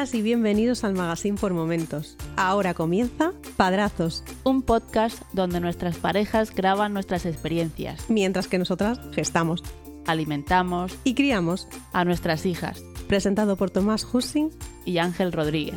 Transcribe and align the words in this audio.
Bienvenidas 0.00 0.18
y 0.18 0.22
bienvenidos 0.22 0.84
al 0.84 0.94
Magazine 0.94 1.36
por 1.38 1.52
Momentos. 1.52 2.16
Ahora 2.36 2.72
comienza 2.72 3.34
Padrazos, 3.58 4.24
un 4.44 4.62
podcast 4.62 5.20
donde 5.34 5.60
nuestras 5.60 5.98
parejas 5.98 6.54
graban 6.54 6.94
nuestras 6.94 7.26
experiencias, 7.26 8.08
mientras 8.08 8.48
que 8.48 8.58
nosotras 8.58 8.98
gestamos, 9.12 9.62
alimentamos 10.06 10.96
y 11.04 11.12
criamos 11.12 11.68
a 11.92 12.06
nuestras 12.06 12.46
hijas. 12.46 12.82
Presentado 13.08 13.58
por 13.58 13.70
Tomás 13.70 14.06
Hussing 14.10 14.48
y 14.86 14.96
Ángel 14.96 15.32
Rodríguez. 15.32 15.76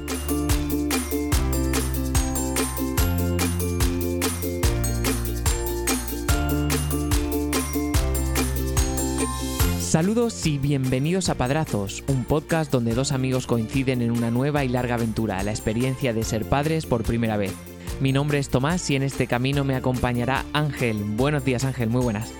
Saludos 9.93 10.47
y 10.47 10.57
bienvenidos 10.57 11.29
a 11.29 11.35
Padrazos, 11.35 12.03
un 12.07 12.25
podcast 12.25 12.71
donde 12.71 12.95
dos 12.95 13.11
amigos 13.11 13.45
coinciden 13.45 14.01
en 14.01 14.09
una 14.09 14.31
nueva 14.31 14.65
y 14.65 14.67
larga 14.67 14.95
aventura, 14.95 15.43
la 15.43 15.51
experiencia 15.51 16.13
de 16.13 16.23
ser 16.23 16.45
padres 16.45 16.87
por 16.87 17.03
primera 17.03 17.37
vez. 17.37 17.53
Mi 18.01 18.11
nombre 18.11 18.39
es 18.39 18.49
Tomás 18.49 18.89
y 18.89 18.95
en 18.95 19.03
este 19.03 19.27
camino 19.27 19.63
me 19.63 19.75
acompañará 19.75 20.45
Ángel. 20.51 20.97
Buenos 20.97 21.45
días 21.45 21.63
Ángel, 21.63 21.91
muy 21.91 22.01
buenas. 22.01 22.33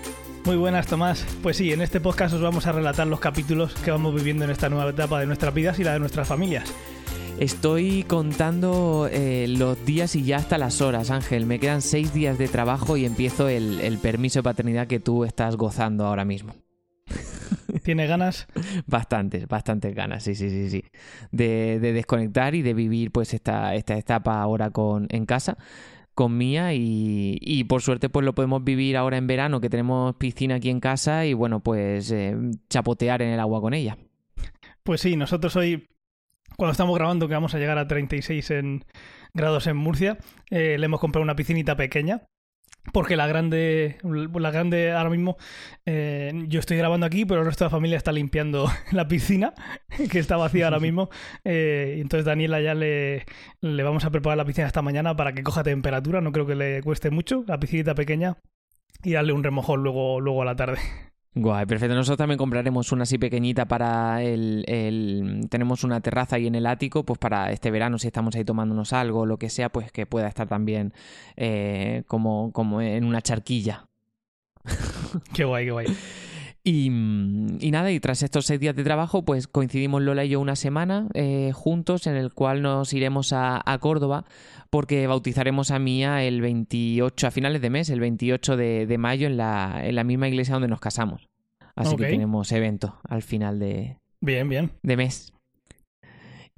Muy 0.44 0.56
buenas 0.56 0.88
Tomás. 0.88 1.24
Pues 1.44 1.56
sí, 1.56 1.72
en 1.72 1.80
este 1.80 2.00
podcast 2.00 2.34
os 2.34 2.42
vamos 2.42 2.66
a 2.66 2.72
relatar 2.72 3.06
los 3.06 3.20
capítulos 3.20 3.72
que 3.72 3.92
vamos 3.92 4.12
viviendo 4.16 4.44
en 4.44 4.50
esta 4.50 4.68
nueva 4.68 4.90
etapa 4.90 5.20
de 5.20 5.26
nuestras 5.26 5.54
vidas 5.54 5.78
y 5.78 5.84
la 5.84 5.92
de 5.92 6.00
nuestras 6.00 6.26
familias. 6.26 6.74
Estoy 7.38 8.02
contando 8.02 9.08
eh, 9.12 9.46
los 9.46 9.86
días 9.86 10.16
y 10.16 10.24
ya 10.24 10.38
hasta 10.38 10.58
las 10.58 10.80
horas, 10.80 11.12
Ángel. 11.12 11.46
Me 11.46 11.60
quedan 11.60 11.82
seis 11.82 12.12
días 12.12 12.36
de 12.36 12.48
trabajo 12.48 12.96
y 12.96 13.04
empiezo 13.04 13.48
el, 13.48 13.80
el 13.80 13.98
permiso 13.98 14.40
de 14.40 14.42
paternidad 14.42 14.88
que 14.88 14.98
tú 14.98 15.24
estás 15.24 15.54
gozando 15.54 16.04
ahora 16.04 16.24
mismo. 16.24 16.63
¿Tiene 17.84 18.06
ganas? 18.06 18.46
Bastantes, 18.86 19.46
bastantes 19.46 19.94
ganas, 19.94 20.22
sí, 20.24 20.34
sí, 20.34 20.48
sí, 20.48 20.70
sí. 20.70 20.84
De, 21.30 21.78
desconectar 21.78 22.54
y 22.54 22.62
de 22.62 22.72
vivir 22.72 23.12
pues 23.12 23.34
esta, 23.34 23.74
esta 23.74 23.98
etapa 23.98 24.40
ahora 24.40 24.70
con, 24.70 25.06
en 25.10 25.26
casa 25.26 25.58
con 26.14 26.38
Mía 26.38 26.70
y, 26.72 27.64
por 27.68 27.82
suerte 27.82 28.08
pues 28.08 28.24
lo 28.24 28.34
podemos 28.34 28.64
vivir 28.64 28.96
ahora 28.96 29.18
en 29.18 29.26
verano 29.26 29.60
que 29.60 29.68
tenemos 29.68 30.14
piscina 30.16 30.54
aquí 30.54 30.70
en 30.70 30.80
casa 30.80 31.26
y 31.26 31.34
bueno 31.34 31.60
pues 31.60 32.10
eh, 32.10 32.34
chapotear 32.70 33.20
en 33.20 33.28
el 33.30 33.40
agua 33.40 33.60
con 33.60 33.74
ella. 33.74 33.98
Pues 34.82 35.02
sí, 35.02 35.16
nosotros 35.16 35.54
hoy 35.56 35.88
cuando 36.56 36.72
estamos 36.72 36.96
grabando 36.96 37.28
que 37.28 37.34
vamos 37.34 37.54
a 37.54 37.58
llegar 37.58 37.76
a 37.76 37.86
36 37.86 38.50
en 38.52 38.84
grados 39.34 39.66
en 39.66 39.76
Murcia, 39.76 40.16
eh, 40.50 40.78
le 40.78 40.86
hemos 40.86 41.00
comprado 41.00 41.22
una 41.22 41.36
piscinita 41.36 41.76
pequeña 41.76 42.22
porque 42.92 43.16
la 43.16 43.26
grande, 43.26 43.96
la 44.02 44.50
grande 44.50 44.92
ahora 44.92 45.10
mismo, 45.10 45.36
eh, 45.86 46.32
yo 46.48 46.60
estoy 46.60 46.76
grabando 46.76 47.06
aquí, 47.06 47.24
pero 47.24 47.40
el 47.40 47.46
resto 47.46 47.64
de 47.64 47.66
la 47.66 47.70
familia 47.70 47.96
está 47.96 48.12
limpiando 48.12 48.70
la 48.92 49.08
piscina, 49.08 49.54
que 50.10 50.18
está 50.18 50.36
vacía 50.36 50.66
ahora 50.66 50.80
mismo. 50.80 51.10
Eh, 51.44 51.96
entonces 51.98 52.24
Daniela 52.24 52.60
ya 52.60 52.74
le, 52.74 53.24
le 53.60 53.82
vamos 53.82 54.04
a 54.04 54.10
preparar 54.10 54.36
la 54.36 54.44
piscina 54.44 54.66
esta 54.66 54.82
mañana 54.82 55.16
para 55.16 55.32
que 55.32 55.42
coja 55.42 55.62
temperatura, 55.62 56.20
no 56.20 56.32
creo 56.32 56.46
que 56.46 56.54
le 56.54 56.82
cueste 56.82 57.10
mucho, 57.10 57.44
la 57.46 57.58
piscinita 57.58 57.94
pequeña, 57.94 58.36
y 59.02 59.12
darle 59.12 59.32
un 59.32 59.44
remojón 59.44 59.82
luego, 59.82 60.20
luego 60.20 60.42
a 60.42 60.44
la 60.44 60.56
tarde. 60.56 60.78
Guay, 61.36 61.66
perfecto. 61.66 61.96
Nosotros 61.96 62.18
también 62.18 62.38
compraremos 62.38 62.92
una 62.92 63.02
así 63.02 63.18
pequeñita 63.18 63.66
para 63.66 64.22
el, 64.22 64.64
el, 64.68 65.46
Tenemos 65.50 65.82
una 65.82 66.00
terraza 66.00 66.36
ahí 66.36 66.46
en 66.46 66.54
el 66.54 66.66
ático, 66.66 67.04
pues 67.04 67.18
para 67.18 67.50
este 67.50 67.72
verano, 67.72 67.98
si 67.98 68.06
estamos 68.06 68.36
ahí 68.36 68.44
tomándonos 68.44 68.92
algo 68.92 69.20
o 69.20 69.26
lo 69.26 69.36
que 69.36 69.50
sea, 69.50 69.68
pues 69.68 69.90
que 69.90 70.06
pueda 70.06 70.28
estar 70.28 70.46
también 70.46 70.92
eh, 71.36 72.04
como, 72.06 72.52
como 72.52 72.80
en 72.80 73.04
una 73.04 73.20
charquilla. 73.20 73.88
Qué 75.34 75.44
guay, 75.44 75.66
qué 75.66 75.70
guay. 75.72 75.86
Y, 76.66 76.86
y, 76.86 77.70
nada, 77.70 77.92
y 77.92 78.00
tras 78.00 78.22
estos 78.22 78.46
seis 78.46 78.58
días 78.58 78.74
de 78.74 78.84
trabajo, 78.84 79.22
pues 79.22 79.46
coincidimos 79.46 80.00
Lola 80.00 80.24
y 80.24 80.30
yo 80.30 80.40
una 80.40 80.56
semana 80.56 81.08
eh, 81.12 81.50
juntos 81.52 82.06
en 82.06 82.16
el 82.16 82.32
cual 82.32 82.62
nos 82.62 82.94
iremos 82.94 83.34
a, 83.34 83.60
a, 83.70 83.78
Córdoba 83.80 84.24
porque 84.74 85.06
bautizaremos 85.06 85.70
a 85.70 85.78
Mía 85.78 86.24
el 86.24 86.40
28, 86.40 87.28
a 87.28 87.30
finales 87.30 87.62
de 87.62 87.70
mes, 87.70 87.90
el 87.90 88.00
28 88.00 88.56
de, 88.56 88.86
de 88.86 88.98
mayo 88.98 89.28
en 89.28 89.36
la, 89.36 89.82
en 89.84 89.94
la 89.94 90.02
misma 90.02 90.26
iglesia 90.26 90.54
donde 90.54 90.66
nos 90.66 90.80
casamos. 90.80 91.28
Así 91.76 91.94
que 91.94 92.06
tenemos 92.06 92.50
evento 92.50 92.98
al 93.08 93.22
final 93.22 93.60
de, 93.60 93.98
bien, 94.20 94.48
bien. 94.48 94.72
de 94.82 94.96
mes. 94.96 95.32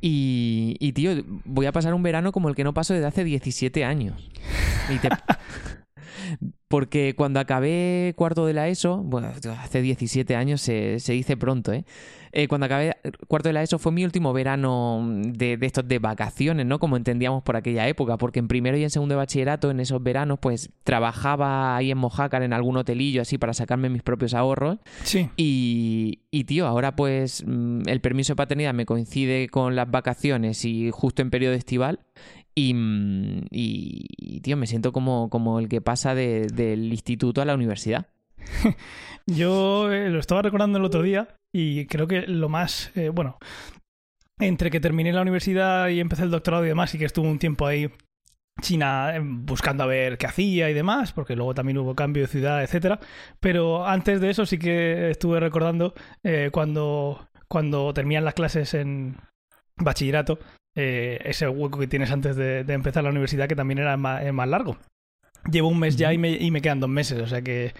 Y, 0.00 0.76
y, 0.80 0.92
tío, 0.92 1.10
voy 1.44 1.66
a 1.66 1.72
pasar 1.72 1.92
un 1.92 2.02
verano 2.02 2.32
como 2.32 2.48
el 2.48 2.54
que 2.54 2.64
no 2.64 2.72
paso 2.72 2.94
desde 2.94 3.06
hace 3.06 3.22
17 3.22 3.84
años. 3.84 4.30
Y 4.88 4.96
te... 4.96 5.10
Porque 6.68 7.14
cuando 7.16 7.38
acabé 7.38 8.12
cuarto 8.16 8.44
de 8.44 8.52
la 8.52 8.68
ESO, 8.68 8.98
bueno, 8.98 9.28
hace 9.28 9.82
17 9.82 10.34
años 10.34 10.60
se, 10.60 10.98
se 10.98 11.12
dice 11.12 11.36
pronto, 11.36 11.72
¿eh? 11.72 11.84
¿eh? 12.32 12.48
Cuando 12.48 12.66
acabé 12.66 12.96
cuarto 13.28 13.48
de 13.48 13.52
la 13.52 13.62
ESO 13.62 13.78
fue 13.78 13.92
mi 13.92 14.04
último 14.04 14.32
verano 14.32 15.06
de, 15.08 15.56
de, 15.56 15.66
estos 15.66 15.86
de 15.86 16.00
vacaciones, 16.00 16.66
¿no? 16.66 16.80
Como 16.80 16.96
entendíamos 16.96 17.44
por 17.44 17.56
aquella 17.56 17.86
época, 17.86 18.18
porque 18.18 18.40
en 18.40 18.48
primero 18.48 18.76
y 18.76 18.82
en 18.82 18.90
segundo 18.90 19.14
de 19.14 19.16
bachillerato, 19.18 19.70
en 19.70 19.78
esos 19.78 20.02
veranos, 20.02 20.40
pues 20.40 20.70
trabajaba 20.82 21.76
ahí 21.76 21.92
en 21.92 21.98
Mojácar 21.98 22.42
en 22.42 22.52
algún 22.52 22.76
hotelillo 22.76 23.22
así 23.22 23.38
para 23.38 23.54
sacarme 23.54 23.88
mis 23.88 24.02
propios 24.02 24.34
ahorros. 24.34 24.78
Sí. 25.04 25.30
Y, 25.36 26.22
y 26.32 26.44
tío, 26.44 26.66
ahora 26.66 26.96
pues 26.96 27.44
mm, 27.46 27.82
el 27.88 28.00
permiso 28.00 28.32
de 28.32 28.36
paternidad 28.36 28.74
me 28.74 28.86
coincide 28.86 29.48
con 29.48 29.76
las 29.76 29.88
vacaciones 29.88 30.64
y 30.64 30.90
justo 30.90 31.22
en 31.22 31.30
periodo 31.30 31.54
estival 31.54 32.00
y, 32.58 32.74
y, 33.50 34.40
tío, 34.40 34.56
me 34.56 34.66
siento 34.66 34.92
como, 34.92 35.28
como 35.28 35.58
el 35.60 35.68
que 35.68 35.82
pasa 35.82 36.14
de, 36.14 36.46
del 36.46 36.90
instituto 36.90 37.42
a 37.42 37.44
la 37.44 37.54
universidad. 37.54 38.06
Yo 39.26 39.92
eh, 39.92 40.08
lo 40.08 40.18
estaba 40.18 40.42
recordando 40.42 40.78
el 40.78 40.84
otro 40.84 41.02
día 41.02 41.36
y 41.52 41.86
creo 41.86 42.06
que 42.06 42.22
lo 42.22 42.48
más, 42.48 42.92
eh, 42.96 43.10
bueno, 43.10 43.38
entre 44.38 44.70
que 44.70 44.80
terminé 44.80 45.12
la 45.12 45.22
universidad 45.22 45.88
y 45.88 46.00
empecé 46.00 46.22
el 46.22 46.30
doctorado 46.30 46.64
y 46.64 46.68
demás, 46.68 46.94
y 46.94 46.98
que 46.98 47.04
estuve 47.04 47.28
un 47.28 47.38
tiempo 47.38 47.66
ahí 47.66 47.90
China 48.62 49.14
eh, 49.14 49.20
buscando 49.22 49.84
a 49.84 49.86
ver 49.86 50.16
qué 50.16 50.26
hacía 50.26 50.70
y 50.70 50.74
demás, 50.74 51.12
porque 51.12 51.36
luego 51.36 51.54
también 51.54 51.76
hubo 51.76 51.94
cambio 51.94 52.22
de 52.22 52.28
ciudad, 52.28 52.62
etcétera. 52.62 53.00
Pero 53.38 53.86
antes 53.86 54.18
de 54.22 54.30
eso 54.30 54.46
sí 54.46 54.58
que 54.58 55.10
estuve 55.10 55.40
recordando 55.40 55.92
cuando, 56.52 57.28
cuando 57.48 57.92
terminan 57.92 58.24
las 58.24 58.34
clases 58.34 58.72
en 58.72 59.16
bachillerato, 59.76 60.38
eh, 60.76 61.18
ese 61.24 61.48
hueco 61.48 61.78
que 61.78 61.86
tienes 61.86 62.10
antes 62.10 62.36
de, 62.36 62.62
de, 62.62 62.74
empezar 62.74 63.02
la 63.02 63.10
universidad, 63.10 63.48
que 63.48 63.56
también 63.56 63.78
era 63.78 63.96
más, 63.96 64.22
más 64.32 64.48
largo. 64.48 64.76
Llevo 65.50 65.68
un 65.68 65.78
mes 65.78 65.96
ya 65.96 66.12
y 66.12 66.18
me, 66.18 66.32
y 66.32 66.50
me, 66.50 66.60
quedan 66.60 66.80
dos 66.80 66.90
meses, 66.90 67.20
o 67.20 67.26
sea 67.26 67.40
que, 67.40 67.72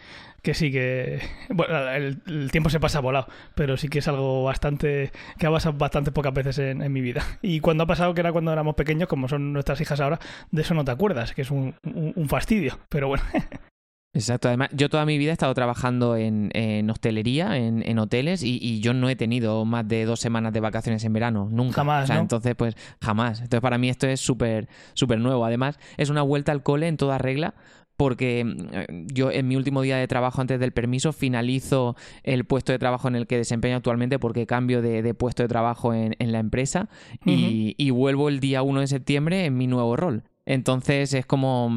que 0.43 0.55
sí 0.55 0.71
que... 0.71 1.21
Bueno, 1.51 1.91
el, 1.91 2.23
el, 2.27 2.51
tiempo 2.51 2.71
se 2.71 2.81
pasa 2.81 3.01
volado, 3.01 3.29
pero 3.55 3.77
sí 3.77 3.89
que 3.89 3.99
es 3.99 4.09
algo 4.09 4.45
bastante... 4.45 5.11
que 5.39 5.47
ha 5.47 5.51
pasado 5.51 5.77
bastante 5.77 6.13
pocas 6.13 6.33
veces 6.33 6.59
en, 6.59 6.81
en, 6.81 6.93
mi 6.93 7.01
vida. 7.01 7.25
Y 7.43 7.61
cuando 7.61 7.85
ha 7.85 7.87
pasado, 7.87 8.15
que 8.15 8.21
era 8.21 8.33
cuando 8.33 8.53
éramos 8.53 8.77
pequeños, 8.77 9.09
como 9.09 9.29
son 9.29 9.53
nuestras 9.53 9.81
hijas 9.81 10.01
ahora, 10.01 10.21
de 10.51 10.63
eso 10.63 10.75
no 10.75 10.85
te 10.85 10.93
acuerdas, 10.93 11.35
que 11.35 11.43
es 11.43 11.51
un, 11.51 11.75
un, 11.83 12.13
un 12.15 12.29
fastidio, 12.29 12.79
pero 12.89 13.09
bueno. 13.09 13.25
Exacto, 14.17 14.49
además 14.49 14.71
yo 14.73 14.89
toda 14.89 15.05
mi 15.05 15.19
vida 15.19 15.31
he 15.31 15.33
estado 15.33 15.53
trabajando 15.53 16.17
en, 16.17 16.51
en 16.55 16.89
hostelería, 16.89 17.59
en, 17.59 17.83
en 17.87 17.99
hoteles, 17.99 18.43
y, 18.43 18.59
y, 18.61 18.81
yo 18.81 18.95
no 18.95 19.11
he 19.11 19.17
tenido 19.17 19.65
más 19.67 19.87
de 19.87 20.07
dos 20.07 20.21
semanas 20.21 20.55
de 20.55 20.61
vacaciones 20.61 21.05
en 21.05 21.13
verano, 21.13 21.49
nunca. 21.51 21.75
Jamás, 21.75 22.05
o 22.05 22.07
sea, 22.07 22.17
¿no? 22.17 22.23
entonces, 22.23 22.55
pues 22.55 22.75
jamás. 23.03 23.41
Entonces, 23.41 23.61
para 23.61 23.77
mí 23.77 23.91
esto 23.91 24.07
es 24.07 24.21
súper, 24.21 24.69
súper 24.95 25.21
nuevo. 25.21 25.45
Además, 25.45 25.79
es 25.99 26.09
una 26.09 26.23
vuelta 26.23 26.53
al 26.53 26.63
cole 26.63 26.89
en 26.89 26.97
toda 26.97 27.19
regla, 27.19 27.55
porque 27.99 28.45
yo 29.13 29.31
en 29.31 29.49
mi 29.49 29.57
último 29.57 29.83
día 29.83 29.97
de 29.99 30.09
trabajo 30.09 30.41
antes 30.41 30.61
del 30.61 30.73
permiso 30.73 31.13
finalizo 31.13 31.97
el 32.23 32.45
puesto 32.45 32.73
de 32.73 32.79
trabajo 32.79 33.09
en 33.09 33.17
el 33.17 33.27
que 33.27 33.37
desempeño 33.37 33.77
actualmente 33.77 34.19
porque 34.19 34.47
cambio 34.47 34.83
de, 34.83 35.03
de 35.03 35.15
puesto 35.15 35.43
de 35.43 35.49
trabajo 35.49 35.95
en, 35.95 36.15
en 36.19 36.33
la 36.33 36.39
empresa 36.39 36.89
uh 37.25 37.31
-huh. 37.31 37.33
y, 37.33 37.75
y 37.79 37.91
vuelvo 37.91 38.29
el 38.29 38.41
día 38.41 38.63
1 38.63 38.81
de 38.81 38.87
septiembre 38.87 39.45
en 39.47 39.57
mi 39.57 39.67
nuevo 39.67 39.97
rol. 39.97 40.25
Entonces 40.47 41.13
es 41.13 41.27
como 41.27 41.69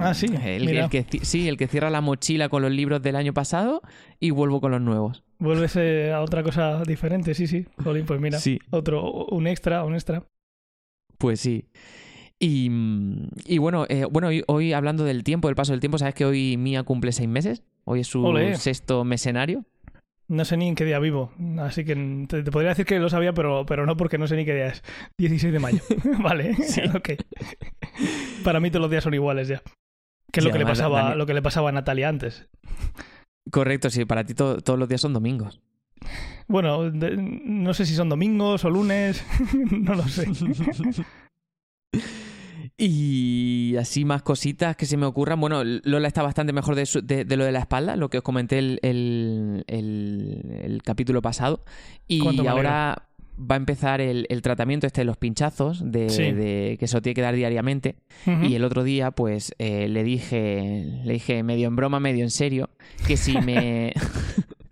ah, 0.00 0.12
sí, 0.12 0.26
el, 0.44 0.68
el, 0.68 0.90
que 0.90 1.06
sí, 1.22 1.48
el 1.48 1.56
que 1.56 1.68
cierra 1.68 1.88
la 1.88 2.00
mochila 2.00 2.48
con 2.48 2.62
los 2.62 2.72
libros 2.72 3.00
del 3.00 3.14
año 3.14 3.32
pasado 3.32 3.80
y 4.18 4.30
vuelvo 4.30 4.60
con 4.60 4.72
los 4.72 4.80
nuevos. 4.80 5.22
Vuelves 5.38 5.76
eh, 5.76 6.12
a 6.12 6.20
otra 6.20 6.42
cosa 6.42 6.82
diferente, 6.82 7.32
sí, 7.34 7.46
sí. 7.46 7.64
Jolín, 7.82 8.06
pues 8.06 8.20
mira, 8.20 8.40
sí. 8.40 8.58
otro, 8.70 9.26
un 9.26 9.46
extra, 9.46 9.84
un 9.84 9.94
extra. 9.94 10.24
Pues 11.16 11.38
sí. 11.38 11.66
Y, 12.40 12.70
y 13.46 13.58
bueno, 13.58 13.86
eh, 13.88 14.04
bueno 14.10 14.28
hoy, 14.28 14.42
hoy, 14.48 14.72
hablando 14.72 15.04
del 15.04 15.22
tiempo, 15.22 15.46
del 15.46 15.54
paso 15.54 15.72
del 15.72 15.80
tiempo, 15.80 15.98
¿sabes 15.98 16.14
que 16.14 16.24
hoy 16.24 16.56
Mía 16.56 16.82
cumple 16.82 17.12
seis 17.12 17.28
meses? 17.28 17.62
Hoy 17.84 18.00
es 18.00 18.08
su 18.08 18.24
Olé. 18.24 18.56
sexto 18.56 19.04
mesenario. 19.04 19.64
No 20.28 20.44
sé 20.44 20.58
ni 20.58 20.68
en 20.68 20.74
qué 20.74 20.84
día 20.84 20.98
vivo, 20.98 21.32
así 21.58 21.86
que 21.86 21.96
te, 22.28 22.42
te, 22.42 22.50
podría 22.50 22.70
decir 22.70 22.84
que 22.84 22.98
lo 22.98 23.08
sabía, 23.08 23.32
pero, 23.32 23.64
pero 23.64 23.86
no 23.86 23.96
porque 23.96 24.18
no 24.18 24.26
sé 24.26 24.36
ni 24.36 24.44
qué 24.44 24.54
día 24.54 24.66
es. 24.66 24.82
16 25.16 25.54
de 25.54 25.58
mayo. 25.58 25.80
vale, 26.22 26.54
ok. 26.94 27.10
Para 28.44 28.60
mí 28.60 28.70
todos 28.70 28.82
los 28.82 28.90
días 28.90 29.04
son 29.04 29.14
iguales 29.14 29.48
ya. 29.48 29.62
Que 30.30 30.40
es 30.40 30.44
sí, 30.44 30.48
lo, 30.48 30.52
que 30.52 30.58
le 30.58 30.66
pasaba, 30.66 31.14
lo 31.14 31.24
que 31.24 31.32
le 31.32 31.40
pasaba 31.40 31.70
a 31.70 31.72
Natalia 31.72 32.10
antes. 32.10 32.46
Correcto, 33.50 33.88
sí, 33.88 34.04
para 34.04 34.24
ti 34.24 34.34
to 34.34 34.60
todos 34.60 34.78
los 34.78 34.88
días 34.88 35.00
son 35.00 35.14
domingos. 35.14 35.62
Bueno, 36.46 36.90
de, 36.90 37.16
no 37.16 37.72
sé 37.72 37.86
si 37.86 37.94
son 37.94 38.10
domingos 38.10 38.64
o 38.66 38.70
lunes, 38.70 39.24
no 39.70 39.94
lo 39.94 40.06
sé. 40.06 40.26
Y 42.80 43.74
así 43.76 44.04
más 44.04 44.22
cositas 44.22 44.76
que 44.76 44.86
se 44.86 44.96
me 44.96 45.04
ocurran. 45.04 45.40
Bueno, 45.40 45.62
Lola 45.64 46.06
está 46.06 46.22
bastante 46.22 46.52
mejor 46.52 46.76
de, 46.76 46.86
su, 46.86 47.02
de, 47.02 47.24
de 47.24 47.36
lo 47.36 47.44
de 47.44 47.50
la 47.52 47.58
espalda, 47.58 47.96
lo 47.96 48.08
que 48.08 48.18
os 48.18 48.22
comenté 48.24 48.58
el, 48.60 48.78
el, 48.82 49.64
el, 49.66 50.42
el 50.62 50.82
capítulo 50.84 51.20
pasado. 51.20 51.64
Y 52.06 52.22
ahora, 52.46 53.08
va 53.40 53.54
a 53.54 53.58
empezar 53.58 54.00
el, 54.00 54.26
el 54.30 54.42
tratamiento 54.42 54.86
este 54.86 55.00
de 55.00 55.06
los 55.06 55.16
pinchazos, 55.16 55.80
de, 55.84 56.08
Sí. 56.08 56.30
de 56.32 56.76
que 56.78 56.86
se 56.86 56.96
lo 56.96 57.02
tiene 57.02 57.14
que 57.14 57.22
dar 57.22 57.34
diariamente. 57.34 57.96
Y 58.44 58.54
el 58.54 58.62
otro 58.64 58.84
día, 58.84 59.10
pues, 59.10 59.52
eh, 59.58 59.88
le 59.88 60.04
dije, 60.04 61.00
le 61.04 61.12
dije 61.14 61.42
medio 61.42 61.66
en 61.66 61.74
broma, 61.76 61.98
medio 61.98 62.22
en 62.22 62.30
serio, 62.30 62.70
que 63.08 63.16
si 63.16 63.36
me. 63.40 63.92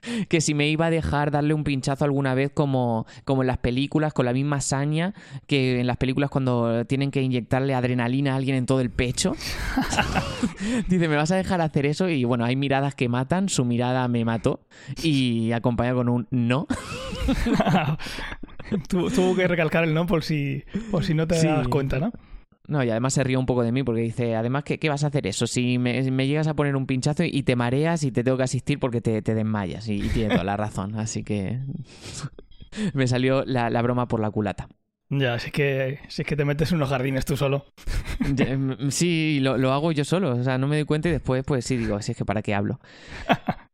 que 0.28 0.40
si 0.40 0.54
me 0.54 0.68
iba 0.68 0.86
a 0.86 0.90
dejar 0.90 1.30
darle 1.30 1.54
un 1.54 1.64
pinchazo 1.64 2.04
alguna 2.04 2.34
vez 2.34 2.50
como, 2.52 3.06
como 3.24 3.42
en 3.42 3.46
las 3.48 3.58
películas, 3.58 4.12
con 4.12 4.26
la 4.26 4.32
misma 4.32 4.60
saña 4.60 5.14
que 5.46 5.80
en 5.80 5.86
las 5.86 5.96
películas 5.96 6.30
cuando 6.30 6.84
tienen 6.86 7.10
que 7.10 7.22
inyectarle 7.22 7.74
adrenalina 7.74 8.32
a 8.32 8.36
alguien 8.36 8.56
en 8.56 8.66
todo 8.66 8.80
el 8.80 8.90
pecho. 8.90 9.32
Dice, 10.88 11.08
¿me 11.08 11.16
vas 11.16 11.30
a 11.30 11.36
dejar 11.36 11.60
hacer 11.60 11.86
eso? 11.86 12.08
Y 12.08 12.24
bueno, 12.24 12.44
hay 12.44 12.56
miradas 12.56 12.94
que 12.94 13.08
matan, 13.08 13.48
su 13.48 13.64
mirada 13.64 14.06
me 14.08 14.24
mató 14.24 14.60
y 15.02 15.52
acompaña 15.52 15.94
con 15.94 16.08
un 16.08 16.26
no. 16.30 16.66
Tu- 18.88 19.10
tuvo 19.10 19.36
que 19.36 19.46
recalcar 19.46 19.84
el 19.84 19.94
no 19.94 20.06
por 20.06 20.24
si, 20.24 20.64
por 20.90 21.04
si 21.04 21.14
no 21.14 21.26
te 21.26 21.36
Sí. 21.36 21.46
das 21.46 21.68
cuenta, 21.68 21.98
¿no? 22.00 22.12
No, 22.68 22.82
y 22.82 22.90
además 22.90 23.14
se 23.14 23.22
ríe 23.22 23.36
un 23.36 23.46
poco 23.46 23.62
de 23.62 23.70
mí 23.72 23.82
porque 23.84 24.00
dice, 24.00 24.34
además, 24.34 24.64
¿qué, 24.64 24.78
qué 24.78 24.88
vas 24.88 25.04
a 25.04 25.08
hacer 25.08 25.26
eso? 25.26 25.46
Si 25.46 25.78
me, 25.78 26.10
me 26.10 26.26
llegas 26.26 26.48
a 26.48 26.54
poner 26.54 26.74
un 26.76 26.86
pinchazo 26.86 27.22
y 27.24 27.42
te 27.44 27.54
mareas 27.56 28.02
y 28.02 28.10
te 28.10 28.24
tengo 28.24 28.36
que 28.36 28.42
asistir 28.42 28.78
porque 28.80 29.00
te, 29.00 29.22
te 29.22 29.34
desmayas. 29.34 29.88
Y, 29.88 29.94
y 30.04 30.08
tiene 30.08 30.30
toda 30.30 30.44
la 30.44 30.56
razón. 30.56 30.96
Así 30.98 31.22
que 31.22 31.60
me 32.94 33.06
salió 33.06 33.44
la, 33.44 33.70
la 33.70 33.82
broma 33.82 34.08
por 34.08 34.20
la 34.20 34.30
culata. 34.30 34.68
Ya, 35.08 35.38
si 35.38 35.46
es 35.46 35.52
que, 35.52 35.98
si 36.08 36.22
es 36.22 36.28
que 36.28 36.34
te 36.34 36.44
metes 36.44 36.72
en 36.72 36.78
unos 36.78 36.88
jardines 36.88 37.24
tú 37.24 37.36
solo. 37.36 37.66
Mm, 38.18 38.88
Sí, 38.88 39.38
lo, 39.42 39.58
lo 39.58 39.72
hago 39.72 39.92
yo 39.92 40.04
solo. 40.04 40.34
O 40.34 40.42
sea, 40.42 40.56
no 40.58 40.66
me 40.66 40.76
doy 40.76 40.84
cuenta 40.86 41.08
y 41.08 41.12
después, 41.12 41.44
pues 41.44 41.64
sí, 41.66 41.76
digo, 41.76 42.00
si 42.00 42.12
es 42.12 42.18
que 42.18 42.24
para 42.24 42.40
qué 42.42 42.54
hablo. 42.54 42.80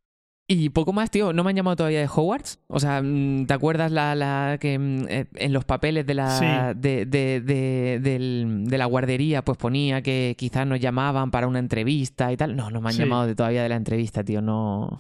Y 0.54 0.68
poco 0.68 0.92
más, 0.92 1.10
tío, 1.10 1.32
no 1.32 1.44
me 1.44 1.50
han 1.50 1.56
llamado 1.56 1.76
todavía 1.76 2.00
de 2.00 2.08
Hogwarts. 2.14 2.58
O 2.68 2.78
sea, 2.78 3.00
mm, 3.02 3.46
¿te 3.46 3.54
acuerdas 3.54 3.90
la, 3.90 4.14
la 4.14 4.58
que 4.60 4.78
mm, 4.78 5.04
eh, 5.08 5.26
en 5.36 5.52
los 5.54 5.64
papeles 5.64 6.04
de 6.06 6.14
la, 6.14 6.28
Sí. 6.30 6.44
de, 6.78 7.06
de, 7.06 7.40
de, 7.40 7.98
del- 8.02 8.64
de 8.66 8.78
la 8.78 8.84
guardería 8.86 9.42
pues 9.42 9.56
ponía 9.56 10.02
que 10.02 10.34
quizás 10.36 10.66
nos 10.66 10.78
llamaban 10.80 11.30
para 11.30 11.46
una 11.46 11.58
entrevista 11.58 12.30
y 12.32 12.36
tal? 12.36 12.54
No, 12.54 12.70
no 12.70 12.80
me 12.82 12.88
han 12.90 12.94
Sí. 12.94 12.98
llamado 13.00 13.26
de, 13.26 13.34
todavía 13.34 13.62
de 13.62 13.68
la 13.70 13.76
entrevista, 13.76 14.22
tío. 14.24 14.42
No, 14.42 14.98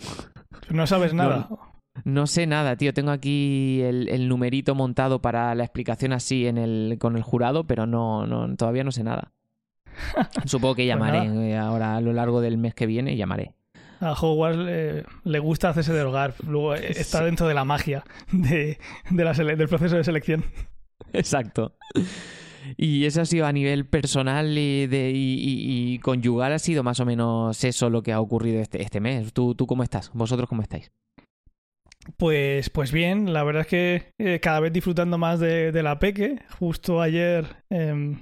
No 0.70 0.86
sabes 0.86 1.12
nada. 1.12 1.48
no 2.04 2.26
sé 2.26 2.46
nada, 2.46 2.76
tío. 2.76 2.94
Tengo 2.94 3.10
aquí 3.10 3.82
el, 3.82 4.08
el 4.08 4.28
numerito 4.28 4.74
montado 4.74 5.20
para 5.20 5.54
la 5.54 5.64
explicación 5.64 6.12
así 6.14 6.46
en 6.46 6.56
el, 6.56 6.96
con 6.98 7.16
el 7.16 7.22
jurado, 7.22 7.64
pero 7.66 7.86
no, 7.86 8.26
no 8.26 8.56
todavía 8.56 8.84
no 8.84 8.92
sé 8.92 9.04
nada. 9.04 9.32
Supongo 10.46 10.74
que 10.76 10.82
Pues 10.84 10.88
llamaré 10.88 11.50
eh, 11.50 11.58
ahora 11.58 11.96
a 11.96 12.00
lo 12.00 12.12
largo 12.14 12.40
del 12.40 12.56
mes 12.56 12.74
que 12.74 12.86
viene, 12.86 13.16
llamaré. 13.16 13.52
A 14.02 14.12
Hogwarts 14.12 15.06
le 15.24 15.38
gusta 15.38 15.68
hacerse 15.70 15.92
del 15.92 16.06
hogar. 16.08 16.34
Luego 16.46 16.74
está 16.74 17.18
Sí. 17.20 17.24
dentro 17.24 17.46
de 17.48 17.54
la 17.54 17.64
magia 17.64 18.04
de, 18.32 18.78
de 19.10 19.24
la 19.24 19.32
sele- 19.34 19.56
del 19.56 19.68
proceso 19.68 19.96
de 19.96 20.04
selección. 20.04 20.44
Exacto. 21.12 21.74
Y 22.76 23.06
eso 23.06 23.20
ha 23.22 23.24
sido 23.24 23.46
a 23.46 23.52
nivel 23.52 23.86
personal 23.86 24.56
y, 24.56 24.86
de, 24.86 25.10
y, 25.10 25.34
y- 25.34 25.94
y 25.94 25.98
conyugal, 25.98 26.52
ha 26.52 26.58
sido 26.58 26.82
más 26.82 27.00
o 27.00 27.04
menos 27.04 27.62
eso 27.64 27.90
lo 27.90 28.02
que 28.02 28.12
ha 28.12 28.20
ocurrido 28.20 28.60
este, 28.60 28.82
este 28.82 29.00
mes. 29.00 29.32
¿Tú, 29.32 29.54
¿Tú 29.54 29.66
cómo 29.66 29.82
estás? 29.82 30.10
¿Vosotros 30.14 30.48
cómo 30.48 30.62
estáis? 30.62 30.90
Pues, 32.16 32.68
pues 32.70 32.90
bien, 32.92 33.32
la 33.32 33.44
verdad 33.44 33.62
es 33.62 33.66
que 33.68 34.12
eh, 34.18 34.40
cada 34.40 34.60
vez 34.60 34.72
disfrutando 34.72 35.18
más 35.18 35.38
de, 35.38 35.70
de 35.72 35.82
la 35.82 35.98
peque. 35.98 36.40
Justo 36.58 37.00
ayer 37.00 37.46
em, 37.70 38.18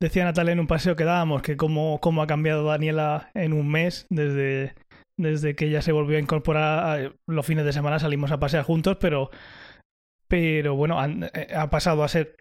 decía 0.00 0.24
Natalia 0.24 0.52
en 0.52 0.60
un 0.60 0.66
paseo 0.66 0.96
que 0.96 1.04
dábamos 1.04 1.42
que 1.42 1.56
cómo, 1.56 2.00
cómo 2.00 2.22
ha 2.22 2.26
cambiado 2.26 2.64
Daniela 2.64 3.30
en 3.34 3.52
un 3.52 3.68
mes 3.68 4.06
desde, 4.10 4.74
desde 5.22 5.54
que 5.56 5.66
ella 5.66 5.82
se 5.82 5.92
volvió 5.92 6.16
a 6.16 6.20
incorporar. 6.20 6.62
a- 7.06 7.12
los 7.26 7.46
fines 7.46 7.64
de 7.64 7.72
semana 7.72 7.98
salimos 7.98 8.30
a 8.32 8.38
pasear 8.40 8.64
juntos, 8.64 8.96
pero, 9.00 9.30
pero 10.28 10.74
bueno, 10.76 10.98
han- 11.00 11.24
eh, 11.34 11.48
ha 11.54 11.70
pasado 11.70 12.04
a 12.04 12.08
ser 12.08 12.36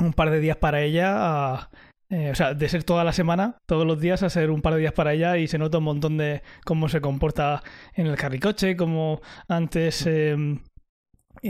un 0.00 0.12
par 0.12 0.30
de 0.30 0.40
días 0.40 0.56
para 0.56 0.82
ella 0.82 1.14
a, 1.16 1.70
eh, 2.10 2.30
o 2.30 2.34
sea, 2.34 2.54
de 2.54 2.68
ser 2.68 2.84
toda 2.84 3.04
la 3.04 3.12
semana, 3.12 3.58
todos 3.66 3.86
los 3.86 4.00
días, 4.00 4.22
a 4.22 4.30
ser 4.30 4.50
un 4.50 4.62
par 4.62 4.74
de 4.74 4.80
días 4.80 4.92
para 4.92 5.12
ella 5.14 5.36
y 5.38 5.48
se 5.48 5.58
nota 5.58 5.78
un 5.78 5.84
montón 5.84 6.16
de 6.18 6.42
cómo 6.64 6.88
se 6.88 7.00
comporta 7.00 7.62
en 7.94 8.06
el 8.06 8.16
carricoche, 8.16 8.76
cómo 8.76 9.20
antes 9.48 10.06
eh, 10.06 10.36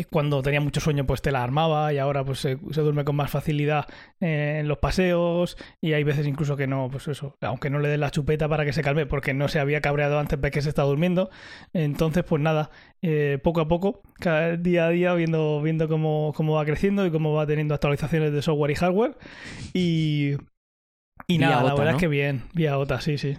cuando 0.05 0.43
tenía 0.43 0.61
mucho 0.61 0.81
sueño 0.81 1.07
pues 1.07 1.23
te 1.23 1.33
la 1.33 1.43
armaba 1.43 1.93
y 1.93 1.99
ahora 1.99 2.25
pues 2.25 2.41
se, 2.41 2.57
duerme 2.57 3.05
con 3.05 3.17
más 3.17 3.31
facilidad 3.31 3.87
eh, 4.21 4.59
en 4.61 4.69
los 4.69 4.79
paseos 4.79 5.57
y 5.81 5.93
hay 5.93 6.05
veces 6.05 6.27
incluso 6.27 6.57
que 6.57 6.67
no, 6.67 6.89
pues 6.91 7.09
eso, 7.09 7.37
aunque 7.41 7.71
no 7.71 7.79
le 7.79 7.89
den 7.89 8.01
la 8.01 8.11
chupeta 8.11 8.49
para 8.49 8.65
que 8.65 8.73
se 8.73 8.83
calme 8.83 9.07
porque 9.07 9.35
no 9.35 9.49
se 9.49 9.59
había 9.59 9.81
cabreado 9.81 10.19
antes 10.19 10.41
de 10.41 10.51
que 10.51 10.63
se 10.63 10.69
está 10.69 10.83
durmiendo. 10.83 11.31
Entonces 11.73 12.25
pues 12.25 12.43
nada, 12.43 12.71
eh, 13.03 13.39
poco 13.43 13.61
a 13.61 13.69
poco, 13.69 14.03
cada 14.21 14.57
día 14.57 14.87
a 14.87 14.91
día 14.91 15.15
viendo, 15.15 15.61
viendo 15.63 15.89
cómo, 15.89 16.33
cómo 16.37 16.55
va 16.55 16.65
creciendo 16.65 17.07
y 17.07 17.11
cómo 17.11 17.35
va 17.35 17.47
teniendo 17.47 17.75
actualizaciones 17.75 18.33
de 18.33 18.43
software 18.43 18.71
y 18.71 18.75
hardware 18.75 19.17
y... 19.73 20.37
Y 21.27 21.39
nada, 21.39 21.63
la 21.63 21.75
verdad 21.75 21.93
¿no? 21.93 21.97
es 21.97 22.01
que 22.01 22.09
bien, 22.09 22.43
vía 22.55 22.79
OTA, 22.79 23.01
sí, 23.01 23.19
sí. 23.19 23.37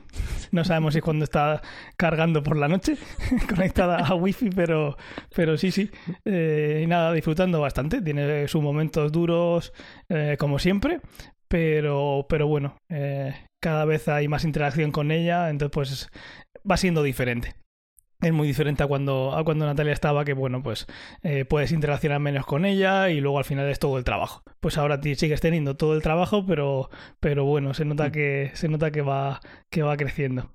No 0.52 0.66
sabemos 0.66 0.94
si 0.94 1.00
es 1.00 1.04
cuando 1.04 1.24
está 1.24 1.62
cargando 1.96 2.44
por 2.44 2.58
la 2.58 2.68
noche, 2.68 2.98
conectada 3.50 4.00
a 4.00 4.14
wifi, 4.16 4.50
pero, 4.50 4.98
pero 5.36 5.58
sí, 5.58 5.72
sí. 5.72 5.90
Eh, 6.26 6.82
y 6.84 6.88
nada, 6.88 7.14
disfrutando 7.14 7.62
bastante. 7.62 8.02
Tiene 8.02 8.48
sus 8.48 8.62
momentos 8.62 9.12
duros, 9.12 9.74
eh, 10.10 10.36
como 10.38 10.60
siempre, 10.60 11.00
pero, 11.48 12.26
pero 12.28 12.48
bueno, 12.48 12.78
eh, 12.90 13.34
cada 13.62 13.86
vez 13.86 14.08
hay 14.08 14.28
más 14.28 14.44
interacción 14.44 14.92
con 14.92 15.12
ella, 15.12 15.50
entonces 15.50 15.74
pues 15.74 16.10
va 16.70 16.78
siendo 16.78 17.04
diferente. 17.04 17.56
Es 18.19 18.34
muy 18.34 18.48
diferente 18.48 18.81
a 18.84 18.88
cuando, 18.88 19.36
a 19.36 19.44
cuando 19.44 19.66
Natalia 19.68 19.94
estaba, 19.94 20.25
que 20.25 20.34
bueno, 20.34 20.64
pues 20.64 20.88
eh, 21.22 21.46
puedes 21.46 21.72
interaccionar 21.72 22.19
menos 22.19 22.46
con 22.48 22.66
ella 22.66 23.10
y 23.10 23.22
luego 23.22 23.38
al 23.38 23.46
final 23.46 23.69
es 23.69 23.78
todo 23.78 23.98
el 24.00 24.04
trabajo. 24.04 24.42
Pues 24.60 24.78
ahora 24.80 25.00
sigues 25.02 25.40
teniendo 25.40 25.75
todo 25.78 25.94
el 25.96 26.02
trabajo, 26.02 26.44
pero, 26.46 26.90
pero 27.19 27.46
bueno, 27.46 27.75
se 27.75 27.86
nota 27.86 28.12
que, 28.12 28.50
se 28.56 28.69
nota 28.69 28.90
que 28.90 29.02
va, 29.04 29.40
que 29.72 29.84
va 29.84 29.96
creciendo. 29.98 30.50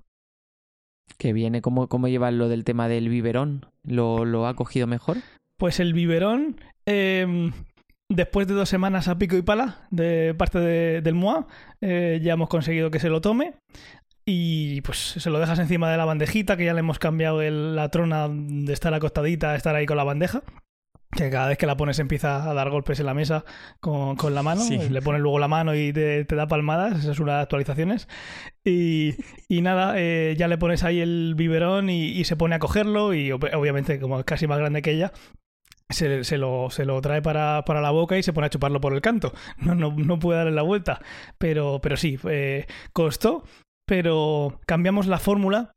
Que 1.17 1.31
viene, 1.31 1.61
¿cómo, 1.61 1.87
cómo 1.87 2.07
lo 2.07 2.49
del 2.49 2.63
tema 2.65 2.87
del 2.89 3.07
biberón? 3.07 3.65
¿Lo, 3.83 4.25
lo 4.25 4.45
ha 4.47 4.55
cogido 4.55 4.85
mejor? 4.87 5.17
Pues 5.57 5.79
el 5.79 5.93
biberón, 5.93 6.57
eh, 6.85 7.49
después 8.09 8.47
de 8.47 8.55
dos 8.55 8.67
semanas 8.69 9.07
a 9.07 9.17
pico 9.17 9.37
y 9.37 9.41
pala 9.41 9.87
de 9.91 10.33
parte 10.33 10.59
de- 10.59 11.01
del 11.01 11.15
MOA, 11.15 11.47
eh, 11.81 12.19
ya 12.21 12.33
hemos 12.33 12.49
conseguido 12.49 12.91
que 12.91 12.99
se 12.99 13.09
lo 13.09 13.21
tome. 13.21 13.53
Y 14.25 14.81
pues 14.81 14.97
se 14.97 15.29
lo 15.29 15.39
dejas 15.39 15.59
encima 15.59 15.91
de 15.91 15.97
la 15.97 16.05
bandejita, 16.05 16.55
que 16.55 16.65
ya 16.65 16.73
le 16.73 16.79
hemos 16.79 16.99
cambiado 16.99 17.41
el- 17.41 17.75
la 17.75 17.89
trona 17.89 18.29
de 18.29 18.71
estar 18.71 18.93
acostadita 18.93 19.51
a 19.51 19.55
estar 19.55 19.75
ahí 19.75 19.85
con 19.85 19.97
la 19.97 20.03
bandeja. 20.05 20.43
Que 21.15 21.29
cada 21.29 21.49
vez 21.49 21.59
que 21.59 21.67
la 21.67 21.77
pones 21.77 21.99
empieza 21.99 22.49
a 22.49 22.55
dar 22.55 22.71
golpes 22.71 22.99
en 22.99 23.05
la 23.05 23.13
mesa 23.13 23.45
con, 23.79 24.15
con 24.15 24.33
la 24.33 24.41
mano. 24.41 24.61
Sí. 24.61 24.79
Le 24.89 25.01
pones 25.01 25.21
luego 25.21 25.37
la 25.37 25.47
mano 25.47 25.75
y 25.75 25.93
te, 25.93 26.25
te 26.25 26.35
da 26.35 26.47
palmadas. 26.47 26.97
Esa 26.99 27.11
es 27.11 27.19
una 27.19 27.33
de 27.33 27.37
las 27.37 27.43
actualizaciones. 27.43 28.07
Y, 28.63 29.13
y 29.47 29.61
nada, 29.61 29.93
eh, 29.97 30.33
ya 30.37 30.47
le 30.47 30.57
pones 30.57 30.83
ahí 30.83 31.01
el 31.01 31.35
biberón 31.37 31.91
y, 31.91 32.07
y 32.13 32.23
se 32.23 32.35
pone 32.35 32.55
a 32.55 32.59
cogerlo. 32.59 33.13
Y 33.13 33.29
ob- 33.29 33.53
obviamente, 33.55 33.99
como 33.99 34.17
es 34.17 34.25
casi 34.25 34.47
más 34.47 34.57
grande 34.57 34.81
que 34.81 34.89
ella, 34.91 35.11
se, 35.89 36.23
se 36.23 36.39
lo, 36.39 36.71
se 36.71 36.83
lo 36.85 36.99
trae 37.01 37.21
para, 37.21 37.63
para 37.63 37.81
la 37.81 37.91
boca 37.91 38.17
y 38.17 38.23
se 38.23 38.33
pone 38.33 38.47
a 38.47 38.49
chuparlo 38.49 38.81
por 38.81 38.95
el 38.95 39.01
canto. 39.01 39.33
No, 39.59 39.75
no, 39.75 39.93
no 39.95 40.17
puede 40.17 40.39
darle 40.39 40.53
la 40.53 40.63
vuelta. 40.63 40.99
Pero, 41.37 41.79
pero 41.79 41.95
sí, 41.95 42.17
eh, 42.27 42.65
costó, 42.91 43.43
pero 43.85 44.59
cambiamos 44.65 45.07
la 45.07 45.19
fórmula. 45.19 45.71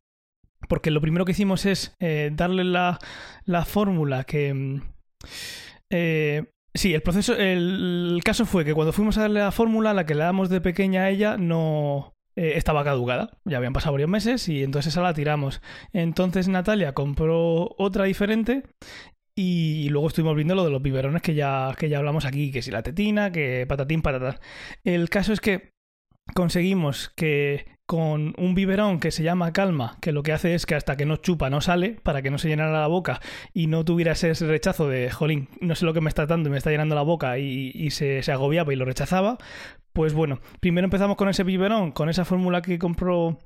Porque 0.69 0.91
lo 0.91 1.01
primero 1.01 1.25
que 1.25 1.33
hicimos 1.33 1.67
es 1.67 1.95
eh, 2.01 2.31
darle 2.33 2.65
la, 2.65 2.99
la 3.45 3.65
fórmula 3.65 4.25
que. 4.25 4.53
mm, 4.55 4.81
eh, 5.91 6.45
sí, 6.75 6.95
el 6.95 7.03
proceso. 7.03 7.37
El, 7.37 8.21
caso 8.25 8.47
fue 8.47 8.65
que 8.65 8.75
cuando 8.75 8.93
fuimos 8.93 9.19
a 9.19 9.23
darle 9.23 9.41
la 9.41 9.53
fórmula, 9.53 9.95
la 9.95 10.07
que 10.07 10.15
le 10.15 10.25
damos 10.25 10.49
de 10.49 10.61
pequeña 10.61 11.03
a 11.03 11.11
ella, 11.11 11.37
no. 11.37 12.15
eh, 12.37 12.55
estaba 12.57 12.85
caducada, 12.85 13.39
ya 13.45 13.59
habían 13.59 13.73
pasado 13.73 13.93
varios 13.93 14.11
meses 14.11 14.49
y 14.49 14.63
entonces 14.63 14.93
esa 14.93 15.03
la 15.03 15.15
tiramos. 15.15 15.61
Entonces 15.93 16.49
Natalia 16.49 16.95
compró 16.95 17.75
otra 17.79 18.05
diferente 18.05 18.65
y 19.37 19.89
luego 19.91 20.09
estuvimos 20.09 20.35
viendo 20.35 20.55
lo 20.55 20.65
de 20.65 20.71
los 20.71 20.83
biberones 20.83 21.23
que 21.23 21.35
ya, 21.35 21.75
que 21.79 21.89
ya 21.91 21.99
hablamos 21.99 22.25
aquí, 22.25 22.51
que 22.51 22.63
si 22.63 22.71
la 22.71 22.83
tetina, 22.83 23.31
que 23.31 23.67
patatín, 23.69 24.03
patatán. 24.03 24.39
El 24.83 25.11
caso 25.11 25.33
es 25.33 25.41
que 25.41 25.71
conseguimos 26.35 27.13
que 27.15 27.76
con 27.87 28.35
un 28.37 28.55
biberón 28.55 28.99
que 28.99 29.13
se 29.13 29.23
llama 29.23 29.53
Calma, 29.53 29.97
que 30.01 30.11
lo 30.11 30.25
que 30.25 30.33
hace 30.33 30.55
es 30.55 30.67
que 30.67 30.75
hasta 30.75 30.97
que 30.97 31.07
no 31.07 31.17
chupa 31.17 31.51
no 31.51 31.61
sale, 31.61 32.01
para 32.03 32.21
que 32.21 32.31
no 32.31 32.39
se 32.39 32.49
llenara 32.49 32.81
la 32.81 32.89
boca 32.89 33.21
y 33.55 33.69
no 33.69 33.85
tuviera 33.85 34.13
ese 34.13 34.35
rechazo 34.35 34.89
de, 34.89 35.11
jolín, 35.11 35.49
no 35.61 35.77
sé 35.77 35.87
lo 35.87 35.95
que 35.95 36.01
me 36.01 36.09
está 36.09 36.27
dando 36.27 36.49
y 36.49 36.53
me 36.53 36.59
está 36.59 36.71
llenando 36.71 36.97
la 36.97 37.03
boca 37.03 37.39
y, 37.39 37.91
se, 37.91 38.21
agobiaba 38.31 38.73
y 38.73 38.77
lo 38.77 38.85
rechazaba, 38.85 39.39
pues 39.93 40.15
bueno, 40.15 40.41
primero 40.61 40.85
empezamos 40.85 41.17
con 41.17 41.29
ese 41.29 41.45
biberón, 41.45 41.93
con 41.93 42.09
esa 42.09 42.25
fórmula 42.25 42.61
que 42.61 42.79
compró 42.79 43.39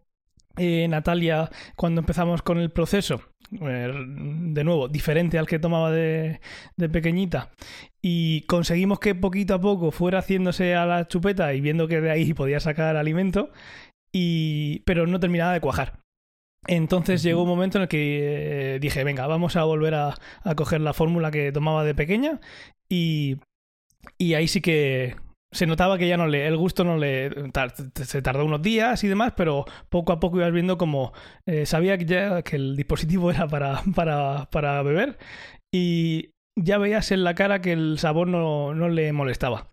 eh, 0.56 0.88
Natalia 0.88 1.50
cuando 1.76 2.00
empezamos 2.00 2.40
con 2.40 2.58
el 2.58 2.70
proceso, 2.70 3.20
eh, 3.60 3.92
de 3.92 4.64
nuevo, 4.64 4.88
diferente 4.88 5.38
al 5.38 5.46
que 5.46 5.58
tomaba 5.58 5.92
de 5.92 6.40
pequeñita, 6.90 7.50
y 8.00 8.42
conseguimos 8.42 8.98
que 8.98 9.14
poquito 9.14 9.54
a 9.54 9.60
poco 9.60 9.90
fuera 9.90 10.20
haciéndose 10.20 10.74
a 10.74 10.86
la 10.86 11.06
chupeta 11.06 11.52
y 11.52 11.60
viendo 11.60 11.86
que 11.86 12.00
de 12.00 12.10
ahí 12.10 12.32
podía 12.32 12.58
sacar 12.58 12.96
alimento, 12.96 13.50
y... 14.12 14.80
pero 14.80 15.06
no 15.06 15.20
terminaba 15.20 15.52
de 15.52 15.60
cuajar. 15.60 16.00
Entonces 16.66 17.22
llegó 17.22 17.42
un 17.42 17.48
momento 17.48 17.78
en 17.78 17.82
el 17.82 17.88
que 17.88 18.74
eh, 18.76 18.78
dije, 18.80 19.02
venga, 19.02 19.26
vamos 19.26 19.56
a 19.56 19.64
volver 19.64 19.94
a, 19.94 20.14
a 20.44 20.54
coger 20.54 20.80
la 20.82 20.92
fórmula 20.92 21.30
que 21.30 21.52
tomaba 21.52 21.84
de 21.84 21.94
pequeña 21.94 22.38
y, 22.88 23.36
y 24.18 24.34
ahí 24.34 24.46
sí 24.46 24.60
que 24.60 25.16
se 25.52 25.66
notaba 25.66 25.98
que 25.98 26.06
ya 26.06 26.16
no 26.18 26.26
le, 26.28 26.46
el 26.46 26.56
gusto 26.58 26.84
no 26.84 26.96
le, 26.98 27.30
tar- 27.52 27.74
se 27.94 28.22
tardó 28.22 28.44
unos 28.44 28.62
días 28.62 29.02
y 29.02 29.08
demás, 29.08 29.32
pero 29.36 29.64
poco 29.88 30.12
a 30.12 30.20
poco 30.20 30.36
ibas 30.36 30.52
viendo 30.52 30.76
como 30.78 31.12
eh, 31.46 31.66
sabía 31.66 31.96
que 31.98 32.04
ya 32.04 32.42
que 32.42 32.56
el 32.56 32.76
dispositivo 32.76 33.30
era 33.30 33.48
para, 33.48 33.82
para, 33.96 34.48
para 34.50 34.82
beber 34.82 35.18
y 35.74 36.30
ya 36.56 36.78
veías 36.78 37.10
en 37.10 37.24
la 37.24 37.34
cara 37.34 37.62
que 37.62 37.72
el 37.72 37.98
sabor 37.98 38.28
no, 38.28 38.74
no 38.74 38.88
le 38.90 39.12
molestaba. 39.12 39.72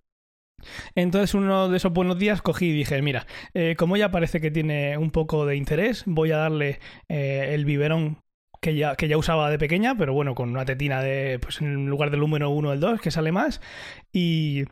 Entonces 0.95 1.33
uno 1.33 1.69
de 1.69 1.77
esos 1.77 1.93
buenos 1.93 2.17
días 2.17 2.41
cogí 2.41 2.67
y 2.67 2.73
dije, 2.73 3.01
mira, 3.01 3.25
eh, 3.53 3.75
como 3.77 3.97
ya 3.97 4.11
parece 4.11 4.41
que 4.41 4.51
tiene 4.51 4.97
un 4.97 5.11
poco 5.11 5.45
de 5.45 5.55
interés, 5.55 6.03
voy 6.05 6.31
a 6.31 6.37
darle 6.37 6.79
eh, 7.09 7.51
el 7.53 7.65
biberón 7.65 8.19
que 8.61 8.75
ya, 8.75 8.95
que 8.95 9.07
ya 9.07 9.17
usaba 9.17 9.49
de 9.49 9.59
pequeña, 9.59 9.95
pero 9.95 10.13
bueno, 10.13 10.35
con 10.35 10.49
una 10.49 10.65
tetina 10.65 11.01
de, 11.01 11.39
pues 11.39 11.61
en 11.61 11.87
lugar 11.87 12.09
del 12.09 12.21
número 12.21 12.49
1 12.49 12.73
el 12.73 12.79
2, 12.79 13.01
que 13.01 13.11
sale 13.11 13.31
más, 13.31 13.61
y, 14.11 14.65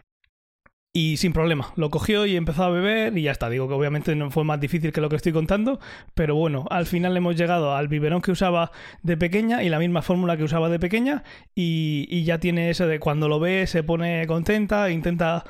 y 0.92 1.18
sin 1.18 1.34
problema, 1.34 1.74
lo 1.76 1.90
cogió 1.90 2.26
y 2.26 2.38
empezó 2.38 2.64
a 2.64 2.70
beber 2.70 3.18
y 3.18 3.24
ya 3.24 3.32
está. 3.32 3.50
Digo 3.50 3.68
que 3.68 3.74
obviamente 3.74 4.16
no 4.16 4.32
fue 4.32 4.46
más 4.46 4.62
difícil 4.62 4.94
que 4.94 5.02
lo 5.02 5.10
que 5.10 5.18
estoy 5.18 5.34
contando, 5.34 5.80
pero 6.14 6.36
bueno, 6.36 6.66
al 6.72 6.86
final 6.86 7.16
hemos 7.18 7.36
llegado 7.36 7.76
al 7.76 7.90
biberón 7.90 8.22
que 8.22 8.32
usaba 8.32 8.72
de 9.04 9.18
pequeña 9.18 9.62
y 9.62 9.70
la 9.70 9.78
misma 9.78 10.02
fórmula 10.02 10.38
que 10.38 10.44
usaba 10.44 10.70
de 10.70 10.80
pequeña 10.80 11.24
y, 11.54 12.24
ya 12.24 12.40
tiene 12.40 12.70
eso 12.70 12.88
de 12.88 13.00
cuando 13.00 13.28
lo 13.28 13.40
ve 13.40 13.68
se 13.68 13.84
pone 13.84 14.26
contenta, 14.26 14.90
intenta 14.90 15.44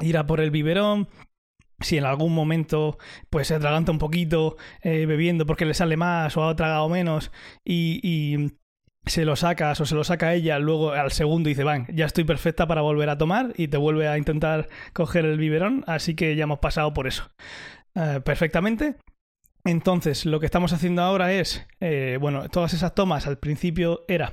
ir 0.00 0.16
a 0.16 0.26
por 0.26 0.40
el 0.40 0.50
biberón. 0.50 1.08
Si 1.80 1.98
en 1.98 2.04
algún 2.04 2.32
momento 2.32 2.98
pues 3.30 3.48
se 3.48 3.54
atraganta 3.54 3.92
un 3.92 3.98
poquito 3.98 4.56
eh, 4.82 5.06
bebiendo 5.06 5.44
porque 5.44 5.64
le 5.64 5.74
sale 5.74 5.96
más 5.96 6.36
o 6.36 6.48
ha 6.48 6.56
tragado 6.56 6.88
menos 6.88 7.30
y, 7.64 8.52
se 9.06 9.26
lo 9.26 9.36
sacas 9.36 9.78
o 9.82 9.84
se 9.84 9.94
lo 9.94 10.02
saca 10.02 10.32
ella, 10.32 10.58
luego 10.58 10.92
al 10.92 11.12
segundo 11.12 11.50
dice, 11.50 11.62
van, 11.62 11.86
ya 11.92 12.06
estoy 12.06 12.24
perfecta 12.24 12.66
para 12.66 12.80
volver 12.80 13.10
a 13.10 13.18
tomar 13.18 13.52
y 13.54 13.68
te 13.68 13.76
vuelve 13.76 14.08
a 14.08 14.16
intentar 14.16 14.66
coger 14.94 15.26
el 15.26 15.36
biberón, 15.36 15.84
así 15.86 16.14
que 16.14 16.34
ya 16.36 16.44
hemos 16.44 16.60
pasado 16.60 16.94
por 16.94 17.06
eso. 17.06 17.28
Eh, 17.94 18.22
perfectamente. 18.24 18.96
Entonces, 19.62 20.24
lo 20.24 20.40
que 20.40 20.46
estamos 20.46 20.72
haciendo 20.72 21.02
ahora 21.02 21.34
es, 21.34 21.66
eh, 21.80 22.16
bueno, 22.18 22.48
todas 22.48 22.72
esas 22.72 22.94
tomas 22.94 23.26
al 23.26 23.36
principio 23.36 24.06
era, 24.08 24.32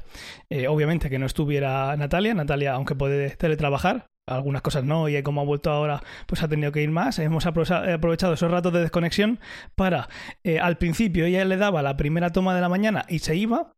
obviamente, 0.70 1.10
que 1.10 1.20
no 1.20 1.26
estuviera 1.26 1.94
Natalia. 1.98 2.34
Natalia, 2.34 2.72
aunque 2.72 2.96
puede 2.96 3.32
teletrabajar, 3.32 4.08
algunas 4.36 4.62
cosas 4.62 4.84
no, 4.84 5.08
y 5.10 5.22
como 5.24 5.42
ha 5.42 5.46
vuelto 5.46 5.72
ahora, 5.72 6.02
pues 6.28 6.42
ha 6.44 6.48
tenido 6.48 6.72
que 6.72 6.82
ir 6.82 6.92
más. 6.92 7.20
Hemos 7.20 7.46
aprovecha- 7.46 7.94
aprovechado 7.94 8.34
esos 8.34 8.52
ratos 8.52 8.74
de 8.74 8.82
desconexión 8.82 9.40
para, 9.76 10.10
eh, 10.44 10.60
al 10.60 10.78
principio 10.78 11.26
ella 11.26 11.46
le 11.46 11.58
daba 11.58 11.82
la 11.82 11.98
primera 11.98 12.32
toma 12.32 12.56
de 12.56 12.62
la 12.62 12.70
mañana 12.70 13.06
y 13.10 13.20
se 13.20 13.36
iba, 13.36 13.74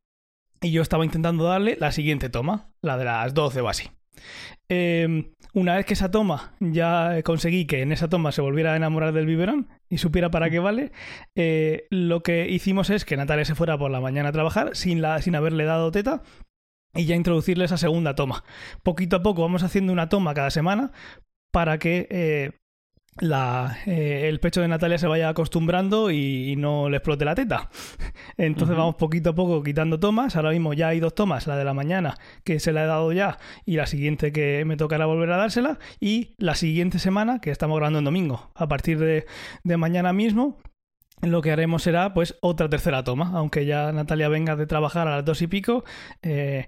y 0.61 0.71
yo 0.71 0.81
estaba 0.81 1.05
intentando 1.05 1.43
darle 1.45 1.77
la 1.79 1.91
siguiente 1.91 2.29
toma, 2.29 2.69
la 2.81 2.97
de 2.97 3.05
las 3.05 3.33
12 3.33 3.61
o 3.61 3.69
así. 3.69 3.89
Eh, 4.69 5.31
una 5.53 5.75
vez 5.75 5.85
que 5.85 5.93
esa 5.93 6.09
toma 6.09 6.53
ya 6.59 7.21
conseguí 7.23 7.65
que 7.65 7.81
en 7.81 7.91
esa 7.91 8.09
toma 8.09 8.31
se 8.31 8.41
volviera 8.41 8.73
a 8.73 8.75
enamorar 8.75 9.11
del 9.13 9.25
biberón 9.27 9.67
y 9.89 9.97
supiera 9.99 10.31
para 10.31 10.49
qué 10.49 10.59
vale, 10.59 10.91
eh, 11.35 11.85
lo 11.91 12.23
que 12.23 12.49
hicimos 12.49 12.89
es 12.89 13.05
que 13.05 13.17
Natalia 13.17 13.45
se 13.45 13.53
fuera 13.55 13.77
por 13.77 13.91
la 13.91 14.01
mañana 14.01 14.29
a 14.29 14.31
trabajar 14.31 14.75
sin, 14.75 15.01
la, 15.01 15.21
sin 15.21 15.35
haberle 15.35 15.65
dado 15.65 15.91
teta 15.91 16.23
y 16.95 17.05
ya 17.05 17.15
introducirle 17.15 17.65
esa 17.65 17.77
segunda 17.77 18.15
toma. 18.15 18.43
Poquito 18.83 19.17
a 19.17 19.23
poco 19.23 19.41
vamos 19.41 19.63
haciendo 19.63 19.93
una 19.93 20.09
toma 20.09 20.33
cada 20.33 20.51
semana 20.51 20.91
para 21.51 21.77
que 21.77 22.07
eh, 22.09 22.51
la, 23.19 23.77
eh, 23.85 24.27
el 24.27 24.39
pecho 24.39 24.61
de 24.61 24.67
Natalia 24.67 24.97
se 24.97 25.07
vaya 25.07 25.29
acostumbrando 25.29 26.09
y, 26.11 26.51
y 26.51 26.55
no 26.55 26.89
le 26.89 26.97
explote 26.97 27.25
la 27.25 27.35
teta. 27.35 27.69
Entonces 28.37 28.75
vamos 28.75 28.95
poquito 28.95 29.31
a 29.31 29.35
poco 29.35 29.61
quitando 29.63 29.99
tomas. 29.99 30.35
Ahora 30.35 30.51
mismo 30.51 30.73
ya 30.73 30.89
hay 30.89 30.99
dos 30.99 31.15
tomas, 31.15 31.47
la 31.47 31.55
de 31.55 31.63
la 31.63 31.73
mañana 31.73 32.17
que 32.43 32.59
se 32.59 32.73
la 32.73 32.83
he 32.83 32.87
dado 32.87 33.11
ya 33.11 33.37
y 33.65 33.75
la 33.75 33.85
siguiente 33.85 34.31
que 34.31 34.63
me 34.65 34.77
tocará 34.77 35.05
volver 35.05 35.31
a 35.31 35.37
dársela 35.37 35.79
y 35.99 36.35
la 36.37 36.55
siguiente 36.55 36.99
semana 36.99 37.39
que 37.39 37.51
estamos 37.51 37.77
grabando 37.77 37.99
en 37.99 38.05
domingo. 38.05 38.51
A 38.55 38.67
partir 38.67 38.99
de, 38.99 39.25
de 39.63 39.77
mañana 39.77 40.13
mismo 40.13 40.57
lo 41.23 41.41
que 41.41 41.51
haremos 41.51 41.83
será 41.83 42.13
pues 42.13 42.37
otra 42.41 42.69
tercera 42.69 43.03
toma, 43.03 43.31
aunque 43.33 43.65
ya 43.65 43.91
Natalia 43.91 44.29
venga 44.29 44.55
de 44.55 44.65
trabajar 44.65 45.07
a 45.07 45.17
las 45.17 45.25
dos 45.25 45.41
y 45.41 45.47
pico, 45.47 45.83
eh, 46.21 46.67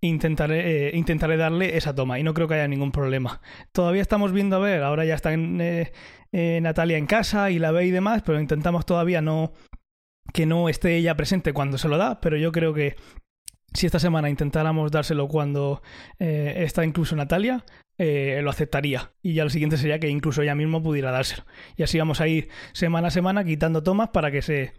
intentaré, 0.00 0.88
eh, 0.88 0.96
intentaré 0.96 1.36
darle 1.36 1.76
esa 1.76 1.94
toma 1.94 2.18
y 2.18 2.22
no 2.22 2.34
creo 2.34 2.48
que 2.48 2.54
haya 2.54 2.68
ningún 2.68 2.92
problema. 2.92 3.40
Todavía 3.72 4.02
estamos 4.02 4.32
viendo 4.32 4.56
a 4.56 4.58
ver, 4.58 4.82
ahora 4.82 5.04
ya 5.04 5.14
está 5.14 5.32
en, 5.32 5.60
eh, 5.60 6.60
Natalia 6.62 6.98
en 6.98 7.06
casa 7.06 7.50
y 7.50 7.58
la 7.58 7.72
ve 7.72 7.86
y 7.86 7.90
demás, 7.90 8.22
pero 8.24 8.40
intentamos 8.40 8.86
todavía 8.86 9.20
no 9.20 9.52
que 10.32 10.46
no 10.46 10.68
esté 10.68 10.96
ella 10.96 11.16
presente 11.16 11.52
cuando 11.52 11.78
se 11.78 11.88
lo 11.88 11.98
da, 11.98 12.20
pero 12.20 12.36
yo 12.36 12.52
creo 12.52 12.72
que 12.72 12.96
si 13.74 13.86
esta 13.86 13.98
semana 13.98 14.30
intentáramos 14.30 14.90
dárselo 14.90 15.28
cuando 15.28 15.82
está 16.18 16.84
incluso 16.84 17.16
Natalia, 17.16 17.64
eh, 17.98 18.40
lo 18.42 18.50
aceptaría. 18.50 19.12
Y 19.22 19.34
ya 19.34 19.44
lo 19.44 19.50
siguiente 19.50 19.76
sería 19.76 19.98
que 19.98 20.08
incluso 20.08 20.42
ella 20.42 20.54
misma 20.54 20.82
pudiera 20.82 21.10
dárselo. 21.10 21.44
Y 21.76 21.82
así 21.82 21.98
vamos 21.98 22.20
a 22.20 22.28
ir 22.28 22.48
semana 22.72 23.08
a 23.08 23.10
semana 23.10 23.44
quitando 23.44 23.82
tomas 23.82 24.10
para 24.10 24.30
que 24.30 24.42
se 24.42 24.72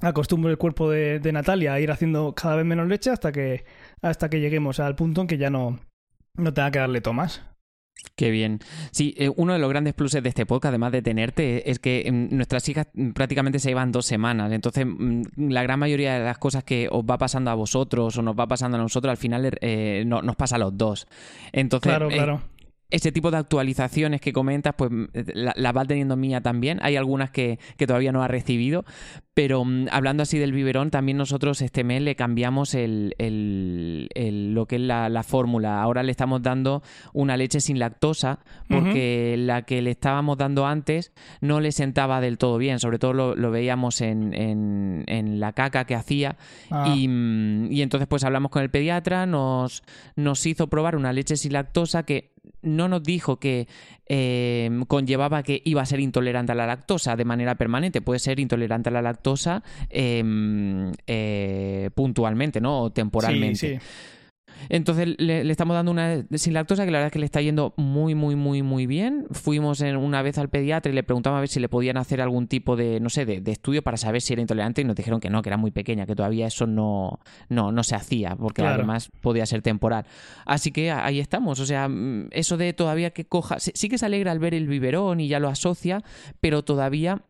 acostumbre 0.00 0.50
el 0.50 0.58
cuerpo 0.58 0.90
de, 0.90 1.20
de 1.20 1.32
Natalia 1.32 1.72
a 1.72 1.80
ir 1.80 1.90
haciendo 1.90 2.34
cada 2.34 2.56
vez 2.56 2.66
menos 2.66 2.88
leche 2.88 3.10
hasta 3.10 3.32
que, 3.32 3.64
hasta 4.02 4.28
que 4.28 4.40
lleguemos 4.40 4.80
al 4.80 4.96
punto 4.96 5.20
en 5.20 5.26
que 5.26 5.38
ya 5.38 5.50
no, 5.50 5.80
no 6.36 6.52
tenga 6.52 6.70
que 6.70 6.78
darle 6.78 7.00
tomas. 7.00 7.42
Qué 8.16 8.30
bien. 8.30 8.60
Sí, 8.92 9.14
eh, 9.18 9.30
uno 9.34 9.54
de 9.54 9.58
los 9.58 9.68
grandes 9.68 9.94
pluses 9.94 10.22
de 10.22 10.28
este 10.28 10.46
podcast, 10.46 10.70
además 10.70 10.92
de 10.92 11.02
tenerte, 11.02 11.68
es 11.70 11.78
que 11.78 12.08
mm, 12.12 12.36
nuestras 12.36 12.68
hijas 12.68 12.86
mm, 12.94 13.10
prácticamente 13.10 13.58
se 13.58 13.70
llevan 13.70 13.90
dos 13.92 14.06
semanas. 14.06 14.52
Entonces, 14.52 14.86
mm, 14.86 15.22
la 15.48 15.62
gran 15.62 15.78
mayoría 15.80 16.18
de 16.18 16.24
las 16.24 16.38
cosas 16.38 16.62
que 16.64 16.86
os 16.90 17.02
va 17.04 17.18
pasando 17.18 17.50
a 17.50 17.54
vosotros 17.54 18.16
o 18.16 18.22
nos 18.22 18.36
va 18.38 18.46
pasando 18.46 18.76
a 18.76 18.80
nosotros, 18.80 19.10
al 19.10 19.16
final 19.16 19.56
eh, 19.60 20.04
no- 20.06 20.22
nos 20.22 20.36
pasa 20.36 20.56
a 20.56 20.58
los 20.58 20.76
dos. 20.76 21.06
Entonces, 21.52 21.90
Claro, 21.90 22.10
eh, 22.10 22.16
ese 22.90 23.10
tipo 23.12 23.30
de 23.30 23.38
actualizaciones 23.38 24.20
que 24.20 24.32
comentas, 24.32 24.74
pues 24.76 24.90
la- 25.34 25.54
las 25.56 25.76
va 25.76 25.84
teniendo 25.84 26.16
mía 26.16 26.40
también. 26.40 26.78
Hay 26.82 26.96
algunas 26.96 27.30
que, 27.30 27.58
que 27.76 27.86
todavía 27.86 28.12
no 28.12 28.22
ha 28.22 28.28
recibido, 28.28 28.84
pero 29.32 29.64
mm, 29.64 29.86
hablando 29.90 30.22
así 30.22 30.38
del 30.38 30.52
biberón, 30.52 30.90
también 30.90 31.18
nosotros 31.18 31.60
este 31.62 31.82
mes 31.82 32.02
le 32.02 32.14
cambiamos 32.14 32.74
el, 32.74 33.14
el- 33.18 34.08
el- 34.14 34.54
lo 34.54 34.66
que 34.66 34.76
es 34.76 34.82
la, 34.82 35.08
la 35.08 35.22
fórmula. 35.24 35.82
Ahora 35.82 36.02
le 36.04 36.12
estamos 36.12 36.42
dando 36.42 36.82
una 37.12 37.36
leche 37.36 37.60
sin 37.60 37.78
lactosa, 37.80 38.38
porque 38.68 39.34
la 39.38 39.62
que 39.62 39.82
le 39.82 39.90
estábamos 39.90 40.36
dando 40.38 40.66
antes 40.66 41.12
no 41.40 41.60
le 41.60 41.72
sentaba 41.72 42.20
del 42.20 42.38
todo 42.38 42.58
bien. 42.58 42.78
Sobre 42.78 42.98
todo 43.00 43.12
lo, 43.12 43.34
lo 43.34 43.50
veíamos 43.50 44.00
en, 44.02 44.34
en- 44.34 45.04
en 45.08 45.40
la 45.40 45.52
caca 45.52 45.84
que 45.84 45.94
hacía. 45.96 46.36
Ah, 46.70 46.94
Y, 46.96 47.08
mm, 47.08 47.72
y 47.72 47.82
entonces 47.82 48.06
pues 48.06 48.22
hablamos 48.24 48.50
con 48.52 48.62
el 48.62 48.70
pediatra, 48.70 49.26
nos, 49.26 49.82
nos 50.14 50.46
hizo 50.46 50.68
probar 50.68 50.94
una 50.96 51.12
leche 51.12 51.36
sin 51.36 51.54
lactosa 51.54 52.04
que 52.04 52.33
no 52.62 52.88
nos 52.88 53.02
dijo 53.02 53.38
que 53.38 53.68
eh, 54.06 54.70
conllevaba 54.88 55.42
que 55.42 55.62
iba 55.64 55.82
a 55.82 55.86
ser 55.86 56.00
intolerante 56.00 56.52
a 56.52 56.54
la 56.54 56.66
lactosa 56.66 57.16
de 57.16 57.24
manera 57.24 57.54
permanente. 57.56 58.00
Puede 58.02 58.18
ser 58.18 58.40
intolerante 58.40 58.88
a 58.88 58.92
la 58.92 59.02
lactosa 59.02 59.62
eh, 59.90 60.22
eh, 61.06 61.90
puntualmente, 61.94 62.60
¿no? 62.60 62.82
O 62.82 62.92
temporalmente. 62.92 63.58
Sí, 63.58 63.78
sí. 63.78 63.86
Entonces 64.68 65.14
le, 65.18 65.44
le 65.44 65.50
estamos 65.50 65.74
dando 65.74 65.90
una 65.92 66.24
sin 66.32 66.54
lactosa 66.54 66.84
que 66.84 66.90
la 66.90 66.98
verdad 66.98 67.06
es 67.08 67.12
que 67.12 67.18
le 67.18 67.26
está 67.26 67.40
yendo 67.40 67.74
muy, 67.76 68.14
muy, 68.14 68.36
muy, 68.36 68.62
muy 68.62 68.86
bien. 68.86 69.26
Fuimos 69.30 69.80
en, 69.80 69.96
una 69.96 70.22
vez 70.22 70.38
al 70.38 70.48
pediatra 70.48 70.90
y 70.90 70.94
le 70.94 71.02
preguntamos 71.02 71.36
a 71.38 71.40
ver 71.40 71.48
si 71.48 71.60
le 71.60 71.68
podían 71.68 71.96
hacer 71.96 72.20
algún 72.20 72.46
tipo 72.48 72.76
de, 72.76 73.00
no 73.00 73.10
sé, 73.10 73.24
de, 73.26 73.40
de 73.40 73.52
estudio 73.52 73.82
para 73.82 73.96
saber 73.96 74.20
si 74.22 74.32
era 74.32 74.42
intolerante 74.42 74.80
y 74.80 74.84
nos 74.84 74.96
dijeron 74.96 75.20
que 75.20 75.30
no, 75.30 75.42
que 75.42 75.48
era 75.48 75.56
muy 75.56 75.70
pequeña, 75.70 76.06
que 76.06 76.14
todavía 76.16 76.46
eso 76.46 76.66
no, 76.66 77.20
no, 77.48 77.72
no 77.72 77.82
se 77.82 77.94
hacía, 77.94 78.36
porque 78.36 78.62
Claro. 78.62 78.76
además 78.76 79.10
podía 79.20 79.46
ser 79.46 79.62
temporal. 79.62 80.06
Así 80.46 80.70
que 80.72 80.90
ahí 80.90 81.20
estamos. 81.20 81.60
O 81.60 81.66
sea, 81.66 81.88
mm, 81.88 82.28
eso 82.30 82.56
de 82.56 82.72
todavía 82.72 83.10
que 83.10 83.24
coja, 83.26 83.58
sí, 83.60 83.72
sí 83.74 83.88
que 83.88 83.98
se 83.98 84.06
alegra 84.06 84.32
al 84.32 84.38
ver 84.38 84.54
el 84.54 84.66
biberón 84.68 85.20
y 85.20 85.28
ya 85.28 85.40
lo 85.40 85.48
asocia, 85.48 86.02
pero 86.40 86.62
todavía 86.64 87.22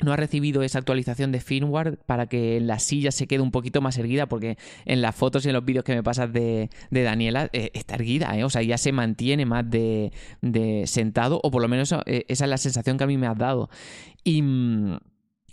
no 0.00 0.12
ha 0.12 0.16
recibido 0.16 0.62
esa 0.62 0.78
actualización 0.78 1.32
de 1.32 1.40
firmware 1.40 1.98
para 2.06 2.26
que 2.26 2.60
la 2.60 2.78
silla 2.78 3.10
se 3.10 3.26
quede 3.26 3.40
un 3.40 3.50
poquito 3.50 3.80
más 3.80 3.98
erguida, 3.98 4.26
porque 4.26 4.56
en 4.84 5.02
las 5.02 5.14
fotos 5.14 5.44
y 5.44 5.48
en 5.48 5.54
los 5.54 5.64
vídeos 5.64 5.84
que 5.84 5.94
me 5.94 6.02
pasas 6.02 6.32
de, 6.32 6.70
de 6.90 7.02
Daniela 7.02 7.50
eh, 7.52 7.70
está 7.74 7.96
erguida, 7.96 8.36
¿eh? 8.38 8.44
o 8.44 8.50
sea, 8.50 8.62
ya 8.62 8.78
se 8.78 8.92
mantiene 8.92 9.44
más 9.46 9.68
de, 9.68 10.12
de 10.40 10.86
sentado, 10.86 11.40
o 11.42 11.50
por 11.50 11.62
lo 11.62 11.68
menos 11.68 11.92
eh, 12.06 12.24
esa 12.28 12.44
es 12.44 12.50
la 12.50 12.58
sensación 12.58 12.96
que 12.98 13.04
a 13.04 13.06
mí 13.06 13.16
me 13.16 13.26
has 13.26 13.36
dado. 13.38 13.70
Y. 14.24 14.38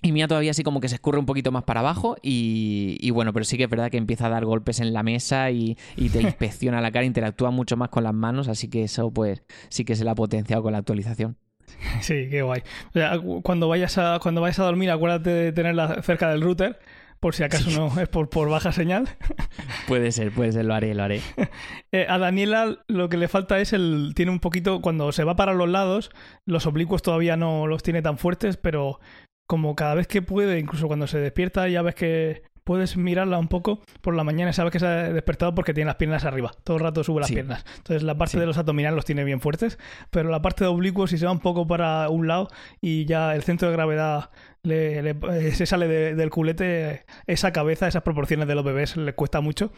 y 0.01 0.11
mía 0.11 0.27
todavía 0.27 0.51
así 0.51 0.63
como 0.63 0.81
que 0.81 0.89
se 0.89 0.95
escurre 0.95 1.19
un 1.19 1.25
poquito 1.25 1.51
más 1.51 1.63
para 1.63 1.79
abajo 1.79 2.15
y, 2.21 2.97
y 2.99 3.11
bueno, 3.11 3.33
pero 3.33 3.45
sí 3.45 3.57
que 3.57 3.63
es 3.63 3.69
verdad 3.69 3.89
que 3.89 3.97
empieza 3.97 4.27
a 4.27 4.29
dar 4.29 4.45
golpes 4.45 4.79
en 4.79 4.93
la 4.93 5.01
mesa 5.03 5.49
y, 5.51 5.77
y 5.95 6.09
te 6.09 6.21
inspecciona 6.21 6.81
la 6.81 6.91
cara, 6.91 7.05
interactúa 7.05 7.51
mucho 7.51 7.77
más 7.77 7.89
con 7.89 8.03
las 8.03 8.13
manos, 8.13 8.47
así 8.47 8.67
que 8.69 8.83
eso 8.83 9.11
pues 9.11 9.43
sí 9.69 9.85
que 9.85 9.95
se 9.95 10.03
la 10.03 10.11
ha 10.11 10.15
potenciado 10.15 10.61
con 10.63 10.73
la 10.73 10.79
actualización. 10.79 11.37
Sí, 12.01 12.27
qué 12.29 12.41
guay. 12.41 12.62
O 12.89 12.91
sea, 12.93 13.17
cu- 13.19 13.41
cuando 13.41 13.67
vayas 13.67 13.98
a, 13.98 14.19
cuando 14.22 14.41
vayas 14.41 14.60
a 14.60 14.63
dormir, 14.65 14.91
acuérdate 14.91 15.29
de 15.29 15.51
tenerla 15.51 16.01
cerca 16.03 16.29
del 16.29 16.41
router, 16.41 16.79
por 17.19 17.34
si 17.34 17.43
acaso 17.43 17.69
no 17.72 18.00
es 18.01 18.07
por, 18.10 18.29
por 18.29 18.50
baja 18.50 18.72
señal. 18.72 19.07
Puede 19.88 20.12
ser, 20.12 20.31
puede 20.31 20.51
ser, 20.51 20.65
lo 20.65 20.74
haré, 20.74 20.93
lo 20.93 21.03
haré. 21.03 21.22
Eh, 21.91 22.05
a 22.10 22.17
Daniela 22.17 22.79
lo 22.88 23.07
que 23.07 23.15
le 23.15 23.29
falta 23.29 23.57
es 23.60 23.72
el. 23.72 24.12
Tiene 24.15 24.31
un 24.31 24.39
poquito. 24.41 24.81
Cuando 24.81 25.12
se 25.13 25.24
va 25.24 25.38
para 25.38 25.53
los 25.53 25.69
lados, 25.69 26.12
los 26.45 26.65
oblicuos 26.65 27.01
todavía 27.01 27.38
no 27.38 27.67
los 27.67 27.84
tiene 27.84 28.01
tan 28.01 28.17
fuertes, 28.17 28.57
pero 28.57 29.00
como 29.48 29.75
cada 29.75 29.93
vez 29.95 30.07
que 30.07 30.22
puede, 30.22 30.60
incluso 30.60 30.88
cuando 30.88 31.07
se 31.07 31.19
despierta, 31.19 31.69
ya 31.69 31.81
ves 31.84 31.95
que 31.95 32.43
puedes 32.65 32.98
mirarla 32.98 33.38
un 33.38 33.48
poco 33.48 33.79
por 34.01 34.15
la 34.15 34.24
mañana 34.24 34.50
y 34.50 34.53
sabes 34.53 34.72
que 34.74 34.79
se 34.79 34.86
ha 34.88 35.13
despertado 35.13 35.55
porque 35.55 35.74
tiene 35.74 35.86
las 35.88 35.95
piernas 35.95 36.25
arriba. 36.25 36.51
Todo 36.63 36.77
el 36.77 36.84
rato 36.84 37.03
sube 37.03 37.19
las 37.22 37.27
Sí. 37.29 37.36
piernas. 37.36 37.63
Entonces 37.77 38.03
la 38.03 38.17
parte 38.17 38.34
Sí. 38.34 38.39
de 38.39 38.45
los 38.48 38.57
abdominales 38.57 38.95
los 38.95 39.05
tiene 39.05 39.24
bien 39.24 39.39
fuertes, 39.39 39.77
pero 40.10 40.29
la 40.29 40.41
parte 40.41 40.63
de 40.65 40.69
oblicuos 40.69 41.12
si 41.12 41.17
se 41.17 41.25
va 41.25 41.31
un 41.31 41.39
poco 41.39 41.65
para 41.67 42.10
un 42.10 42.27
lado 42.27 42.50
y 42.81 43.05
ya 43.05 43.36
el 43.36 43.43
centro 43.43 43.69
de 43.69 43.74
gravedad 43.75 44.31
le, 44.63 45.01
le- 45.03 45.15
eh, 45.31 45.51
se 45.51 45.65
sale 45.67 45.88
de- 45.88 46.15
del 46.15 46.31
culete, 46.31 47.05
esa 47.27 47.53
cabeza, 47.53 47.88
esas 47.88 48.01
proporciones 48.01 48.48
de 48.48 48.55
los 48.55 48.65
bebés 48.65 48.98
les 48.98 49.13
cuesta 49.13 49.39
mucho, 49.41 49.72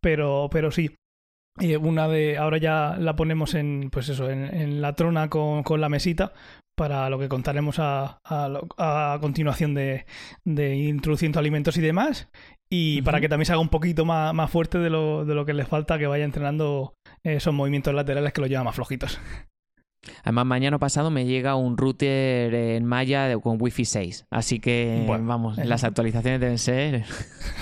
pero, 0.00 0.48
pero 0.50 0.70
sí. 0.72 0.94
Y 1.60 1.76
una 1.76 2.08
de 2.08 2.38
ahora 2.38 2.56
ya 2.56 2.96
la 2.98 3.14
ponemos 3.14 3.54
en 3.54 3.90
pues 3.92 4.08
eso 4.08 4.30
en, 4.30 4.44
en 4.54 4.80
la 4.80 4.94
trona 4.94 5.28
con, 5.28 5.62
con 5.62 5.82
la 5.82 5.90
mesita 5.90 6.32
para 6.76 7.08
lo 7.10 7.18
que 7.18 7.28
contaremos 7.28 7.78
a, 7.78 8.18
a 8.24 8.48
lo- 8.48 8.66
a 8.78 9.18
continuación 9.20 9.74
de, 9.74 10.06
de 10.44 10.76
introduciendo 10.76 11.38
alimentos 11.38 11.76
y 11.76 11.80
demás 11.80 12.28
y 12.70 13.02
para 13.02 13.20
que 13.20 13.28
también 13.28 13.46
se 13.46 13.52
haga 13.52 13.60
un 13.60 13.68
poquito 13.68 14.04
más, 14.04 14.32
más 14.34 14.50
fuerte 14.50 14.78
de 14.78 14.88
lo, 14.90 15.24
de 15.26 15.34
lo 15.34 15.44
que 15.44 15.52
les 15.54 15.68
falta 15.68 15.98
que 15.98 16.06
vaya 16.06 16.24
entrenando 16.24 16.94
esos 17.22 17.52
movimientos 17.52 17.92
laterales 17.94 18.32
que 18.32 18.40
lo 18.40 18.46
lleva 18.46 18.64
más 18.64 18.74
flojitos 18.74 19.20
Además, 20.24 20.46
mañana 20.46 20.80
pasado 20.80 21.12
me 21.12 21.26
llega 21.26 21.54
un 21.54 21.76
router 21.76 22.52
en 22.52 22.84
Maya 22.84 23.38
con 23.38 23.56
Wi-Fi 23.60 23.84
6. 23.84 24.26
Así 24.32 24.58
que, 24.58 25.04
Bueno, 25.06 25.26
vamos, 25.28 25.58
eh. 25.58 25.64
las 25.64 25.84
actualizaciones 25.84 26.40
deben 26.40 26.58
ser 26.58 27.04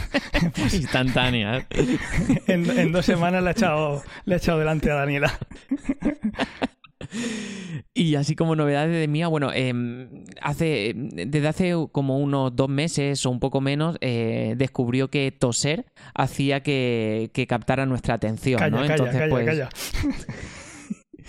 instantáneas. 0.73 1.67
en, 2.47 2.79
en 2.79 2.93
dos 2.93 3.05
semanas 3.05 3.43
le 3.43 3.51
ha 3.51 3.53
echado 3.53 4.03
le 4.25 4.35
ha 4.35 4.39
echado 4.39 4.59
delante 4.59 4.91
a 4.91 4.95
Daniela 4.95 5.39
Y 7.95 8.15
así 8.15 8.37
como 8.37 8.57
novedades 8.57 8.93
de 8.93 9.09
mía, 9.09 9.29
bueno, 9.29 9.53
em, 9.53 10.25
hace, 10.41 10.93
desde 10.95 11.49
hace 11.49 11.75
como 11.93 12.19
unos 12.19 12.55
dos 12.55 12.69
meses 12.69 13.25
o 13.27 13.31
un 13.31 13.41
poco 13.41 13.61
menos, 13.61 13.97
eh, 14.01 14.55
descubrió 14.57 15.09
que 15.09 15.33
toser 15.33 15.87
hacía 16.15 16.63
que, 16.63 17.31
que 17.33 17.47
captara 17.47 17.87
nuestra 17.87 18.15
atención, 18.15 18.59
calla 18.59 18.71
¿no? 18.71 18.83
calla 18.83 18.95
Entonces, 18.95 19.21
calla 19.21 19.31
pues, 19.31 19.69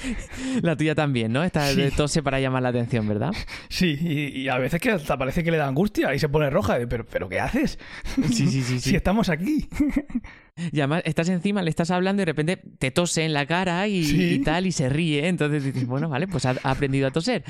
la 0.62 0.75
tuya 0.75 0.96
también, 0.96 1.31
¿no? 1.31 1.43
Esta 1.43 1.67
Sí. 1.70 1.75
de 1.81 1.91
tose 1.91 2.22
para 2.24 2.39
llamar 2.39 2.63
la 2.63 2.70
atención, 2.70 3.08
¿verdad? 3.08 3.31
sí 3.70 3.98
y, 4.01 4.41
y 4.41 4.50
a 4.50 4.58
veces 4.58 4.79
que 4.81 4.91
hasta 4.91 5.17
parece 5.17 5.43
que 5.43 5.51
le 5.51 5.58
da 5.58 5.67
angustia 5.67 6.13
y 6.13 6.20
se 6.20 6.29
pone 6.29 6.50
roja 6.50 6.77
de, 6.79 6.88
pero 6.88 7.05
pero 7.05 7.29
qué 7.29 7.39
haces 7.39 7.77
Sí, 8.31 8.48
sí, 8.48 8.62
sí, 8.62 8.63
si 8.63 8.79
sí. 8.79 8.96
estamos 8.96 9.29
aquí 9.29 9.67
Y 10.72 10.79
además 10.79 11.01
estás 11.05 11.29
encima, 11.29 11.62
le 11.62 11.70
estás 11.70 11.91
hablando 11.91 12.22
y 12.22 12.25
de 12.25 12.31
repente 12.31 12.58
te 12.77 12.91
tose 12.91 13.24
en 13.24 13.34
la 13.34 13.46
cara 13.46 13.88
y, 13.88 14.03
Sí. 14.03 14.34
y 14.36 14.39
tal 14.39 14.65
y 14.67 14.72
se 14.72 14.89
ríe. 14.89 15.27
Entonces 15.27 15.63
dices, 15.63 15.88
bueno, 15.88 16.10
vale, 16.10 16.27
pues 16.27 16.46
ha, 16.46 16.55
ha 16.63 16.72
aprendido 16.72 17.08
a 17.08 17.12
toser. 17.12 17.43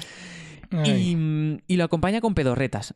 Y, 0.86 1.58
y 1.67 1.75
lo 1.75 1.84
acompaña 1.84 2.22
con 2.22 2.34
pedorretas. 2.34 2.93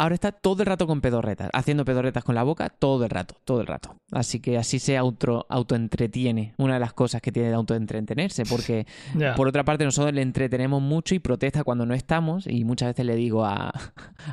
Ahora 0.00 0.14
está 0.14 0.30
todo 0.32 0.62
el 0.62 0.66
rato 0.66 0.86
con 0.86 1.00
pedorretas, 1.00 1.50
haciendo 1.52 1.84
pedorretas 1.84 2.22
con 2.22 2.34
la 2.36 2.44
boca 2.44 2.68
todo 2.70 3.02
el 3.04 3.10
rato, 3.10 3.34
todo 3.44 3.60
el 3.60 3.66
rato. 3.66 3.96
Así 4.12 4.38
que 4.38 4.56
así 4.56 4.78
se 4.78 4.96
auto, 4.96 5.44
autoentretiene. 5.48 6.54
Una 6.56 6.74
de 6.74 6.80
las 6.80 6.92
cosas 6.92 7.20
que 7.20 7.32
tiene 7.32 7.48
de 7.48 7.54
autoentretenerse, 7.56 8.44
porque 8.44 8.86
por 9.36 9.48
otra 9.48 9.64
parte 9.64 9.84
nosotros 9.84 10.14
le 10.14 10.22
entretenemos 10.22 10.80
mucho 10.80 11.14
y 11.14 11.18
protesta 11.18 11.64
cuando 11.64 11.84
no 11.84 11.94
estamos. 11.94 12.46
Y 12.46 12.64
muchas 12.64 12.90
veces 12.90 13.06
le 13.06 13.16
digo 13.16 13.44
a, 13.44 13.72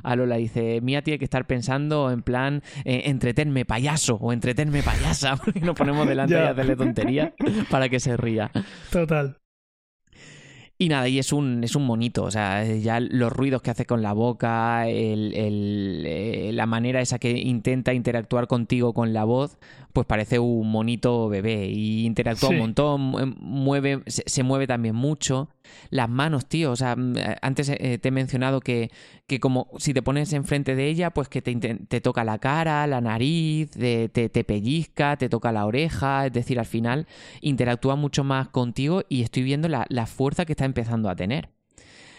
a 0.03 0.15
Lola, 0.15 0.35
dice, 0.35 0.81
Mía 0.81 1.01
tiene 1.01 1.17
que 1.17 1.25
estar 1.25 1.45
pensando 1.47 2.11
en 2.11 2.21
plan, 2.21 2.61
eh, 2.83 3.03
entretenme 3.05 3.65
payaso 3.65 4.15
o 4.21 4.31
entretenme 4.33 4.83
payasa, 4.83 5.35
porque 5.43 5.61
nos 5.61 5.75
ponemos 5.75 6.07
delante 6.07 6.35
Ya. 6.35 6.45
y 6.45 6.47
hacerle 6.49 6.75
tonterías 6.75 7.31
para 7.69 7.89
que 7.89 7.99
se 7.99 8.15
ría. 8.17 8.51
total 8.91 9.37
Y 10.77 10.89
nada, 10.89 11.07
y 11.07 11.19
es 11.19 11.31
un, 11.31 11.63
es 11.63 11.75
un 11.77 11.85
monito, 11.85 12.23
o 12.23 12.31
sea, 12.31 12.65
eh, 12.65 12.81
ya 12.81 12.99
los 12.99 13.31
ruidos 13.31 13.61
que 13.61 13.71
hace 13.71 13.85
con 13.85 14.01
la 14.01 14.11
boca, 14.11 14.89
el, 14.89 15.33
el, 15.33 16.03
eh, 16.05 16.51
la 16.53 16.65
manera 16.65 16.99
esa 16.99 17.17
que 17.17 17.31
intenta 17.31 17.93
interactuar 17.93 18.47
contigo 18.47 18.93
con 18.93 19.13
la 19.13 19.23
voz, 19.23 19.57
pues 19.95 20.05
parece 20.05 20.39
un 20.39 20.69
monito 20.69 21.29
bebé 21.29 21.67
y 21.69 22.05
interactúa 22.05 22.49
Sí. 22.49 22.55
un 22.55 22.59
montón, 22.59 22.99
mu- 23.01 23.25
mueve, 23.39 24.01
se, 24.07 24.23
se 24.25 24.43
mueve 24.43 24.67
también 24.67 24.93
mucho. 24.93 25.47
Las 25.89 26.09
manos, 26.09 26.45
tío, 26.47 26.71
o 26.71 26.75
sea, 26.75 26.97
mm, 26.97 27.17
eh, 27.17 27.35
antes 27.41 27.69
eh, 27.69 27.97
te 27.97 28.09
he 28.09 28.11
mencionado 28.11 28.59
que, 28.59 28.91
que 29.25 29.39
como 29.39 29.69
si 29.77 29.93
te 29.93 30.01
pones 30.01 30.33
enfrente 30.33 30.75
de 30.75 30.87
ella, 30.89 31.11
pues 31.11 31.29
que 31.29 31.41
te, 31.41 31.55
te 31.55 32.01
toca 32.01 32.25
la 32.25 32.37
cara, 32.39 32.85
la 32.87 32.99
nariz, 32.99 33.71
de- 33.71 34.09
te, 34.09 34.27
te 34.27 34.43
pellizca, 34.43 35.15
te 35.15 35.29
toca 35.29 35.53
la 35.53 35.65
oreja, 35.65 36.25
es 36.25 36.33
decir, 36.33 36.59
al 36.59 36.65
final 36.65 37.07
interactúa 37.41 37.95
mucho 37.95 38.25
más 38.25 38.49
contigo 38.49 39.03
y 39.07 39.21
estoy 39.21 39.43
viendo 39.43 39.69
la, 39.69 39.85
la 39.87 40.05
fuerza 40.07 40.45
que 40.45 40.51
está 40.53 40.65
empezando 40.65 41.09
a 41.09 41.15
tener. 41.15 41.54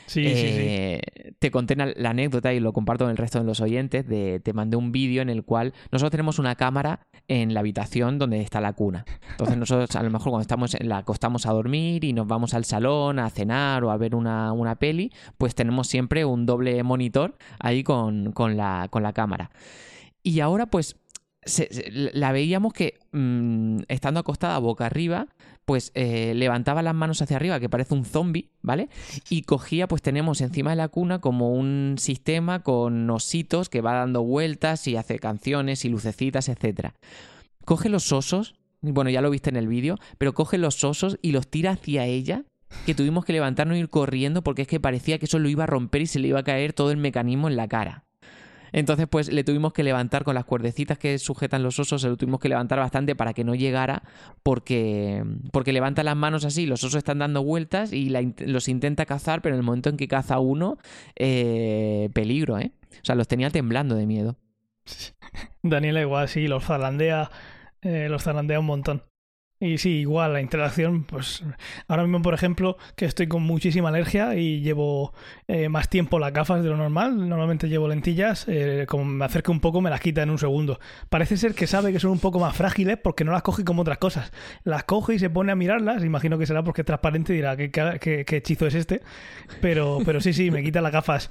Sí 0.06 0.24
sí 0.24 0.30
Eh, 0.34 1.00
Te 1.38 1.50
conté 1.50 1.76
la, 1.76 2.10
anécdota 2.10 2.52
y 2.52 2.60
lo 2.60 2.72
comparto 2.72 3.04
con 3.04 3.10
el 3.10 3.16
resto 3.16 3.38
de 3.38 3.44
los 3.44 3.60
oyentes. 3.60 4.04
Te 4.06 4.52
mandé 4.52 4.76
un 4.76 4.92
vídeo 4.92 5.22
en 5.22 5.28
el 5.28 5.44
cual 5.44 5.74
nosotros 5.92 6.10
tenemos 6.10 6.38
una 6.38 6.54
cámara 6.54 7.00
en 7.28 7.54
la 7.54 7.60
habitación 7.60 8.18
donde 8.18 8.40
está 8.40 8.60
la 8.60 8.72
cuna. 8.72 9.04
Entonces 9.30 9.56
nosotros 9.56 9.94
a 9.96 10.02
lo 10.02 10.10
mejor 10.10 10.30
cuando 10.30 10.42
estamos 10.42 10.76
la 10.80 10.98
acostamos 10.98 11.46
a 11.46 11.52
dormir 11.52 12.04
y 12.04 12.12
nos 12.12 12.26
vamos 12.26 12.54
al 12.54 12.64
salón 12.64 13.18
a 13.18 13.30
cenar 13.30 13.84
o 13.84 13.90
a 13.90 13.96
ver 13.96 14.14
una, 14.14 14.52
una 14.52 14.76
peli, 14.76 15.12
pues 15.38 15.54
tenemos 15.54 15.88
siempre 15.88 16.24
un 16.24 16.46
doble 16.46 16.82
monitor 16.82 17.36
ahí 17.58 17.82
con, 17.82 18.32
con 18.32 18.56
la, 18.56 18.88
con 18.90 19.02
la 19.02 19.12
cámara. 19.12 19.50
Y 20.22 20.40
ahora 20.40 20.66
pues 20.66 20.96
la 22.12 22.32
veíamos 22.32 22.72
que 22.72 22.98
mm, 23.12 23.82
estando 23.88 24.20
acostada 24.20 24.58
boca 24.58 24.86
arriba, 24.86 25.28
pues 25.66 25.90
eh, 25.94 26.33
levantaba 26.35 26.81
las 26.81 26.94
manos 26.94 27.20
hacia 27.20 27.37
arriba, 27.37 27.61
que 27.61 27.68
parece 27.68 27.92
un 27.92 28.05
zombie, 28.05 28.50
¿vale? 28.62 28.88
Y 29.29 29.42
cogía, 29.42 29.88
pues 29.88 30.00
tenemos 30.00 30.40
encima 30.40 30.70
de 30.70 30.76
la 30.76 30.88
cuna 30.88 31.20
como 31.20 31.52
un 31.52 31.96
sistema 31.98 32.62
con 32.62 33.11
ositos 33.11 33.68
que 33.68 33.81
va 33.81 33.94
dando 33.94 34.22
vueltas 34.22 34.87
y 34.87 34.96
hace 34.96 35.18
canciones 35.18 35.85
y 35.85 35.88
lucecitas, 35.88 36.48
etcétera. 36.48 36.94
Coge 37.64 37.88
los 37.88 38.12
osos, 38.12 38.55
bueno, 38.81 39.11
ya 39.11 39.20
lo 39.20 39.29
viste 39.29 39.50
en 39.50 39.57
el 39.57 39.66
vídeo, 39.66 39.96
pero 40.18 40.35
coge 40.35 40.57
los 40.57 40.85
osos 40.85 41.18
y 41.20 41.33
los 41.33 41.48
tira 41.48 41.72
hacia 41.72 42.07
ella, 42.07 42.44
que 42.87 42.94
tuvimos 42.94 43.24
que 43.24 43.33
levantarnos 43.33 43.76
y 43.76 43.81
ir 43.81 43.88
corriendo 43.88 44.42
porque 44.42 44.62
es 44.62 44.68
que 44.68 44.79
parecía 44.79 45.18
que 45.18 45.26
eso 45.26 45.40
lo 45.40 45.48
iba 45.48 45.64
a 45.64 45.68
romper 45.68 46.02
y 46.02 46.07
se 46.07 46.20
le 46.20 46.29
iba 46.29 46.40
a 46.40 46.44
caer 46.44 46.74
todo 46.74 46.92
el 46.92 46.96
mecanismo 46.96 47.48
en 47.48 47.57
la 47.57 47.66
cara. 47.66 48.05
Entonces, 48.76 49.08
pues 49.08 49.32
le 49.32 49.42
tuvimos 49.42 49.72
que 49.72 49.82
levantar 49.82 50.22
con 50.22 50.34
las 50.34 50.44
cuerdecitas 50.44 50.98
que 50.98 51.18
sujetan 51.18 51.62
los 51.62 51.78
osos, 51.78 52.02
se 52.02 52.10
lo 52.10 52.18
tuvimos 52.18 52.40
que 52.40 52.50
levantar 52.50 52.78
bastante 52.78 53.16
para 53.16 53.32
que 53.32 53.42
no 53.42 53.54
llegara, 53.54 54.02
porque, 54.42 55.24
porque 55.50 55.72
levanta 55.72 56.04
las 56.04 56.14
manos 56.14 56.44
así, 56.44 56.66
los 56.66 56.84
osos 56.84 56.98
están 56.98 57.20
dando 57.20 57.42
vueltas 57.42 57.94
y 57.94 58.10
los 58.10 58.68
intenta 58.68 59.06
cazar, 59.06 59.40
pero 59.40 59.54
en 59.54 59.60
el 59.60 59.64
momento 59.64 59.88
en 59.88 59.96
que 59.96 60.08
caza 60.08 60.40
uno, 60.40 60.76
eh, 61.14 62.10
peligro, 62.12 62.58
¿eh? 62.58 62.72
O 62.92 63.04
sea, 63.04 63.14
los 63.14 63.28
tenía 63.28 63.48
temblando 63.48 63.94
de 63.94 64.04
miedo. 64.04 64.36
Daniela 65.62 66.02
igual 66.02 66.28
sí 66.28 66.46
los 66.46 66.64
zalandea 66.64 67.30
eh, 67.80 68.08
los 68.10 68.24
zalandea 68.24 68.60
un 68.60 68.66
montón 68.66 69.02
y 69.58 69.78
sí 69.78 70.00
igual 70.00 70.34
la 70.34 70.40
interacción 70.42 71.04
pues 71.04 71.42
ahora 71.88 72.02
mismo 72.02 72.20
por 72.20 72.34
ejemplo 72.34 72.76
que 72.94 73.06
estoy 73.06 73.26
con 73.26 73.42
muchísima 73.42 73.88
alergia 73.88 74.34
y 74.34 74.60
llevo 74.60 75.14
eh, 75.48 75.70
más 75.70 75.88
tiempo 75.88 76.18
las 76.18 76.32
gafas 76.34 76.62
de 76.62 76.68
lo 76.68 76.76
normal 76.76 77.26
normalmente 77.28 77.68
llevo 77.68 77.88
lentillas 77.88 78.44
eh, 78.48 78.84
como 78.86 79.04
me 79.06 79.24
acerque 79.24 79.50
un 79.50 79.60
poco 79.60 79.80
me 79.80 79.88
las 79.88 80.00
quita 80.00 80.22
en 80.22 80.30
un 80.30 80.38
segundo. 80.38 80.78
Parece 81.08 81.36
ser 81.38 81.54
que 81.54 81.66
sabe 81.66 81.92
que 81.92 82.00
son 82.00 82.10
un 82.10 82.18
poco 82.18 82.38
más 82.38 82.54
frágiles 82.54 82.98
porque 83.02 83.24
no 83.24 83.32
las 83.32 83.42
coge 83.42 83.64
como 83.64 83.82
otras 83.82 83.98
cosas. 83.98 84.30
Las 84.64 84.84
coge 84.84 85.14
y 85.14 85.18
se 85.18 85.30
pone 85.30 85.52
a 85.52 85.56
mirarlas 85.56 86.04
imagino 86.04 86.38
que 86.38 86.46
será 86.46 86.62
porque 86.62 86.82
es 86.82 86.86
transparente 86.86 87.32
y 87.32 87.36
dirá 87.36 87.56
qué, 87.56 87.70
qué- 87.70 88.24
qué 88.26 88.36
hechizo 88.36 88.66
es 88.66 88.74
este 88.74 89.00
pero 89.60 89.98
pero 90.04 90.20
sí 90.20 90.32
sí 90.32 90.50
me 90.50 90.62
quita 90.62 90.80
las 90.80 90.92
gafas. 90.92 91.30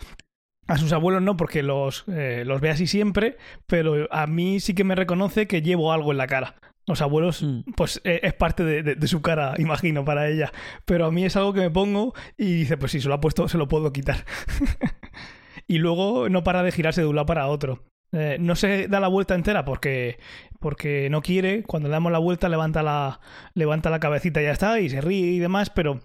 A 0.67 0.77
sus 0.77 0.93
abuelos 0.93 1.21
no, 1.21 1.37
porque 1.37 1.61
los, 1.61 2.05
eh, 2.07 2.43
los 2.45 2.59
ve 2.61 2.71
así 2.71 2.87
siempre, 2.87 3.37
pero 3.67 4.07
a 4.11 4.25
mí 4.27 4.59
sí 4.59 4.73
que 4.73 4.83
me 4.83 4.95
reconoce 4.95 5.47
que 5.47 5.61
llevo 5.61 5.93
algo 5.93 6.11
en 6.11 6.17
la 6.17 6.27
cara. 6.27 6.55
Los 6.87 7.01
abuelos, 7.01 7.41
Mm. 7.43 7.61
pues 7.75 7.99
eh, 8.03 8.19
es 8.23 8.33
parte 8.33 8.63
de, 8.63 8.83
de- 8.83 8.95
de 8.95 9.07
su 9.07 9.21
cara, 9.21 9.55
imagino, 9.57 10.05
para 10.05 10.27
ella. 10.29 10.51
Pero 10.85 11.05
a 11.07 11.11
mí 11.11 11.25
es 11.25 11.35
algo 11.35 11.53
que 11.53 11.61
me 11.61 11.71
pongo 11.71 12.13
y 12.37 12.53
dice, 12.53 12.77
pues 12.77 12.91
si 12.91 13.01
se 13.01 13.07
lo 13.07 13.15
ha 13.15 13.21
puesto, 13.21 13.47
se 13.47 13.57
lo 13.57 13.67
puedo 13.67 13.91
quitar. 13.91 14.23
y 15.67 15.77
luego 15.79 16.29
no 16.29 16.43
para 16.43 16.63
de 16.63 16.71
girarse 16.71 17.01
de 17.01 17.07
un 17.07 17.15
lado 17.15 17.25
para 17.25 17.47
otro. 17.47 17.83
Eh, 18.11 18.37
no 18.39 18.55
se 18.55 18.87
da 18.87 18.99
la 18.99 19.07
vuelta 19.07 19.35
entera 19.35 19.65
porque, 19.65 20.19
porque 20.59 21.09
no 21.09 21.21
quiere. 21.21 21.63
Cuando 21.63 21.89
le 21.89 21.93
damos 21.93 22.11
la 22.11 22.19
vuelta 22.19 22.49
levanta 22.49 22.83
la, 22.83 23.19
levanta 23.55 23.89
la 23.89 23.99
cabecita 23.99 24.41
y 24.41 24.45
ya 24.45 24.51
está, 24.51 24.79
y 24.79 24.89
se 24.89 25.01
ríe 25.01 25.31
y 25.31 25.39
demás, 25.39 25.69
pero 25.69 25.99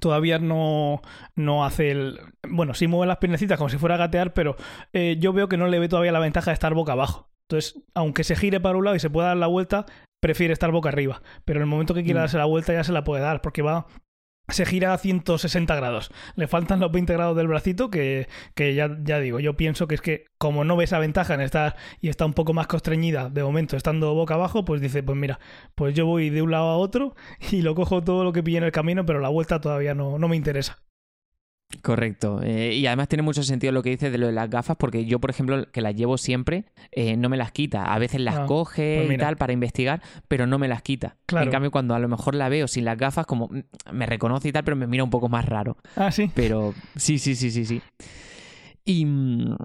todavía 0.00 0.38
no, 0.38 1.00
no 1.34 1.64
hace 1.64 1.90
el... 1.90 2.20
Bueno, 2.48 2.74
sí 2.74 2.86
mueve 2.86 3.06
las 3.08 3.18
piernecitas 3.18 3.58
como 3.58 3.70
si 3.70 3.78
fuera 3.78 3.96
a 3.96 3.98
gatear, 3.98 4.34
pero 4.34 4.56
eh, 4.92 5.16
yo 5.18 5.32
veo 5.32 5.48
que 5.48 5.56
no 5.56 5.66
le 5.68 5.78
ve 5.78 5.88
todavía 5.88 6.12
la 6.12 6.18
ventaja 6.20 6.50
de 6.50 6.54
estar 6.54 6.74
boca 6.74 6.92
abajo. 6.92 7.28
Entonces, 7.52 7.82
aunque 7.94 8.24
se 8.24 8.34
gire 8.34 8.60
para 8.60 8.78
un 8.78 8.84
lado 8.84 8.96
y 8.96 9.00
se 9.00 9.10
pueda 9.10 9.28
dar 9.28 9.36
la 9.36 9.46
vuelta, 9.46 9.84
prefiere 10.22 10.54
estar 10.54 10.70
boca 10.70 10.88
arriba. 10.88 11.22
Pero 11.44 11.58
en 11.58 11.62
el 11.64 11.68
momento 11.68 11.92
que 11.94 12.02
quiera 12.02 12.20
Mm. 12.20 12.22
darse 12.22 12.38
la 12.38 12.46
vuelta 12.46 12.72
ya 12.72 12.82
se 12.82 12.92
la 12.92 13.04
puede 13.04 13.22
dar, 13.22 13.42
porque 13.42 13.60
va... 13.60 13.86
Se 14.48 14.66
gira 14.66 14.92
a 14.92 14.98
160 14.98 15.74
grados. 15.76 16.10
Le 16.34 16.48
faltan 16.48 16.80
los 16.80 16.90
20 16.90 17.12
grados 17.12 17.36
del 17.36 17.46
bracito 17.46 17.90
que, 17.90 18.26
que 18.54 18.74
ya, 18.74 18.98
ya 19.02 19.20
digo, 19.20 19.38
yo 19.38 19.56
pienso 19.56 19.86
que 19.86 19.94
es 19.94 20.00
que 20.00 20.24
como 20.38 20.64
no 20.64 20.76
ve 20.76 20.84
esa 20.84 20.98
ventaja 20.98 21.34
en 21.34 21.40
estar 21.42 21.76
y 22.00 22.08
está 22.08 22.24
un 22.26 22.32
poco 22.34 22.52
más 22.52 22.66
constreñida 22.66 23.30
de 23.30 23.44
momento 23.44 23.76
estando 23.76 24.12
boca 24.14 24.34
abajo, 24.34 24.64
pues 24.64 24.80
dice, 24.80 25.02
pues 25.02 25.16
mira, 25.16 25.38
pues 25.76 25.94
yo 25.94 26.06
voy 26.06 26.28
de 26.30 26.42
un 26.42 26.50
lado 26.50 26.70
a 26.70 26.76
otro 26.76 27.14
y 27.52 27.62
lo 27.62 27.74
cojo 27.74 28.02
todo 28.02 28.24
lo 28.24 28.32
que 28.32 28.42
pille 28.42 28.58
en 28.58 28.64
el 28.64 28.72
camino, 28.72 29.06
pero 29.06 29.20
la 29.20 29.28
vuelta 29.28 29.60
todavía 29.60 29.94
no, 29.94 30.18
no 30.18 30.28
me 30.28 30.36
interesa. 30.36 30.78
Correcto. 31.80 32.40
Eh, 32.42 32.74
y 32.74 32.86
además 32.86 33.08
tiene 33.08 33.22
mucho 33.22 33.42
sentido 33.42 33.72
lo 33.72 33.82
que 33.82 33.90
dices 33.90 34.12
de 34.12 34.18
lo 34.18 34.26
de 34.26 34.32
las 34.32 34.50
gafas, 34.50 34.76
porque 34.76 35.04
yo, 35.06 35.18
por 35.20 35.30
ejemplo, 35.30 35.70
que 35.72 35.80
las 35.80 35.94
llevo 35.94 36.18
siempre, 36.18 36.64
eh, 36.90 37.16
no 37.16 37.28
me 37.28 37.36
las 37.36 37.50
quita. 37.52 37.92
A 37.92 37.98
veces 37.98 38.20
las 38.20 38.36
Ah, 38.40 38.46
coge 38.46 39.02
pues 39.06 39.14
y 39.14 39.18
tal 39.18 39.36
para 39.36 39.52
investigar, 39.52 40.02
pero 40.28 40.46
no 40.46 40.58
me 40.58 40.68
las 40.68 40.82
quita. 40.82 41.16
Claro. 41.26 41.46
En 41.46 41.50
cambio, 41.50 41.70
cuando 41.70 41.94
a 41.94 41.98
lo 41.98 42.08
mejor 42.08 42.34
la 42.34 42.48
veo 42.48 42.68
sin 42.68 42.84
las 42.84 42.98
gafas, 42.98 43.26
como 43.26 43.48
mm, 43.48 43.60
me 43.92 44.06
reconoce 44.06 44.48
y 44.48 44.52
tal, 44.52 44.64
pero 44.64 44.76
me 44.76 44.86
mira 44.86 45.02
un 45.04 45.10
poco 45.10 45.28
más 45.28 45.46
raro. 45.46 45.76
Ah, 45.96 46.10
sí. 46.12 46.30
Pero 46.34 46.74
sí, 46.96 47.18
sí, 47.18 47.34
sí, 47.34 47.50
sí, 47.50 47.64
sí. 47.64 47.80
Y, 48.84 49.04
mm, 49.04 49.56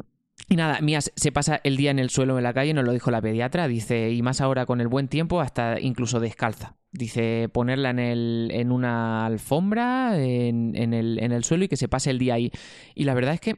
y 0.50 0.56
nada, 0.56 0.80
Mía 0.82 1.02
se- 1.02 1.12
se 1.16 1.32
pasa 1.32 1.60
el 1.64 1.76
día 1.78 1.92
en 1.92 2.00
el 2.00 2.10
suelo 2.10 2.38
en 2.38 2.44
la 2.44 2.54
calle, 2.54 2.74
nos 2.74 2.86
lo 2.86 2.94
dijo 2.94 3.12
la 3.12 3.22
pediatra, 3.22 3.68
dice, 3.68 4.12
y 4.12 4.22
más 4.22 4.42
ahora 4.42 4.66
con 4.66 4.80
el 4.82 4.88
buen 4.88 5.08
tiempo, 5.08 5.42
hasta 5.42 5.80
incluso 5.80 6.20
descalza. 6.20 6.76
Dice 6.98 7.50
ponerla 7.52 7.92
en, 7.92 8.00
el, 8.00 8.50
en 8.54 8.72
una 8.72 9.26
alfombra, 9.26 10.18
en, 10.22 10.74
en 10.76 10.94
el, 10.94 11.20
en 11.22 11.32
el 11.32 11.44
suelo 11.44 11.66
y 11.66 11.68
que 11.68 11.78
se 11.78 11.88
pase 11.88 12.10
el 12.10 12.20
día 12.20 12.34
ahí. 12.36 12.52
Y 12.96 13.04
la 13.04 13.14
verdad 13.14 13.34
es 13.34 13.40
que 13.42 13.56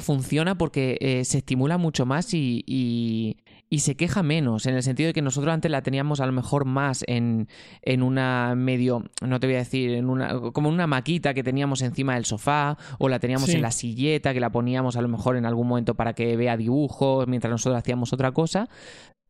funciona 0.00 0.56
porque 0.56 0.96
eh, 1.00 1.24
se 1.24 1.38
estimula 1.38 1.76
mucho 1.76 2.06
más 2.06 2.32
y, 2.34 2.62
y- 2.66 3.36
y 3.68 3.78
se 3.78 3.94
queja 3.94 4.22
menos, 4.22 4.66
en 4.66 4.74
el 4.74 4.82
sentido 4.82 5.06
de 5.06 5.12
que 5.14 5.22
nosotros 5.22 5.50
antes 5.52 5.70
la 5.70 5.80
teníamos 5.82 6.20
a 6.20 6.26
lo 6.26 6.32
mejor 6.32 6.66
más 6.66 7.04
en, 7.06 7.48
en 7.80 8.02
una 8.02 8.52
medio, 8.54 9.02
no 9.26 9.40
te 9.40 9.46
voy 9.46 9.56
a 9.56 9.60
decir, 9.60 9.92
en 9.92 10.10
una, 10.10 10.38
como 10.52 10.68
en 10.68 10.74
una 10.74 10.86
maquita 10.86 11.32
que 11.32 11.42
teníamos 11.42 11.80
encima 11.80 12.14
del 12.16 12.26
sofá, 12.26 12.76
o 12.98 13.08
la 13.08 13.18
teníamos 13.18 13.48
Sí. 13.48 13.56
en 13.56 13.62
la 13.62 13.70
silleta, 13.70 14.34
que 14.34 14.40
la 14.40 14.50
poníamos 14.52 14.96
a 14.96 15.00
lo 15.00 15.08
mejor 15.08 15.36
en 15.38 15.46
algún 15.46 15.68
momento 15.68 15.94
para 15.94 16.12
que 16.12 16.36
vea 16.36 16.58
dibujos 16.58 17.26
mientras 17.28 17.50
nosotros 17.50 17.78
hacíamos 17.78 18.12
otra 18.12 18.32
cosa, 18.32 18.68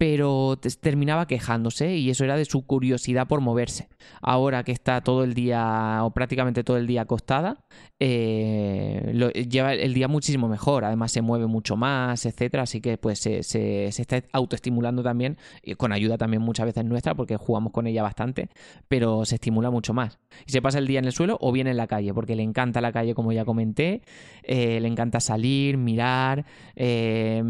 pero 0.02 0.56
te- 0.60 0.68
terminaba 0.70 1.28
quejándose 1.28 1.94
y 1.96 2.10
eso 2.10 2.24
era 2.24 2.36
de 2.36 2.44
su 2.44 2.66
curiosidad 2.66 3.28
por 3.28 3.40
moverse. 3.40 3.88
Ahora 4.20 4.64
que 4.64 4.72
está 4.72 5.00
todo 5.00 5.22
el 5.22 5.32
día 5.32 6.00
o 6.02 6.10
prácticamente 6.10 6.64
todo 6.64 6.76
el 6.76 6.88
día 6.88 7.02
acostada, 7.02 7.64
eh, 8.00 9.12
lleva 9.48 9.74
el 9.74 9.94
día 9.94 10.08
muchísimo 10.08 10.48
mejor. 10.48 10.84
Además 10.84 11.12
se 11.12 11.22
mueve 11.22 11.46
mucho 11.46 11.76
más, 11.76 12.26
etcétera. 12.26 12.64
Así 12.64 12.80
que 12.80 12.98
pues 12.98 13.20
se, 13.20 13.38
está 13.86 14.24
autoestimulando 14.32 15.04
también, 15.04 15.36
con 15.76 15.92
ayuda 15.92 16.18
también 16.18 16.42
muchas 16.42 16.66
veces 16.66 16.84
nuestra, 16.84 17.14
porque 17.14 17.36
jugamos 17.36 17.72
con 17.72 17.86
ella 17.86 18.02
bastante, 18.02 18.48
pero 18.88 19.24
se 19.24 19.36
estimula 19.36 19.70
mucho 19.70 19.94
más. 19.94 20.18
Y 20.48 20.50
se 20.50 20.60
pasa 20.60 20.80
el 20.80 20.88
día 20.88 20.98
en 20.98 21.04
el 21.04 21.12
suelo 21.12 21.38
o 21.40 21.52
bien 21.52 21.68
en 21.68 21.76
la 21.76 21.86
calle, 21.86 22.12
porque 22.12 22.34
le 22.34 22.42
encanta 22.42 22.80
la 22.80 22.90
calle, 22.90 23.14
como 23.14 23.30
ya 23.30 23.44
comenté, 23.44 24.02
eh, 24.42 24.80
le 24.80 24.88
encanta 24.88 25.20
salir, 25.20 25.76
mirar, 25.76 26.44
eh, 26.74 27.40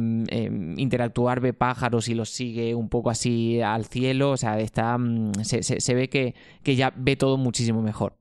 interactuar, 0.77 1.41
ve 1.41 1.55
pájaros 1.55 2.09
y 2.09 2.15
los 2.15 2.42
sigue 2.43 2.75
un 2.75 2.89
poco 2.89 3.11
así 3.11 3.61
al 3.61 3.85
cielo, 3.87 4.31
o 4.33 4.37
sea, 4.37 4.59
está, 4.59 4.99
mm, 4.99 5.33
se, 5.45 5.63
se- 5.63 5.81
se 5.81 5.95
ve 5.95 6.09
que, 6.09 6.35
que 6.63 6.75
ya 6.77 6.93
ve 6.97 7.17
todo 7.17 7.37
muchísimo 7.37 7.83
mejor. 7.83 8.17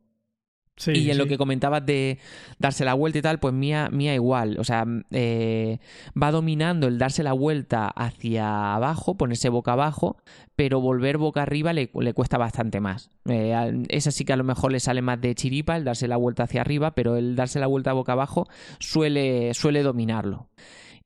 Sí, 0.78 0.92
y 0.94 1.12
en 1.12 1.18
lo 1.20 1.28
que 1.28 1.38
comentabas 1.38 1.86
de 1.86 2.18
darse 2.58 2.86
la 2.86 2.96
vuelta 2.96 3.20
y 3.20 3.22
tal, 3.22 3.40
pues 3.40 3.54
mía, 3.54 3.90
mía 3.92 4.16
igual. 4.16 4.58
O 4.58 4.64
sea, 4.64 4.84
mm, 4.86 5.04
eh, 5.12 5.78
va 6.20 6.32
dominando 6.32 6.88
el 6.88 6.98
darse 6.98 7.22
la 7.22 7.34
vuelta 7.34 7.88
hacia 7.88 8.74
abajo, 8.74 9.16
ponerse 9.16 9.50
boca 9.50 9.74
abajo, 9.74 10.18
pero 10.56 10.82
volver 10.82 11.18
boca 11.20 11.44
arriba 11.44 11.72
le, 11.74 11.92
le 11.94 12.14
cuesta 12.14 12.38
bastante 12.40 12.80
más. 12.80 13.12
Eh, 13.30 13.84
esa 13.90 14.10
sí 14.10 14.26
que 14.26 14.34
a 14.34 14.38
lo 14.38 14.44
mejor 14.44 14.72
le 14.72 14.80
sale 14.80 15.04
más 15.04 15.22
de 15.22 15.36
chiripa, 15.36 15.76
el 15.78 15.84
darse 15.84 16.08
la 16.08 16.18
vuelta 16.18 16.44
hacia 16.44 16.62
arriba, 16.62 16.96
pero 16.96 17.16
el 17.16 17.36
darse 17.36 17.60
la 17.60 17.68
vuelta 17.68 17.94
boca 17.94 18.14
abajo 18.14 18.48
suele, 18.80 19.54
suele 19.54 19.84
dominarlo. 19.84 20.48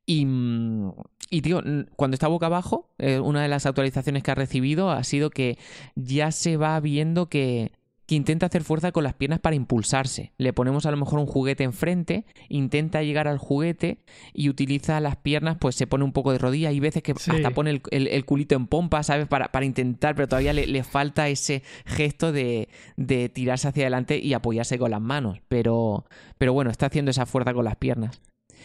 Y, 0.06 0.26
mm, 0.26 0.92
y 1.32 1.42
tío, 1.42 1.62
cuando 1.96 2.16
está 2.16 2.28
boca 2.28 2.46
abajo, 2.46 2.90
eh, 3.00 3.20
una 3.20 3.42
de 3.42 3.48
las 3.48 3.66
actualizaciones 3.66 4.24
que 4.24 4.32
ha 4.32 4.36
recibido 4.36 4.92
ha 4.92 5.04
sido 5.04 5.30
que 5.30 5.58
ya 5.96 6.32
se 6.32 6.58
va 6.58 6.80
viendo 6.80 7.28
que, 7.28 7.72
que 8.06 8.14
intenta 8.14 8.46
hacer 8.46 8.64
fuerza 8.64 8.92
con 8.92 9.04
las 9.04 9.16
piernas 9.16 9.40
para 9.40 9.56
impulsarse. 9.56 10.32
Le 10.38 10.54
ponemos 10.54 10.86
a 10.86 10.92
lo 10.92 10.98
mejor 10.98 11.18
un 11.18 11.26
juguete 11.26 11.64
enfrente, 11.64 12.26
intenta 12.50 13.02
llegar 13.02 13.28
al 13.28 13.40
juguete 13.40 13.98
y 14.32 14.50
utiliza 14.50 15.00
las 15.00 15.16
piernas, 15.16 15.58
pues 15.60 15.74
se 15.76 15.88
pone 15.88 16.04
un 16.04 16.12
poco 16.14 16.32
de 16.32 16.38
rodilla. 16.38 16.70
Hay 16.70 16.80
veces 16.80 17.02
que 17.02 17.16
Sí. 17.18 17.32
hasta 17.32 17.50
pone 17.50 17.72
el, 17.72 17.82
el- 17.90 18.08
el 18.10 18.26
culito 18.26 18.54
en 18.56 18.68
pompa, 18.68 19.02
¿sabes? 19.02 19.28
Para, 19.28 19.52
para 19.52 19.66
intentar, 19.66 20.14
pero 20.14 20.28
todavía 20.28 20.54
le, 20.54 20.68
le 20.68 20.84
falta 20.84 21.28
ese 21.30 21.64
gesto 21.88 22.32
de, 22.32 22.70
de 22.96 23.30
tirarse 23.30 23.68
hacia 23.70 23.84
adelante 23.86 24.20
y 24.20 24.34
apoyarse 24.34 24.78
con 24.78 24.92
las 24.92 25.02
manos. 25.02 25.40
Pero, 25.48 26.06
pero 26.38 26.54
bueno, 26.54 26.70
está 26.70 26.86
haciendo 26.86 27.10
esa 27.10 27.26
fuerza 27.26 27.56
con 27.56 27.66
las 27.66 27.78
piernas. 27.78 28.22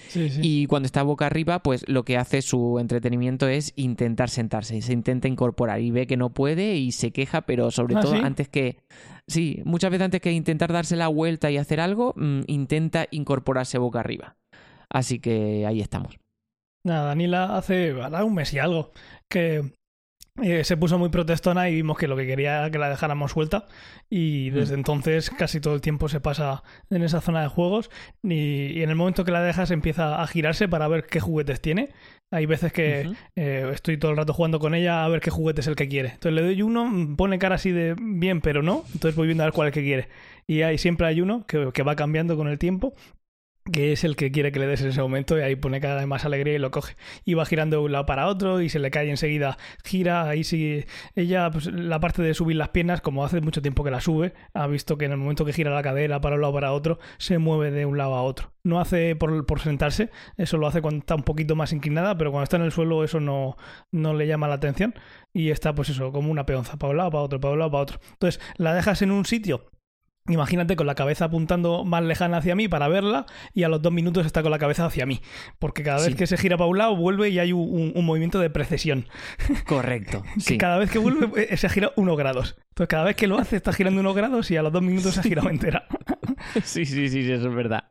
Sí, 0.09 0.29
sí. 0.31 0.41
Y 0.43 0.67
cuando 0.67 0.87
está 0.87 1.03
boca 1.03 1.27
arriba, 1.27 1.63
pues 1.63 1.89
lo 1.89 2.05
que 2.05 2.17
hace 2.17 2.43
su 2.43 2.79
entretenimiento 2.79 3.49
es 3.49 3.73
intentar 3.77 4.31
sentarse. 4.31 4.77
y 4.77 4.83
Se 4.83 4.93
intenta 4.93 5.29
incorporar 5.29 5.81
y 5.81 5.91
ve 5.91 6.07
que 6.07 6.17
no 6.17 6.31
puede 6.31 6.77
y 6.77 6.93
se 6.93 7.13
queja, 7.13 7.43
pero 7.43 7.71
sobre 7.71 7.97
¿Ah, 7.97 8.01
todo 8.01 8.15
sí? 8.15 8.21
antes 8.23 8.49
que... 8.49 8.79
Sí, 9.27 9.63
muchas 9.65 9.91
veces 9.91 10.07
antes 10.07 10.21
que 10.21 10.33
intentar 10.33 10.73
darse 10.73 10.97
la 10.97 11.09
vuelta 11.09 11.51
y 11.51 11.57
hacer 11.57 11.81
algo, 11.81 12.15
mm, 12.17 12.41
intenta 12.47 13.07
incorporarse 13.11 13.79
boca 13.79 14.01
arriba. 14.01 14.37
Así 14.89 15.21
que 15.21 15.67
ahí 15.67 15.81
estamos. 15.81 16.19
Nada, 16.85 17.09
Danila 17.09 17.57
hace 17.57 17.93
un 17.95 18.35
mes 18.35 18.53
y 18.55 18.59
algo 18.59 18.91
que 19.29 19.73
eh, 20.43 20.65
se 20.65 20.77
puso 20.77 20.99
muy 20.99 21.09
protestona 21.09 21.69
y 21.69 21.75
vimos 21.75 21.99
que 21.99 22.09
lo 22.09 22.17
que 22.17 22.27
quería 22.27 22.59
era 22.59 22.71
que 22.71 22.79
la 22.79 22.89
dejáramos 22.89 23.33
suelta 23.33 23.67
y 24.09 24.51
desde 24.51 24.75
entonces 24.75 25.31
casi 25.31 25.61
todo 25.61 25.75
el 25.75 25.81
tiempo 25.81 26.09
se 26.09 26.21
pasa 26.21 26.63
en 26.91 27.03
esa 27.03 27.21
zona 27.21 27.43
de 27.43 27.49
juegos 27.49 27.91
y, 28.23 28.79
y 28.79 28.83
en 28.83 28.91
el 28.91 28.97
momento 28.97 29.25
que 29.25 29.33
la 29.33 29.43
dejas 29.43 29.71
empieza 29.71 30.23
a 30.23 30.27
girarse 30.27 30.69
para 30.69 30.89
ver 30.89 31.07
qué 31.07 31.21
juguetes 31.21 31.61
tiene. 31.61 31.91
Hay 32.33 32.47
veces 32.47 32.73
que 32.73 33.11
eh, 33.35 33.71
estoy 33.73 33.97
todo 33.97 34.13
el 34.13 34.17
rato 34.17 34.33
jugando 34.33 34.61
con 34.61 34.75
ella 34.75 35.05
a 35.05 35.09
ver 35.09 35.21
qué 35.21 35.31
juguete 35.31 35.63
es 35.63 35.67
el 35.67 35.75
que 35.75 35.89
quiere. 35.89 36.11
Entonces 36.11 36.33
le 36.33 36.43
doy 36.43 36.63
uno, 36.63 36.87
mm, 36.87 37.17
pone 37.17 37.41
cara 37.41 37.57
así 37.57 37.73
de 37.73 37.97
bien, 38.01 38.41
pero 38.41 38.63
no. 38.63 38.85
Entonces 38.95 39.17
voy 39.17 39.27
viendo 39.27 39.43
a 39.43 39.47
ver 39.47 39.53
cuál 39.53 39.69
es 39.69 39.77
el 39.77 39.83
que 39.83 39.87
quiere. 39.87 40.09
Y 40.47 40.63
hay, 40.63 40.79
siempre 40.79 41.09
hay 41.09 41.21
uno 41.21 41.45
que, 41.47 41.71
que 41.75 41.83
va 41.83 41.97
cambiando 41.97 42.37
con 42.37 42.47
el 42.47 42.59
tiempo 42.59 42.95
que 43.71 43.93
es 43.93 44.05
el 44.05 44.17
que 44.17 44.31
quiere 44.31 44.53
que 44.53 44.59
le 44.59 44.67
des 44.67 44.81
en 44.83 44.89
ese 44.89 45.01
momento 45.01 45.39
y 45.39 45.43
ahí 45.43 45.57
pone 45.57 45.81
cada 45.81 45.97
vez 45.97 46.07
más 46.07 46.25
alegría 46.25 46.55
y 46.55 46.59
lo 46.59 46.71
coge. 46.71 46.97
Y 47.25 47.35
va 47.35 47.47
girando 47.47 47.79
de 47.79 47.85
un 47.85 47.93
lado 47.93 48.07
para 48.07 48.27
otro 48.27 48.61
y 48.61 48.69
se 48.69 48.79
le 48.79 48.91
cae 48.91 49.11
enseguida. 49.11 49.59
Gira, 49.85 50.29
ahí 50.29 50.45
sí. 50.45 50.85
Ella, 51.15 51.51
pues 51.51 51.67
la 51.67 52.01
parte 52.01 52.23
de 52.23 52.35
subir 52.35 52.57
las 52.57 52.71
piernas, 52.71 53.01
como 53.01 53.25
hace 53.25 53.41
mucho 53.41 53.63
tiempo 53.63 53.85
que 53.85 53.91
la 53.91 54.01
sube, 54.01 54.33
ha 54.55 54.67
visto 54.67 54.99
que 54.99 55.07
en 55.07 55.13
el 55.13 55.19
momento 55.19 55.45
que 55.45 55.53
gira 55.53 55.71
la 55.71 55.83
cadera 55.83 56.21
para 56.21 56.37
un 56.37 56.43
lado 56.43 56.55
para 56.55 56.73
otro, 56.73 56.99
se 57.19 57.39
mueve 57.39 57.71
de 57.71 57.87
un 57.87 57.99
lado 57.99 58.15
a 58.15 58.23
otro. 58.23 58.53
No 58.63 58.81
hace 58.81 59.17
por, 59.17 59.47
por 59.47 59.61
sentarse, 59.61 60.11
eso 60.37 60.59
lo 60.59 60.67
hace 60.67 60.83
cuando 60.83 61.01
está 61.01 61.15
un 61.15 61.23
poquito 61.23 61.57
más 61.57 61.73
inclinada, 61.73 62.19
pero 62.19 62.31
cuando 62.31 62.45
está 62.45 62.57
en 62.57 62.63
el 62.63 62.73
suelo 62.73 63.05
eso 63.05 63.21
no, 63.21 63.57
no 63.91 64.15
le 64.15 64.27
llama 64.27 64.49
la 64.49 64.55
atención. 64.55 64.95
Y 65.33 65.51
está 65.51 65.75
pues 65.75 65.89
eso, 65.89 66.13
como 66.13 66.31
una 66.31 66.45
peonza, 66.45 66.77
para 66.77 66.91
un 66.91 66.97
lado, 66.97 67.11
para 67.11 67.23
otro, 67.23 67.41
para 67.41 67.53
un 67.53 67.59
lado, 67.61 67.71
para 67.71 67.83
otro. 67.83 68.01
Entonces, 68.13 68.41
la 68.57 68.75
dejas 68.75 69.01
en 69.03 69.13
un 69.13 69.25
sitio 69.25 69.70
Imagínate 70.31 70.77
con 70.77 70.87
la 70.87 70.95
cabeza 70.95 71.27
apuntando 71.27 71.85
más 71.85 72.03
lejana 72.03 72.39
hacia 72.39 72.55
mí 72.55 72.69
para 72.69 72.89
verla 72.89 73.27
y 73.53 73.65
a 73.65 73.69
los 73.69 73.83
dos 73.83 73.93
minutos 73.93 74.25
está 74.27 74.43
con 74.43 74.51
la 74.51 74.59
cabeza 74.59 74.87
hacia 74.87 75.05
mí. 75.07 75.21
Porque 75.59 75.83
cada 75.83 76.05
vez 76.07 76.15
que 76.15 76.27
se 76.27 76.37
gira 76.37 76.57
para 76.57 76.69
un 76.69 76.79
lado 76.79 76.97
vuelve 76.97 77.29
y 77.31 77.39
hay 77.39 77.53
un, 77.53 77.61
un- 77.69 77.93
un 77.95 78.05
movimiento 78.07 78.39
de 78.39 78.51
precesión. 78.51 79.07
Correcto. 79.67 80.23
Que 80.35 80.41
Sí. 80.41 80.59
cada 80.59 80.79
vez 80.79 80.91
que 80.91 80.99
vuelve 80.99 81.29
eh, 81.53 81.57
se 81.57 81.69
gira 81.69 81.93
unos 81.97 82.17
grados. 82.17 82.57
Entonces 82.71 82.89
cada 82.89 83.05
vez 83.05 83.17
que 83.17 83.27
lo 83.27 83.39
hace 83.39 83.57
está 83.57 83.73
girando 83.73 84.01
unos 84.01 84.15
grados 84.15 84.51
y 84.51 84.57
a 84.57 84.63
los 84.63 84.73
dos 84.73 84.83
minutos 84.83 85.15
se 85.15 85.21
ha 85.21 85.23
girado 85.23 85.51
entera. 85.51 85.87
Sí, 86.63 86.85
sí, 86.85 87.09
sí, 87.09 87.23
sí, 87.25 87.33
eso 87.33 87.49
es 87.49 87.55
verdad. 87.55 87.85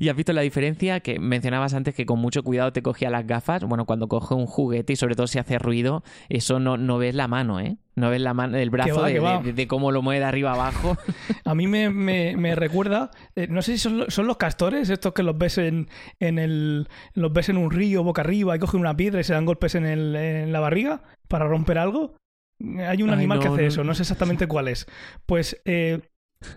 ¿Y 0.00 0.08
has 0.08 0.16
visto 0.16 0.32
la 0.32 0.40
diferencia 0.42 1.00
que 1.00 1.18
mencionabas 1.18 1.74
antes 1.74 1.94
que 1.94 2.06
con 2.06 2.18
mucho 2.18 2.42
cuidado 2.42 2.72
te 2.72 2.82
cogía 2.82 3.10
las 3.10 3.26
gafas? 3.26 3.64
Bueno, 3.64 3.84
cuando 3.86 4.08
coge 4.08 4.34
un 4.34 4.46
juguete 4.46 4.92
y 4.92 4.96
sobre 4.96 5.14
todo 5.14 5.26
si 5.26 5.38
hace 5.38 5.58
ruido, 5.58 6.02
eso 6.28 6.58
no, 6.60 6.76
no 6.76 6.98
ves 6.98 7.14
la 7.14 7.28
mano, 7.28 7.60
¿eh? 7.60 7.76
No 7.96 8.10
ves 8.10 8.20
la 8.20 8.34
mano, 8.34 8.56
el 8.58 8.70
brazo 8.70 9.02
va, 9.02 9.08
de, 9.08 9.68
cómo 9.68 9.92
lo 9.92 10.02
mueve 10.02 10.18
de 10.18 10.26
arriba 10.26 10.52
abajo. 10.52 10.96
A 11.44 11.54
mí 11.54 11.68
me, 11.68 11.90
me- 11.90 12.36
me 12.36 12.56
recuerda, 12.56 13.10
eh, 13.36 13.46
no 13.48 13.62
sé 13.62 13.72
si 13.72 13.78
son, 13.78 14.06
son 14.08 14.26
los 14.26 14.36
castores, 14.36 14.90
estos 14.90 15.12
que 15.12 15.22
los 15.22 15.38
ves 15.38 15.58
en, 15.58 15.88
en 16.18 16.40
el, 16.40 16.88
los 17.14 17.32
ves 17.32 17.48
en 17.50 17.56
un 17.56 17.70
río 17.70 18.02
boca 18.02 18.22
arriba 18.22 18.56
y 18.56 18.58
cogen 18.58 18.80
una 18.80 18.96
piedra 18.96 19.20
y 19.20 19.24
se 19.24 19.32
dan 19.32 19.44
golpes 19.46 19.76
en, 19.76 19.86
el, 19.86 20.16
en 20.16 20.52
la 20.52 20.58
barriga 20.60 21.02
para 21.28 21.46
romper 21.46 21.78
algo. 21.78 22.16
Hay 22.60 23.02
un 23.02 23.10
Ay, 23.10 23.16
animal 23.16 23.38
que 23.40 23.48
hace 23.48 23.62
no. 23.62 23.68
eso, 23.68 23.84
no 23.84 23.94
sé 23.94 24.02
exactamente 24.02 24.46
cuál 24.48 24.68
es. 24.68 24.86
Pues 25.26 25.60
eh, 25.64 26.00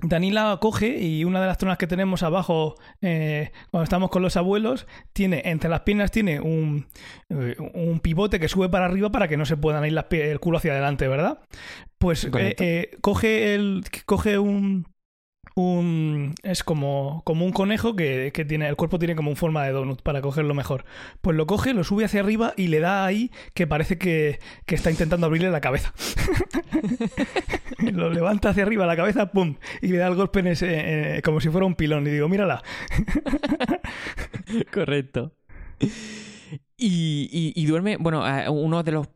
Danila 0.01 0.57
coge 0.61 0.99
y 0.99 1.23
una 1.23 1.41
de 1.41 1.47
las 1.47 1.57
zonas 1.57 1.77
que 1.77 1.87
tenemos 1.87 2.23
abajo 2.23 2.75
eh, 3.01 3.51
cuando 3.71 3.83
estamos 3.83 4.09
con 4.09 4.21
los 4.21 4.37
abuelos 4.37 4.87
tiene 5.13 5.41
entre 5.45 5.69
las 5.69 5.81
piernas 5.81 6.11
tiene 6.11 6.39
un, 6.39 6.87
eh, 7.29 7.55
un 7.73 7.99
pivote 7.99 8.39
que 8.39 8.47
sube 8.47 8.69
para 8.69 8.85
arriba 8.85 9.11
para 9.11 9.27
que 9.27 9.37
no 9.37 9.45
se 9.45 9.57
puedan 9.57 9.85
ir 9.85 9.93
las 9.93 10.05
el 10.11 10.39
culo 10.39 10.57
hacia 10.57 10.71
adelante, 10.71 11.07
¿verdad? 11.07 11.39
Pues 11.97 12.29
eh, 12.33 12.97
coge 13.01 13.55
el 13.55 13.83
coge 14.05 14.37
un 14.37 14.85
un 15.63 16.35
es 16.43 16.63
como, 16.63 17.21
como 17.25 17.45
un 17.45 17.51
conejo 17.51 17.95
que, 17.95 18.31
que 18.33 18.45
tiene 18.45 18.67
el 18.67 18.75
cuerpo 18.75 18.99
tiene 18.99 19.15
como 19.15 19.29
un 19.31 19.35
forma 19.37 19.63
de 19.65 19.71
donut 19.71 20.01
para 20.01 20.21
cogerlo 20.21 20.53
mejor. 20.53 20.85
Pues 21.21 21.35
lo 21.37 21.47
coge, 21.47 21.73
lo 21.73 21.83
sube 21.83 22.05
hacia 22.05 22.19
arriba 22.21 22.53
y 22.57 22.67
le 22.67 22.79
da 22.79 23.05
ahí 23.05 23.31
que 23.53 23.67
parece 23.67 23.97
que, 23.97 24.39
que 24.65 24.75
está 24.75 24.91
intentando 24.91 25.27
abrirle 25.27 25.49
la 25.51 25.61
cabeza. 25.61 25.93
lo 27.79 28.09
levanta 28.09 28.49
hacia 28.49 28.63
arriba 28.63 28.85
la 28.85 28.95
cabeza, 28.95 29.31
pum, 29.31 29.55
y 29.81 29.87
le 29.87 29.97
da 29.97 30.07
el 30.07 30.15
golpe 30.15 30.39
en 30.39 30.47
ese, 30.47 31.17
eh, 31.17 31.21
como 31.21 31.39
si 31.41 31.49
fuera 31.49 31.65
un 31.65 31.75
pilón. 31.75 32.05
Y 32.07 32.11
digo, 32.11 32.29
mírala. 32.29 32.61
Correcto. 34.73 35.33
Y, 36.77 37.53
y- 37.55 37.65
duerme, 37.65 37.97
bueno, 37.97 38.23
uno 38.51 38.83
de 38.83 38.91
los 38.91 39.07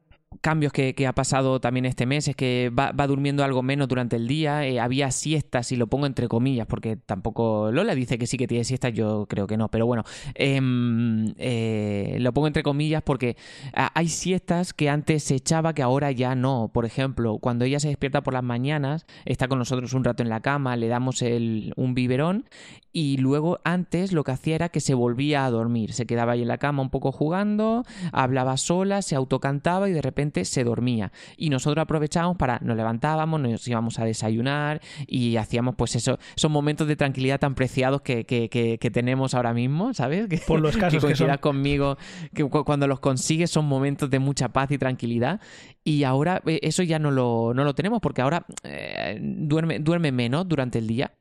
cambios 0.42 0.74
que, 0.74 0.96
ha 1.08 1.14
pasado 1.14 1.60
también 1.60 1.86
este 1.86 2.06
mes 2.06 2.28
es 2.28 2.36
que 2.36 2.72
va, 2.78 2.92
durmiendo 3.08 3.44
algo 3.44 3.64
menos 3.64 3.88
durante 3.88 4.16
el 4.16 4.28
día. 4.28 4.66
Eh, 4.66 4.80
había 4.80 5.12
siestas, 5.12 5.72
y 5.72 5.76
lo 5.76 5.88
pongo 5.88 6.06
entre 6.06 6.28
comillas, 6.28 6.68
porque 6.68 6.98
tampoco 6.98 7.72
Lola 7.72 7.96
dice 7.96 8.18
que 8.18 8.28
sí 8.28 8.38
que 8.38 8.48
tiene 8.48 8.64
siestas, 8.64 8.94
yo 8.94 9.28
creo 9.30 9.48
que 9.48 9.58
no, 9.58 9.70
pero 9.70 9.86
bueno, 9.86 10.04
em, 10.36 11.34
eh, 11.38 12.18
lo 12.20 12.34
pongo 12.34 12.48
entre 12.48 12.64
comillas 12.64 13.04
porque 13.04 13.38
hay 13.74 14.08
siestas 14.08 14.74
que 14.74 14.90
antes 14.90 15.24
se 15.24 15.36
echaba 15.36 15.74
que 15.74 15.82
ahora 15.82 16.12
ya 16.12 16.36
no. 16.36 16.72
Por 16.74 16.86
ejemplo, 16.86 17.38
cuando 17.38 17.66
ella 17.66 17.80
se 17.80 17.88
despierta 17.88 18.22
por 18.22 18.34
las 18.34 18.44
mañanas, 18.44 19.06
está 19.26 19.48
con 19.48 19.60
nosotros 19.60 19.94
un 19.94 20.04
rato 20.04 20.24
en 20.24 20.30
la 20.30 20.42
cama, 20.42 20.76
le 20.76 20.88
damos 20.88 21.22
un 21.22 21.94
biberón 21.94 22.46
y 22.94 23.18
luego 23.18 23.60
antes 23.64 24.12
lo 24.12 24.24
que 24.24 24.32
hacía 24.32 24.56
era 24.56 24.70
que 24.70 24.82
se 24.82 24.94
volvía 24.94 25.46
a 25.46 25.50
dormir, 25.50 25.94
se 25.94 26.06
quedaba 26.06 26.34
ahí 26.34 26.42
en 26.42 26.48
la 26.48 26.58
cama 26.58 26.82
un 26.82 26.90
poco 26.90 27.12
jugando, 27.12 27.86
hablaba 28.12 28.58
sola, 28.58 29.02
se 29.02 29.16
autocantaba 29.16 29.90
y 29.90 29.94
de 29.94 30.02
repente 30.02 30.31
se 30.46 30.64
dormía. 30.64 31.12
Y 31.38 31.50
nosotros 31.50 31.82
aprovechábamos 31.82 32.38
para, 32.38 32.60
nos 32.62 32.76
levantábamos, 32.76 33.40
nos 33.40 33.68
íbamos 33.68 34.00
a 34.00 34.06
desayunar 34.06 34.82
y 35.08 35.38
hacíamos 35.38 35.76
pues 35.76 35.96
eso, 35.96 36.18
esos 36.36 36.52
momentos 36.52 36.88
de 36.88 36.96
tranquilidad 36.96 37.40
tan 37.40 37.56
preciados 37.56 38.02
que, 38.02 38.26
que, 38.26 38.50
que, 38.50 38.92
tenemos 38.92 39.34
ahora 39.34 39.54
mismo, 39.54 39.94
¿sabes? 39.94 40.28
Que, 40.28 40.38
Por 40.40 40.60
los 40.60 40.76
casos 40.78 41.04
que, 41.04 41.14
que 41.14 41.38
conmigo, 41.40 41.98
que 42.34 42.44
cuando 42.44 42.88
los 42.88 43.00
consigues 43.00 43.52
son 43.52 43.66
momentos 43.66 44.10
de 44.10 44.20
mucha 44.20 44.50
paz 44.50 44.72
y 44.72 44.78
tranquilidad. 44.78 45.40
Y 45.84 46.04
ahora 46.04 46.42
eh, 46.46 46.60
eso 46.64 46.84
ya 46.84 47.00
no 47.00 47.12
lo, 47.12 47.54
no 47.54 47.64
lo 47.64 47.74
tenemos 47.74 48.02
porque 48.02 48.22
ahora 48.22 48.46
eh, 48.64 49.20
duerme, 49.22 49.80
duerme 49.80 50.12
menos 50.12 50.48
durante 50.48 50.80
el 50.80 50.88
día. 50.88 51.14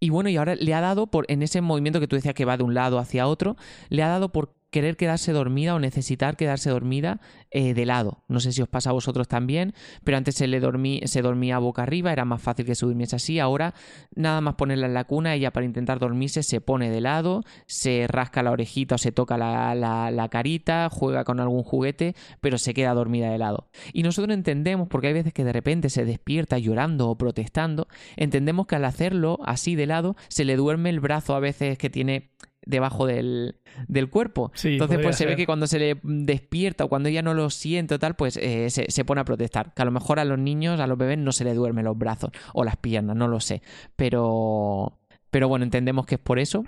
Y 0.00 0.10
bueno, 0.10 0.28
y 0.28 0.36
ahora 0.36 0.54
le 0.54 0.74
ha 0.74 0.80
dado 0.80 1.06
por, 1.06 1.24
en 1.28 1.42
ese 1.42 1.60
movimiento 1.60 2.00
que 2.00 2.08
tú 2.08 2.16
decías 2.16 2.34
que 2.34 2.44
va 2.44 2.56
de 2.56 2.64
un 2.64 2.74
lado 2.74 2.98
hacia 2.98 3.26
otro, 3.26 3.56
le 3.88 4.02
ha 4.02 4.08
dado 4.08 4.30
por 4.30 4.54
querer 4.74 4.96
quedarse 4.96 5.30
dormida 5.30 5.76
o 5.76 5.78
necesitar 5.78 6.36
quedarse 6.36 6.68
dormida 6.68 7.20
eh, 7.52 7.74
de 7.74 7.86
lado. 7.86 8.24
No 8.26 8.40
sé 8.40 8.50
si 8.50 8.60
os 8.60 8.68
pasa 8.68 8.90
a 8.90 8.92
vosotros 8.92 9.28
también, 9.28 9.72
pero 10.02 10.16
antes 10.16 10.34
se 10.34 10.48
le 10.48 10.60
se 11.06 11.22
dormía 11.22 11.58
boca 11.60 11.84
arriba, 11.84 12.12
era 12.12 12.24
más 12.24 12.42
fácil 12.42 12.66
que 12.66 12.74
se 12.74 12.84
durmiese 12.84 13.14
así. 13.14 13.38
Ahora, 13.38 13.72
nada 14.16 14.40
más 14.40 14.56
ponerla 14.56 14.86
en 14.88 14.94
la 14.94 15.04
cuna, 15.04 15.36
ella 15.36 15.52
para 15.52 15.64
intentar 15.64 16.00
dormirse 16.00 16.42
se 16.42 16.60
pone 16.60 16.90
de 16.90 17.00
lado, 17.00 17.44
se 17.66 18.06
rasca 18.08 18.42
la 18.42 18.50
orejita 18.50 18.96
o 18.96 18.98
se 18.98 19.12
toca 19.12 19.38
la, 19.38 19.76
la, 19.76 20.10
la 20.10 20.28
carita, 20.28 20.88
juega 20.90 21.22
con 21.22 21.38
algún 21.38 21.62
juguete, 21.62 22.16
pero 22.40 22.58
se 22.58 22.74
queda 22.74 22.94
dormida 22.94 23.30
de 23.30 23.38
lado. 23.38 23.68
Y 23.92 24.02
nosotros 24.02 24.34
entendemos, 24.34 24.88
porque 24.88 25.06
hay 25.06 25.12
veces 25.12 25.32
que 25.32 25.44
de 25.44 25.52
repente 25.52 25.88
se 25.88 26.04
despierta 26.04 26.58
llorando 26.58 27.10
o 27.10 27.16
protestando, 27.16 27.86
entendemos 28.16 28.66
que 28.66 28.74
al 28.74 28.86
hacerlo 28.86 29.38
así 29.44 29.76
de 29.76 29.86
lado, 29.86 30.16
se 30.26 30.44
le 30.44 30.56
duerme 30.56 30.90
el 30.90 30.98
brazo 30.98 31.36
a 31.36 31.38
veces 31.38 31.78
que 31.78 31.90
tiene 31.90 32.32
debajo 32.66 33.06
del, 33.06 33.56
del 33.88 34.10
cuerpo. 34.10 34.52
Entonces, 34.62 34.98
pues 35.02 35.16
se 35.16 35.26
ve 35.26 35.36
que 35.36 35.46
cuando 35.46 35.66
se 35.66 35.78
le 35.78 36.00
despierta 36.02 36.84
o 36.84 36.88
cuando 36.88 37.08
ella 37.08 37.22
no 37.22 37.34
lo 37.34 37.50
siente 37.50 37.94
o 37.94 37.98
tal, 37.98 38.14
pues 38.14 38.36
eh, 38.36 38.70
se, 38.70 38.90
se, 38.90 39.04
pone 39.04 39.20
a 39.20 39.24
protestar. 39.24 39.72
Que 39.74 39.82
a 39.82 39.84
lo 39.84 39.90
mejor 39.90 40.20
a 40.20 40.24
los 40.24 40.38
niños, 40.38 40.80
a 40.80 40.86
los 40.86 40.98
bebés, 40.98 41.18
no 41.18 41.32
se 41.32 41.44
le 41.44 41.54
duermen 41.54 41.84
los 41.84 41.98
brazos 41.98 42.30
o 42.52 42.64
las 42.64 42.76
piernas, 42.76 43.16
no 43.16 43.28
lo 43.28 43.40
sé. 43.40 43.62
Pero. 43.96 44.98
Pero 45.30 45.48
bueno, 45.48 45.64
entendemos 45.64 46.06
que 46.06 46.14
es 46.14 46.20
por 46.20 46.38
eso 46.38 46.64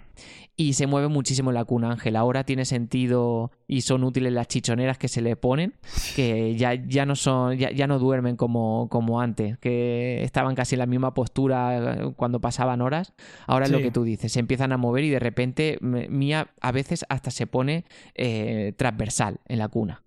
y 0.57 0.73
se 0.73 0.87
mueve 0.87 1.09
muchísimo 1.09 1.53
la 1.53 1.65
cuna 1.65 1.91
Ángel. 1.91 2.17
Ahora 2.17 2.45
tiene 2.45 2.65
sentido 2.65 3.51
y 3.67 3.83
son 3.83 4.05
útiles 4.05 4.33
las 4.33 4.49
chichoneras 4.49 4.97
que 4.97 5.09
se 5.09 5.21
le 5.21 5.37
ponen, 5.37 5.75
que 6.15 6.57
ya, 6.57 6.75
ya 6.75 7.05
no 7.05 7.15
son, 7.15 7.57
ya, 7.59 7.71
ya 7.71 7.87
no 7.87 7.99
duermen 7.99 8.37
como, 8.37 8.89
como 8.89 9.21
antes, 9.21 9.59
que 9.59 10.25
estaban 10.25 10.55
casi 10.55 10.75
en 10.75 10.81
la 10.81 10.87
misma 10.87 11.13
postura 11.13 11.77
eh, 11.77 12.13
cuando 12.17 12.41
pasaban 12.41 12.81
horas. 12.81 13.13
Ahora 13.47 13.67
es 13.67 13.71
lo 13.71 13.79
que 13.79 13.91
tú 13.91 14.03
dices, 14.03 14.33
se 14.33 14.41
empiezan 14.41 14.73
a 14.73 14.79
mover 14.79 15.05
y 15.05 15.11
de 15.11 15.19
repente 15.19 15.79
Mía 15.81 16.49
a 16.61 16.73
veces 16.73 17.05
hasta 17.09 17.31
se 17.31 17.47
pone 17.47 17.85
eh, 18.15 18.73
transversal 18.77 19.41
en 19.47 19.59
la 19.59 19.69
cuna. 19.69 20.03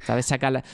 ¿Sabes? 0.00 0.26
Saca 0.26 0.64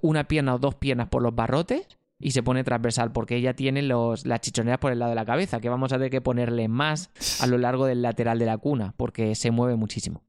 una 0.00 0.24
pierna 0.24 0.54
o 0.54 0.58
dos 0.58 0.74
piernas 0.74 1.08
por 1.08 1.22
los 1.22 1.34
barrotes 1.34 1.86
y 2.20 2.30
se 2.32 2.42
pone 2.42 2.62
transversal 2.62 3.12
porque 3.12 3.36
ella 3.36 3.54
tiene 3.54 3.82
los, 3.82 4.26
las 4.26 4.40
chichoneras 4.40 4.78
por 4.78 4.92
el 4.92 4.98
lado 4.98 5.10
de 5.10 5.16
la 5.16 5.24
cabeza, 5.24 5.60
que 5.60 5.68
vamos 5.68 5.92
a 5.92 5.96
tener 5.96 6.10
que 6.10 6.20
ponerle 6.20 6.68
más 6.68 7.10
a 7.40 7.46
lo 7.46 7.58
largo 7.58 7.86
del 7.86 8.02
lateral 8.02 8.38
de 8.38 8.46
la 8.46 8.58
cuna 8.58 8.94
porque 8.96 9.34
se 9.34 9.50
mueve 9.50 9.76
muchísimo. 9.76 10.22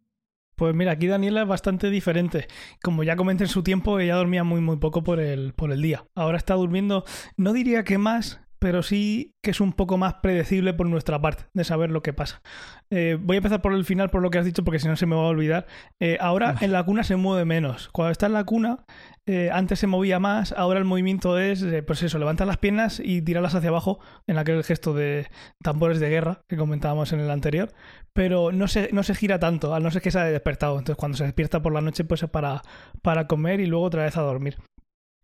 Pues 0.55 0.75
mira, 0.75 0.91
aquí 0.91 1.07
Daniela 1.07 1.41
es 1.41 1.47
bastante 1.47 1.89
diferente. 1.89 2.47
Como 2.83 3.03
ya 3.03 3.15
comenté 3.15 3.45
en 3.45 3.49
su 3.49 3.63
tiempo, 3.63 3.99
ella 3.99 4.15
dormía 4.15 4.43
muy 4.43 4.61
muy 4.61 4.77
poco 4.77 5.03
por 5.03 5.19
el, 5.19 5.53
por 5.53 5.71
el 5.71 5.81
día. 5.81 6.05
Ahora 6.13 6.37
está 6.37 6.53
durmiendo, 6.53 7.03
no 7.35 7.51
diría 7.51 7.83
que 7.83 7.97
más, 7.97 8.41
pero 8.61 8.83
sí 8.83 9.33
que 9.41 9.49
es 9.49 9.59
un 9.59 9.73
poco 9.73 9.97
más 9.97 10.13
predecible 10.21 10.75
por 10.75 10.85
nuestra 10.85 11.19
parte 11.19 11.45
de 11.55 11.63
saber 11.63 11.89
lo 11.89 12.03
que 12.03 12.13
pasa. 12.13 12.43
Eh, 12.91 13.17
voy 13.19 13.37
a 13.37 13.37
empezar 13.37 13.59
por 13.59 13.73
el 13.73 13.85
final, 13.85 14.11
por 14.11 14.21
lo 14.21 14.29
que 14.29 14.37
has 14.37 14.45
dicho, 14.45 14.63
porque 14.63 14.77
si 14.77 14.87
no 14.87 14.95
se 14.95 15.07
me 15.07 15.15
va 15.15 15.23
a 15.23 15.29
olvidar. 15.29 15.65
Eh, 15.99 16.19
ahora 16.21 16.53
en 16.61 16.71
la 16.71 16.83
cuna 16.83 17.03
se 17.03 17.15
mueve 17.15 17.43
menos. 17.43 17.89
Cuando 17.89 18.11
está 18.11 18.27
en 18.27 18.33
la 18.33 18.43
cuna, 18.43 18.85
eh, 19.25 19.49
antes 19.51 19.79
se 19.79 19.87
movía 19.87 20.19
más, 20.19 20.51
ahora 20.51 20.77
el 20.77 20.85
movimiento 20.85 21.39
es, 21.39 21.65
pues 21.87 22.03
eso, 22.03 22.19
levantar 22.19 22.45
las 22.45 22.57
piernas 22.57 23.01
y 23.03 23.23
tirarlas 23.23 23.55
hacia 23.55 23.69
abajo, 23.69 23.99
en 24.27 24.37
aquel 24.37 24.63
gesto 24.63 24.93
de 24.93 25.27
tambores 25.63 25.99
de 25.99 26.09
guerra 26.09 26.43
que 26.47 26.55
comentábamos 26.55 27.13
en 27.13 27.19
el 27.19 27.31
anterior, 27.31 27.73
pero 28.13 28.51
no 28.51 28.67
se, 28.67 28.89
no 28.93 29.01
se 29.01 29.15
gira 29.15 29.39
tanto, 29.39 29.73
a 29.73 29.79
no 29.79 29.89
ser 29.89 30.03
que 30.03 30.11
se 30.11 30.19
haya 30.19 30.29
despertado. 30.29 30.77
Entonces 30.77 30.97
cuando 30.97 31.17
se 31.17 31.23
despierta 31.23 31.63
por 31.63 31.73
la 31.73 31.81
noche, 31.81 32.03
pues 32.03 32.21
es 32.21 32.29
para, 32.29 32.61
para 33.01 33.25
comer 33.25 33.59
y 33.59 33.65
luego 33.65 33.85
otra 33.85 34.03
vez 34.03 34.17
a 34.17 34.21
dormir. 34.21 34.57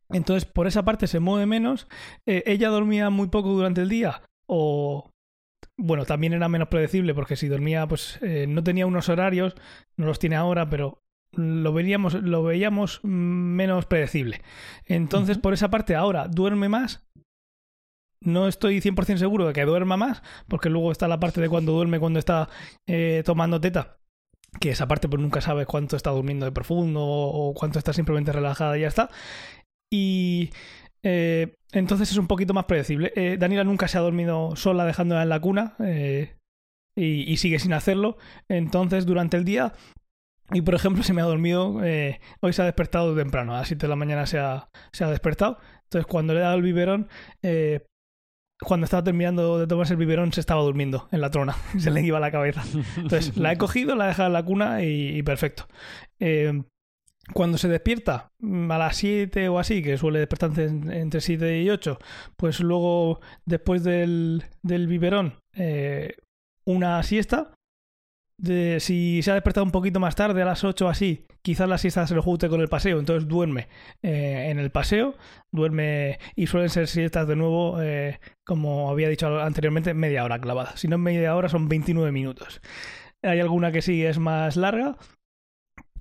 Entonces, 0.09 0.45
por 0.45 0.67
esa 0.67 0.83
parte 0.83 1.07
se 1.07 1.19
mueve 1.19 1.45
menos. 1.45 1.87
Eh, 2.25 2.43
ella 2.45 2.69
dormía 2.69 3.09
muy 3.09 3.27
poco 3.27 3.49
durante 3.49 3.81
el 3.81 3.89
día 3.89 4.21
o... 4.47 5.11
Bueno, 5.79 6.05
también 6.05 6.33
era 6.33 6.49
menos 6.49 6.69
predecible 6.69 7.13
porque 7.13 7.35
si 7.35 7.47
dormía, 7.47 7.87
pues 7.87 8.17
eh, 8.23 8.47
no 8.47 8.63
tenía 8.63 8.87
unos 8.87 9.09
horarios, 9.09 9.53
no 9.95 10.07
los 10.07 10.17
tiene 10.17 10.35
ahora, 10.35 10.69
pero 10.69 11.03
lo 11.33 11.71
veíamos, 11.73 12.15
lo 12.15 12.43
veíamos 12.43 12.99
menos 13.03 13.85
predecible. 13.85 14.41
Entonces, 14.85 15.37
por 15.37 15.53
esa 15.53 15.69
parte, 15.69 15.95
ahora 15.95 16.27
duerme 16.27 16.69
más. 16.69 17.07
No 18.21 18.47
estoy 18.47 18.81
100% 18.81 19.17
seguro 19.17 19.45
de 19.45 19.53
que 19.53 19.65
duerma 19.65 19.97
más, 19.97 20.23
porque 20.47 20.69
luego 20.69 20.91
está 20.91 21.07
la 21.07 21.19
parte 21.19 21.39
de 21.41 21.49
cuando 21.49 21.73
duerme, 21.73 21.99
cuando 21.99 22.17
está 22.17 22.49
eh, 22.87 23.21
tomando 23.23 23.61
teta, 23.61 23.99
que 24.59 24.71
esa 24.71 24.87
parte 24.87 25.07
pues 25.07 25.21
nunca 25.21 25.41
sabes 25.41 25.67
cuánto 25.67 25.95
está 25.95 26.09
durmiendo 26.09 26.45
de 26.45 26.51
profundo 26.51 27.01
o 27.03 27.53
cuánto 27.53 27.77
está 27.77 27.93
simplemente 27.93 28.31
relajada 28.31 28.77
y 28.77 28.81
ya 28.81 28.87
está. 28.87 29.09
Y 29.91 30.49
eh, 31.03 31.55
entonces 31.71 32.11
es 32.11 32.17
un 32.17 32.27
poquito 32.27 32.53
más 32.53 32.65
predecible. 32.65 33.13
Eh, 33.15 33.37
Daniela 33.37 33.63
nunca 33.63 33.87
se 33.87 33.97
ha 33.97 34.01
dormido 34.01 34.55
sola 34.55 34.85
dejándola 34.85 35.23
en 35.23 35.29
la 35.29 35.39
cuna 35.39 35.75
eh, 35.79 36.35
y, 36.95 37.31
y, 37.31 37.37
sigue 37.37 37.59
sin 37.59 37.73
hacerlo. 37.73 38.17
Entonces 38.49 39.05
durante 39.05 39.37
el 39.37 39.45
día, 39.45 39.73
y 40.51 40.61
por 40.61 40.75
ejemplo 40.75 41.03
se 41.03 41.13
me 41.13 41.21
ha 41.21 41.25
dormido, 41.25 41.81
hoy 42.41 42.53
se 42.53 42.61
ha 42.61 42.65
despertado 42.65 43.15
temprano, 43.15 43.53
a 43.53 43.59
las 43.59 43.67
7 43.67 43.85
de 43.85 43.89
la 43.89 43.95
mañana 43.95 44.25
se 44.25 44.39
ha, 44.39 44.69
se 44.91 45.03
ha 45.03 45.09
despertado. 45.09 45.59
Entonces 45.83 46.07
cuando 46.07 46.33
le 46.33 46.39
he 46.39 46.43
dado 46.43 46.55
el 46.55 46.63
biberón, 46.63 47.07
cuando 48.61 48.85
estaba 48.85 49.03
terminando 49.03 49.59
de 49.59 49.67
tomarse 49.67 49.93
el 49.93 49.99
biberón 49.99 50.33
se 50.33 50.39
estaba 50.39 50.61
durmiendo 50.63 51.07
en 51.11 51.21
la 51.21 51.29
trona, 51.29 51.55
se 51.77 51.91
le 51.91 52.01
iba 52.01 52.19
la 52.19 52.31
cabeza. 52.31 52.63
Entonces 52.97 53.37
la 53.37 53.51
he 53.53 53.57
cogido, 53.57 53.95
la 53.95 54.05
he 54.05 54.07
dejado 54.09 54.27
en 54.27 54.33
la 54.33 54.43
cuna 54.43 54.83
y, 54.83 55.17
y 55.17 55.23
perfecto. 55.23 55.67
Eh, 56.19 56.63
cuando 57.33 57.57
se 57.57 57.67
despierta 57.67 58.31
mm, 58.39 58.71
a 58.71 58.77
las 58.77 58.97
7 58.97 59.49
o 59.49 59.59
así, 59.59 59.81
que 59.81 59.97
suele 59.97 60.19
despertarse 60.19 60.65
entre 60.65 61.21
7 61.21 61.61
y 61.61 61.69
8, 61.69 61.99
pues 62.35 62.59
luego, 62.59 63.19
después 63.45 63.83
del, 63.83 64.43
del 64.61 64.87
biberón, 64.87 65.39
eh, 65.53 66.15
una 66.65 67.01
siesta. 67.03 67.53
Si 68.39 69.21
se 69.23 69.31
ha 69.31 69.33
despertado 69.33 69.65
un 69.65 69.71
poquito 69.71 69.99
más 69.99 70.15
tarde, 70.15 70.43
a 70.43 70.45
las 70.45 70.63
8 70.63 70.85
o 70.85 70.89
así, 70.89 71.25
quizás 71.41 71.67
la 71.67 71.79
siesta 71.79 72.05
se 72.05 72.13
lo 72.13 72.21
junte 72.21 72.49
con 72.49 72.61
el 72.61 72.67
paseo, 72.67 72.99
entonces 72.99 73.27
duerme 73.27 73.67
eh, 74.03 74.49
en 74.51 74.59
el 74.59 74.69
paseo, 74.69 75.15
duerme 75.51 76.19
y 76.35 76.45
suelen 76.45 76.69
ser 76.69 76.87
siestas 76.87 77.27
de 77.27 77.35
nuevo, 77.35 77.81
eh, 77.81 78.19
como 78.45 78.91
había 78.91 79.09
dicho 79.09 79.39
anteriormente, 79.39 79.95
media 79.95 80.23
hora 80.23 80.39
clavada. 80.39 80.77
Si 80.77 80.87
no 80.87 80.97
es 80.97 81.01
media 81.01 81.35
hora, 81.35 81.49
son 81.49 81.67
29 81.67 82.11
minutos. 82.11 82.61
Hay 83.23 83.39
alguna 83.39 83.71
que 83.71 83.81
sí 83.81 84.05
es 84.05 84.19
más 84.19 84.55
larga, 84.55 84.97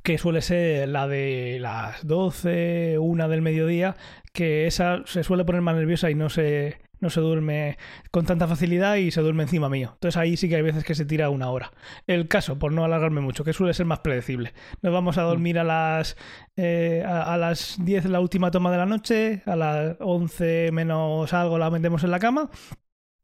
que 0.07 0.19
suele 0.19 0.41
ser 0.41 0.89
la 0.89 1.09
de 1.09 1.59
las 1.61 2.07
12, 2.07 2.97
una 3.01 3.27
del 3.27 3.43
mediodía, 3.43 3.97
que 4.33 4.69
esa 4.69 5.03
se 5.05 5.25
suele 5.25 5.45
poner 5.45 5.63
más 5.63 5.75
nerviosa 5.75 6.13
y 6.13 6.15
no 6.15 6.31
se, 6.31 6.79
no 7.01 7.11
se 7.11 7.21
duerme 7.21 7.77
con 8.13 8.25
tanta 8.25 8.47
facilidad 8.47 8.95
y 8.95 9.11
se 9.11 9.21
duerme 9.21 9.43
encima 9.43 9.69
mío. 9.69 9.91
Entonces 9.95 10.17
ahí 10.17 10.37
sí 10.37 10.49
que 10.49 10.55
hay 10.55 10.63
veces 10.63 10.85
que 10.85 10.95
se 10.95 11.07
tira 11.07 11.29
una 11.29 11.51
hora. 11.51 11.73
El 12.07 12.29
caso, 12.29 12.57
por 12.57 12.71
no 12.71 12.85
alargarme 12.85 13.21
mucho, 13.21 13.43
que 13.43 13.53
suele 13.53 13.75
ser 13.75 13.87
más 13.87 13.99
predecible. 13.99 14.55
Nos 14.81 14.93
vamos 14.93 15.19
a 15.19 15.25
mm. 15.25 15.27
dormir 15.27 15.59
a 15.59 15.65
las, 15.65 16.17
eh, 16.55 17.03
a, 17.05 17.37
las 17.37 17.77
10 17.85 18.05
la 18.05 18.21
última 18.21 18.53
toma 18.53 18.71
de 18.71 18.77
la 18.77 18.87
noche, 18.87 19.43
a 19.45 19.57
las 19.57 19.97
11 19.99 20.71
menos 20.71 21.35
algo 21.35 21.59
la 21.59 21.69
metemos 21.69 22.05
en 22.05 22.13
la 22.13 22.21
cama. 22.21 22.49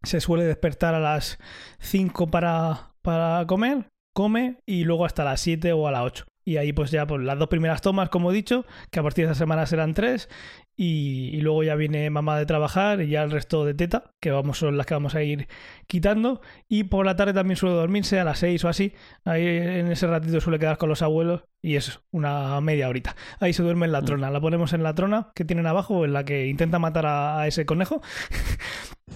Se 0.03 0.21
suele 0.21 0.43
despertar 0.47 0.97
a 0.97 1.01
las 1.01 1.39
5 1.79 2.29
para, 2.29 2.95
para 3.03 3.47
comer 3.47 3.87
come 4.13 4.59
y 4.67 4.83
luego 4.83 5.07
hasta 5.07 5.23
las 5.23 5.41
7 5.41 5.73
o 5.75 5.87
a 5.87 5.93
las 5.93 6.03
8. 6.03 6.25
Y 6.45 6.57
ahí 6.57 6.73
pues 6.73 6.91
ya 6.91 7.07
pues 7.07 7.23
las 7.23 7.39
dos 7.39 7.49
primeras 7.49 7.83
tomas, 7.83 8.09
como 8.09 8.31
he 8.31 8.35
dicho, 8.35 8.65
que 8.91 9.01
a 9.01 9.03
partir 9.03 9.27
de 9.27 9.33
esta 9.33 9.45
semana 9.45 9.67
serán 9.67 9.95
tres, 9.95 10.29
y, 10.77 11.31
y, 11.35 11.41
luego 11.43 11.63
ya 11.63 11.75
viene 11.75 12.09
mamá 12.09 12.39
de 12.39 12.47
trabajar 12.47 13.03
y 13.03 13.09
ya 13.09 13.23
el 13.23 13.31
resto 13.31 13.65
de 13.65 13.75
teta, 13.75 14.11
que 14.21 14.31
vamos 14.31 14.59
son 14.59 14.79
las 14.79 14.87
que 14.87 14.95
vamos 14.95 15.15
a 15.15 15.23
ir 15.23 15.47
quitando. 15.87 16.41
Y 16.69 16.85
por 16.85 17.05
la 17.05 17.15
tarde 17.15 17.35
también 17.35 17.57
suele 17.57 17.77
dormirse 17.77 18.19
a 18.19 18.25
las 18.25 18.39
seis 18.39 18.65
o 18.65 18.69
así. 18.69 18.95
Ahí 19.25 19.47
en 19.47 19.93
ese 19.93 20.07
ratito 20.07 20.41
suele 20.41 20.59
quedar 20.59 20.79
con 20.79 20.89
los 20.89 21.03
abuelos 21.03 21.45
y 21.61 21.77
es 21.77 22.01
una 22.11 22.59
media 22.63 22.89
horita. 22.89 23.15
Ahí 23.39 23.53
se 23.53 23.63
duerme 23.63 23.87
en 23.87 23.93
la 23.93 24.03
trona. 24.03 24.31
La 24.31 24.41
ponemos 24.41 24.73
en 24.73 24.83
la 24.83 24.95
trona 24.95 25.31
que 25.35 25.45
tienen 25.45 25.67
abajo, 25.67 26.05
en 26.07 26.15
la 26.15 26.25
que 26.25 26.47
intenta 26.47 26.79
matar 26.79 27.05
a, 27.07 27.41
a 27.41 27.47
ese 27.47 27.67
conejo. 27.67 28.01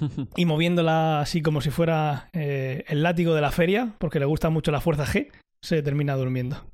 y 0.36 0.44
moviéndola 0.44 1.20
así 1.20 1.42
como 1.42 1.60
si 1.60 1.70
fuera 1.70 2.28
eh, 2.32 2.84
el 2.88 3.02
látigo 3.02 3.34
de 3.34 3.40
la 3.40 3.50
feria, 3.50 3.94
porque 3.98 4.20
le 4.20 4.26
gusta 4.26 4.50
mucho 4.50 4.70
la 4.70 4.80
fuerza 4.80 5.06
G, 5.06 5.30
se 5.62 5.82
termina 5.82 6.14
durmiendo. 6.16 6.64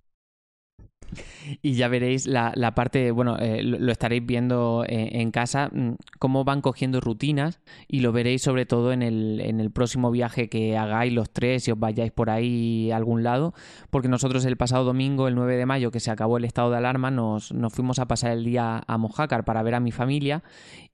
Y 1.63 1.75
ya 1.75 1.89
veréis 1.89 2.27
la, 2.27 2.53
la 2.55 2.75
parte, 2.75 3.11
bueno, 3.11 3.37
eh, 3.39 3.63
lo, 3.63 3.91
estaréis 3.93 4.25
viendo 4.25 4.85
en, 4.87 5.21
en, 5.21 5.31
casa, 5.31 5.71
mm, 5.73 5.93
cómo 6.19 6.45
van 6.45 6.61
cogiendo 6.61 7.01
rutinas 7.01 7.61
y 7.89 8.01
lo 8.01 8.13
veréis 8.13 8.43
sobre 8.43 8.67
todo 8.67 8.93
en 8.93 9.03
el, 9.03 9.41
en 9.41 9.61
el 9.61 9.71
próximo 9.71 10.11
viaje 10.11 10.49
que 10.49 10.77
hagáis 10.77 11.13
los 11.13 11.31
tres 11.31 11.69
y 11.69 11.73
os 11.73 11.79
vayáis 11.79 12.13
por 12.13 12.31
ahí 12.31 12.91
a 12.91 12.97
algún 12.97 13.23
lado, 13.23 13.55
porque 13.91 14.09
nosotros 14.09 14.45
el 14.45 14.57
pasado 14.57 14.85
domingo, 14.85 15.29
el 15.29 15.35
9 15.35 15.57
de 15.57 15.67
mayo, 15.67 15.91
que 15.91 16.01
se 16.01 16.11
acabó 16.11 16.37
el 16.39 16.45
estado 16.45 16.71
de 16.71 16.79
alarma, 16.79 17.11
nos, 17.11 17.53
nos 17.53 17.73
fuimos 17.73 17.99
a 17.99 18.07
pasar 18.07 18.33
el 18.33 18.45
día 18.45 18.83
a 18.87 18.99
Mojácar 18.99 19.45
para 19.45 19.63
ver 19.63 19.75
a 19.75 19.81
mi 19.81 19.93
familia 19.93 20.43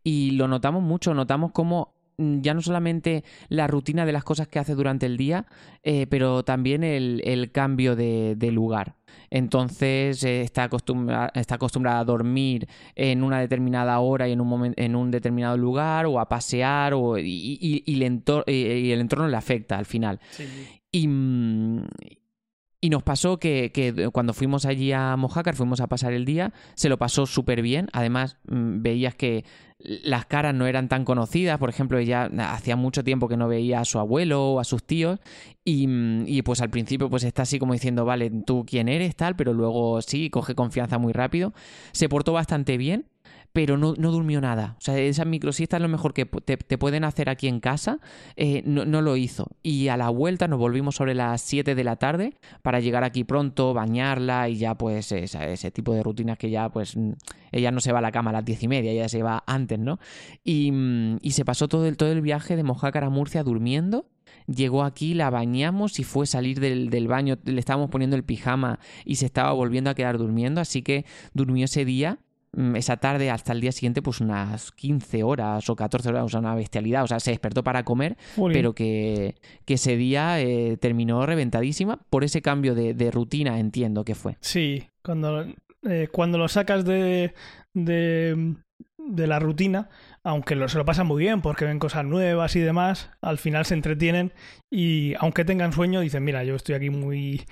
y 0.02 0.33
lo 0.33 0.48
notamos 0.48 0.83
mucho, 0.83 1.14
notamos 1.14 1.52
cómo 1.52 1.97
ya 2.18 2.52
no 2.52 2.61
solamente 2.61 3.24
la 3.48 3.68
rutina 3.68 4.04
de 4.04 4.12
las 4.12 4.24
cosas 4.24 4.48
que 4.48 4.59
hace 4.59 4.74
durante 4.74 5.07
el 5.07 5.16
día, 5.16 5.46
eh, 5.85 6.07
pero 6.09 6.42
también 6.42 6.83
el, 6.83 7.22
el 7.24 7.52
cambio 7.52 7.94
de, 7.94 8.35
de, 8.37 8.50
lugar. 8.50 8.96
Entonces 9.31 10.24
eh, 10.24 10.42
está, 10.42 10.64
acostumbrada, 10.64 11.31
está 11.35 11.54
acostumbrada 11.54 12.00
a 12.00 12.04
dormir 12.04 12.68
en 12.96 13.22
una 13.22 13.38
determinada 13.38 14.00
hora 14.00 14.28
y 14.28 14.33
en 14.33 14.40
un, 14.40 14.48
momento, 14.48 14.83
en 14.83 14.96
un 14.96 15.12
determinado 15.12 15.57
lugar 15.57 16.07
o 16.07 16.18
a 16.18 16.28
pasear 16.28 16.92
o, 16.94 17.18
y, 17.18 17.22
y, 17.24 17.83
y, 17.87 17.94
el 17.94 18.02
entor 18.02 18.44
y, 18.48 18.90
el 18.90 19.00
entorno 19.00 19.28
le 19.28 19.37
afecta 19.37 19.78
al 19.78 19.87
final. 19.87 20.18
Sí. 20.31 20.44
Y, 20.90 21.07
y 22.80 22.90
nos 22.90 23.02
pasó 23.02 23.38
que, 23.38 23.72
que, 23.72 24.08
cuando 24.10 24.34
fuimos 24.34 24.64
allí 24.64 24.92
a 24.92 25.16
Mojácar, 25.16 25.56
fuimos 25.56 25.80
a 25.80 25.88
pasar 25.88 26.12
el 26.12 26.24
día, 26.24 26.52
se 26.74 26.88
lo 26.88 26.96
pasó 26.96 27.26
súper 27.26 27.60
bien. 27.60 27.88
Además, 27.92 28.36
mmm, 28.48 28.82
veías 28.82 29.16
que 29.16 29.44
las 29.78 30.26
caras 30.26 30.54
no 30.54 30.66
eran 30.66 30.88
tan 30.88 31.04
conocidas. 31.04 31.58
Por 31.58 31.70
ejemplo, 31.70 31.98
ella 31.98 32.30
hacía 32.52 32.76
mucho 32.76 33.02
tiempo 33.02 33.28
que 33.28 33.36
no 33.36 33.48
veía 33.48 33.80
a 33.80 33.84
su 33.84 33.98
abuelo 33.98 34.52
o 34.52 34.60
a 34.60 34.64
sus 34.64 34.84
tíos. 34.84 35.18
Y, 35.64 35.88
y, 36.26 36.42
pues 36.42 36.60
al 36.60 36.70
principio 36.70 37.10
pues 37.10 37.24
está 37.24 37.42
así 37.42 37.58
como 37.58 37.72
diciendo, 37.72 38.04
vale, 38.04 38.30
tú 38.46 38.64
quién 38.64 38.88
eres, 38.88 39.16
tal, 39.16 39.34
pero 39.34 39.52
luego 39.52 40.00
sí, 40.00 40.30
coge 40.30 40.54
confianza 40.54 40.98
muy 40.98 41.12
rápido. 41.12 41.52
Se 41.92 42.08
portó 42.08 42.32
bastante 42.32 42.76
bien 42.76 43.06
pero 43.52 43.76
no, 43.76 43.94
no, 43.96 44.11
durmió 44.11 44.40
nada. 44.40 44.76
O 44.78 44.80
sea, 44.80 44.98
esas 44.98 45.26
microsiestas 45.26 45.80
lo 45.80 45.88
mejor 45.88 46.14
que 46.14 46.26
te, 46.26 46.56
te 46.56 46.78
pueden 46.78 47.04
hacer 47.04 47.28
aquí 47.28 47.48
en 47.48 47.61
casa, 47.61 48.00
eh, 48.37 48.62
no, 48.64 48.84
no, 48.84 49.02
lo 49.02 49.16
hizo. 49.16 49.48
Y 49.62 49.88
a 49.88 49.96
la 49.96 50.11
vuelta 50.11 50.48
nos 50.48 50.58
volvimos 50.58 50.96
sobre 50.96 51.14
las 51.14 51.40
7 51.42 51.74
de 51.74 51.84
la 51.84 51.96
tarde 51.96 52.37
para 52.62 52.80
llegar 52.80 53.04
aquí 53.04 53.24
pronto, 53.24 53.74
bañarla 53.74 54.48
y 54.48 54.56
ya 54.56 54.76
pues 54.76 55.12
ese 55.12 55.70
tipo 55.70 55.94
de 55.94 56.02
rutinas 56.02 56.38
que 56.38 56.50
ya 56.50 56.68
pues 56.68 56.96
ella 57.52 57.70
no 57.70 57.80
se 57.80 57.92
va 57.92 57.98
a 57.98 58.02
la 58.02 58.12
cama 58.12 58.30
a 58.30 58.34
las 58.34 58.44
10 58.44 58.62
y 58.64 58.68
media, 58.68 58.92
ella 58.92 59.08
se 59.08 59.22
va 59.22 59.42
antes, 59.46 59.78
¿no? 59.78 59.98
Y, 60.44 60.72
y 61.22 61.30
se 61.32 61.44
pasó 61.44 61.68
todo 61.68 61.87
el, 61.87 61.96
todo 61.96 62.12
el 62.12 62.20
viaje 62.20 62.56
de 62.56 62.62
Mojácar 62.62 63.04
a 63.04 63.11
Murcia 63.11 63.42
durmiendo 63.42 64.06
llegó 64.46 64.82
aquí, 64.82 65.14
la 65.14 65.30
bañamos 65.30 65.98
y 66.00 66.04
fue 66.04 66.26
salir 66.26 66.61
del, 66.61 66.90
del, 66.90 67.08
baño, 67.08 67.38
le 67.44 67.61
estábamos 67.61 67.90
poniendo 67.90 68.16
el 68.16 68.24
pijama 68.24 68.78
y 69.04 69.16
se 69.16 69.26
estaba 69.26 69.52
volviendo 69.52 69.90
a 69.90 69.94
quedar 69.94 70.18
durmiendo, 70.18 70.61
así 70.61 70.82
que 70.82 71.04
durmió 71.34 71.66
ese 71.66 71.84
día 71.84 72.18
mm, 72.27 72.27
esa 72.74 72.96
tarde 72.96 73.30
hasta 73.30 73.52
el 73.52 73.61
día 73.61 73.72
siguiente 73.72 74.02
pues 74.02 74.20
unas 74.20 74.72
15 74.72 75.22
horas 75.22 75.68
o 75.68 75.76
14 75.76 76.08
horas, 76.08 76.24
o 76.24 76.28
sea, 76.28 76.40
una 76.40 76.54
bestialidad, 76.54 77.04
o 77.04 77.06
sea, 77.06 77.20
se 77.20 77.30
despertó 77.30 77.62
para 77.62 77.84
comer, 77.84 78.16
pero 78.37 78.74
que, 78.74 79.37
que, 79.64 79.74
ese 79.74 79.96
día 79.96 80.40
eh, 80.40 80.76
terminó 80.78 81.24
reventadísima 81.26 82.00
por 82.11 82.24
ese 82.24 82.42
cambio 82.42 82.74
de, 82.74 82.94
de, 82.94 83.11
rutina, 83.11 83.58
entiendo 83.58 84.04
que 84.04 84.14
fue. 84.14 84.37
Sí, 84.40 84.88
cuando, 85.02 85.46
eh, 85.82 86.08
cuando 86.11 86.38
lo 86.38 86.48
sacas 86.48 86.84
de, 86.84 87.34
de, 87.74 88.56
de 88.96 89.26
la 89.26 89.38
rutina, 89.38 89.88
aunque 90.24 90.56
lo, 90.56 90.68
se 90.68 90.78
lo 90.78 90.84
pasan 90.84 91.06
muy 91.06 91.22
bien 91.22 91.40
porque 91.40 91.64
ven 91.64 91.78
cosas 91.78 92.04
nuevas 92.04 92.56
y 92.56 92.61
demás, 92.61 93.11
al 93.20 93.38
final 93.38 93.66
se 93.66 93.74
entretienen 93.74 94.32
y 94.70 95.14
aunque 95.20 95.44
tengan 95.44 95.72
sueño 95.72 96.00
dicen, 96.00 96.24
mira, 96.24 96.44
yo 96.44 96.56
estoy 96.56 96.74
aquí 96.74 96.90
muy, 96.90 97.42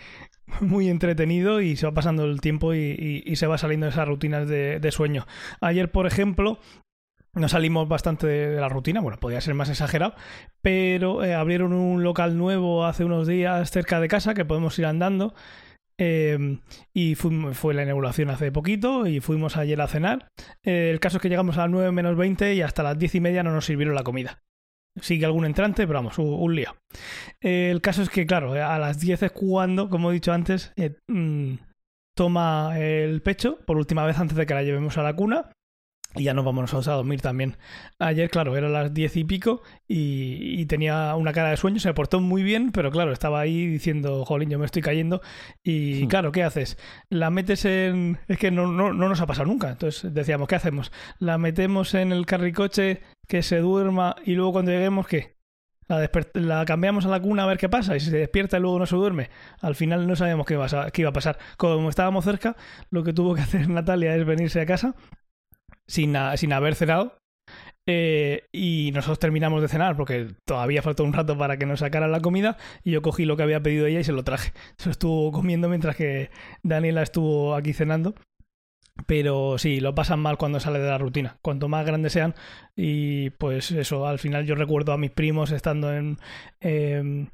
muy 0.61 0.89
entretenido 0.89 1.61
y 1.61 1.77
se 1.77 1.87
va 1.87 1.95
pasando 1.95 2.25
el 2.25 2.41
tiempo 2.41 2.75
y, 2.75 3.35
se 3.37 3.47
va 3.47 3.59
saliendo 3.59 3.87
de 3.87 3.91
esas 3.91 4.09
rutinas 4.09 4.49
de, 4.49 4.91
sueño. 4.93 5.27
Ayer, 5.61 5.91
por 5.91 6.07
ejemplo, 6.07 6.59
nos 7.35 7.53
salimos 7.53 7.89
bastante 7.89 8.27
de, 8.27 8.61
la 8.61 8.69
rutina, 8.69 9.01
bueno, 9.01 9.19
podía 9.19 9.41
ser 9.41 9.55
más 9.55 9.69
exagerado, 9.69 10.15
pero 10.63 11.25
eh, 11.25 11.35
abrieron 11.35 11.73
un 11.73 12.03
local 12.03 12.39
nuevo 12.39 12.87
hace 12.87 13.05
unos 13.05 13.27
días 13.27 13.71
cerca 13.71 14.01
de 14.01 14.09
casa 14.09 14.35
que 14.35 14.45
podemos 14.45 14.79
ir 14.79 14.87
andando 14.87 15.35
eh, 15.99 16.59
y 16.93 17.15
fue, 17.15 17.55
fue, 17.55 17.75
la 17.75 17.83
inauguración 17.83 18.31
hace 18.31 18.53
poquito 18.53 19.07
y 19.07 19.21
fuimos 19.21 19.57
ayer 19.57 19.81
a 19.81 19.89
cenar. 19.89 20.29
Eh, 20.63 20.91
el 20.91 21.01
caso 21.01 21.17
es 21.17 21.23
que 21.23 21.29
llegamos 21.29 21.57
a 21.57 21.63
las 21.63 21.71
9 21.71 21.93
menos 21.93 22.17
20 22.17 22.55
y 22.55 22.63
hasta 22.63 22.83
las 22.83 22.99
10 22.99 23.15
y 23.15 23.21
media 23.21 23.43
no 23.43 23.53
nos 23.53 23.65
sirvieron 23.65 23.95
la 23.95 24.05
comida. 24.05 24.43
Sigue 25.01 25.27
algún 25.27 25.45
entrante, 25.45 25.87
pero 25.87 25.99
vamos, 25.99 26.19
un, 26.19 26.33
un 26.33 26.55
lío. 26.55 26.75
Eh, 27.41 27.71
el 27.71 27.81
caso 27.81 28.03
es 28.03 28.09
que, 28.09 28.27
claro, 28.27 28.53
a 28.53 28.79
las 28.79 29.01
10 29.01 29.23
es 29.25 29.33
cuando, 29.33 29.89
como 29.89 30.11
he 30.11 30.15
dicho 30.15 30.33
antes, 30.33 30.73
mmm, 31.09 31.55
toma 32.17 32.79
el 32.79 33.21
pecho 33.23 33.59
por 33.67 33.77
última 33.77 34.07
vez 34.07 34.19
antes 34.19 34.37
de 34.37 34.47
que 34.47 34.55
la 34.55 34.63
llevemos 34.63 34.97
a 34.97 35.03
la 35.03 35.15
cuna 35.15 35.51
y 36.17 36.25
ya 36.25 36.35
nos 36.35 36.45
vamos 36.45 36.73
a 36.75 36.93
dormir 36.93 37.21
también. 37.21 37.57
Ayer, 37.99 38.31
claro, 38.31 38.57
eran 38.57 38.73
las 38.73 38.93
diez 38.93 39.17
y 39.17 39.25
pico 39.25 39.63
y, 39.87 40.61
y, 40.61 40.67
tenía 40.67 41.15
una 41.15 41.33
cara 41.33 41.51
de 41.51 41.57
sueño, 41.57 41.79
se 41.81 41.93
portó 41.95 42.21
muy 42.21 42.43
bien, 42.43 42.73
pero 42.73 42.91
claro, 42.91 43.13
estaba 43.13 43.41
ahí 43.41 43.67
diciendo, 43.67 44.25
jolín, 44.25 44.51
yo 44.51 44.59
me 44.59 44.67
estoy 44.67 44.83
cayendo. 44.83 45.21
Y 45.63 46.05
hmm. 46.05 46.09
claro, 46.09 46.33
¿qué 46.33 46.43
haces? 46.43 46.79
La 47.09 47.31
metes 47.31 47.65
en... 47.65 48.19
Es 48.29 48.39
que 48.39 48.51
no, 48.51 48.67
no, 48.67 48.93
no, 48.93 49.09
nos 49.09 49.21
ha 49.21 49.27
pasado 49.27 49.47
nunca. 49.47 49.71
Entonces 49.71 50.13
decíamos, 50.13 50.49
¿qué 50.49 50.57
hacemos? 50.57 50.93
La 51.19 51.39
metemos 51.39 51.95
en 51.95 52.13
el 52.13 52.27
carricoche, 52.27 53.03
que 53.29 53.43
se 53.43 53.59
duerma 53.59 54.17
y 54.25 54.35
luego 54.35 54.53
cuando 54.53 54.71
lleguemos, 54.71 55.07
¿qué? 55.07 55.37
La, 55.89 56.11
la, 56.35 56.65
cambiamos 56.65 57.07
a 57.07 57.09
la 57.09 57.21
cuna 57.21 57.45
a 57.45 57.47
ver 57.47 57.59
qué 57.59 57.69
pasa 57.69 57.97
y 57.97 58.01
si 58.01 58.11
se 58.11 58.17
despierta 58.17 58.57
y 58.57 58.61
luego 58.61 58.79
no 58.79 58.87
se 58.87 58.97
duerme. 58.97 59.31
Al 59.61 59.77
final 59.77 60.07
no 60.09 60.17
sabíamos 60.17 60.47
qué 60.47 60.55
iba 60.55 61.09
a 61.09 61.13
pasar. 61.13 61.39
Como 61.57 61.89
estábamos 61.89 62.25
cerca, 62.25 62.57
lo 62.91 63.05
que 63.05 63.13
tuvo 63.13 63.35
que 63.35 63.43
hacer 63.43 63.69
Natalia 63.69 64.17
es 64.17 64.25
venirse 64.25 64.61
a 64.61 64.67
casa 64.67 64.95
sin, 65.87 66.17
sin 66.37 66.53
haber 66.53 66.75
cenado. 66.75 67.19
Eh, 67.89 68.49
y 68.53 68.91
nosotros 68.93 69.21
terminamos 69.21 69.63
de 69.63 69.69
cenar 69.69 69.97
porque 69.97 70.27
todavía 70.45 70.83
faltó 70.83 71.05
un 71.05 71.13
rato 71.13 71.39
para 71.39 71.57
que 71.57 71.67
nos 71.67 71.81
sacaran 71.81 72.11
la 72.11 72.21
comida 72.21 72.57
y 72.83 72.91
yo 72.91 73.01
cogí 73.01 73.25
lo 73.25 73.37
que 73.37 73.45
había 73.45 73.63
pedido 73.63 73.87
ella 73.87 74.01
y 74.01 74.05
se 74.05 74.13
lo 74.13 74.25
traje. 74.25 74.53
Se 74.79 74.87
lo 74.87 74.93
estuvo 74.93 75.33
comiendo 75.33 75.69
mientras 75.69 75.97
que 75.97 76.31
Daniela 76.63 77.03
estuvo 77.03 77.55
aquí 77.55 77.73
cenando. 77.73 78.15
Pero 79.07 79.59
sí, 79.59 79.81
lo 79.81 79.95
pasan 79.95 80.21
mal 80.21 80.39
cuando 80.39 80.59
sale 80.59 80.79
de 80.79 80.89
la 80.89 80.97
rutina. 80.97 81.37
Cuanto 81.43 81.69
más 81.69 81.85
grandes 81.85 82.15
sean, 82.15 82.35
y 82.75 83.29
pues 83.31 83.71
eso, 83.71 84.07
al 84.07 84.19
final 84.19 84.47
yo 84.47 84.55
recuerdo 84.55 84.93
a 84.93 84.99
mis 84.99 85.11
primos 85.11 85.53
estando 85.53 85.93
en, 85.93 86.19
eh, 86.63 87.27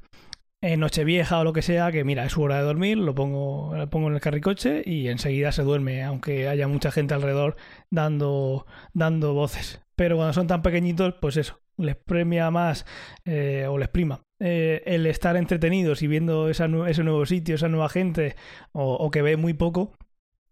en 0.63 0.79
Nochevieja 0.79 1.39
o 1.39 1.43
lo 1.43 1.51
que 1.51 1.61
sea, 1.61 1.91
que 1.91 2.05
mira, 2.05 2.25
es 2.25 2.31
su 2.31 2.41
hora 2.41 2.55
de 2.57 2.63
dormir, 2.63 2.97
lo 2.97 3.13
pongo, 3.13 3.75
lo 3.75 3.89
pongo 3.89 4.07
en 4.07 4.15
el 4.15 4.21
carricoche 4.21 4.81
y 4.85 5.09
enseguida 5.09 5.51
se 5.51 5.61
duerme, 5.61 6.03
aunque 6.03 6.47
haya 6.47 6.69
mucha 6.69 6.89
gente 6.89 7.13
alrededor 7.13 7.57
dando, 7.89 8.65
dando 8.93 9.33
voces. 9.33 9.81
Pero 9.97 10.15
cuando 10.15 10.31
son 10.31 10.47
tan 10.47 10.61
pequeñitos, 10.61 11.15
pues 11.19 11.35
eso, 11.35 11.59
les 11.75 11.97
premia 11.97 12.49
más 12.49 12.85
eh, 13.25 13.67
o 13.69 13.77
les 13.77 13.89
prima 13.89 14.23
eh, 14.39 14.81
el 14.85 15.05
estar 15.05 15.35
entretenidos 15.35 16.01
y 16.01 16.07
viendo 16.07 16.47
esa, 16.49 16.69
ese 16.87 17.03
nuevo 17.03 17.25
sitio, 17.25 17.55
esa 17.55 17.67
nueva 17.67 17.89
gente 17.89 18.37
o, 18.71 19.11
que 19.11 19.21
ve 19.21 19.35
muy 19.35 19.53
poco, 19.53 19.91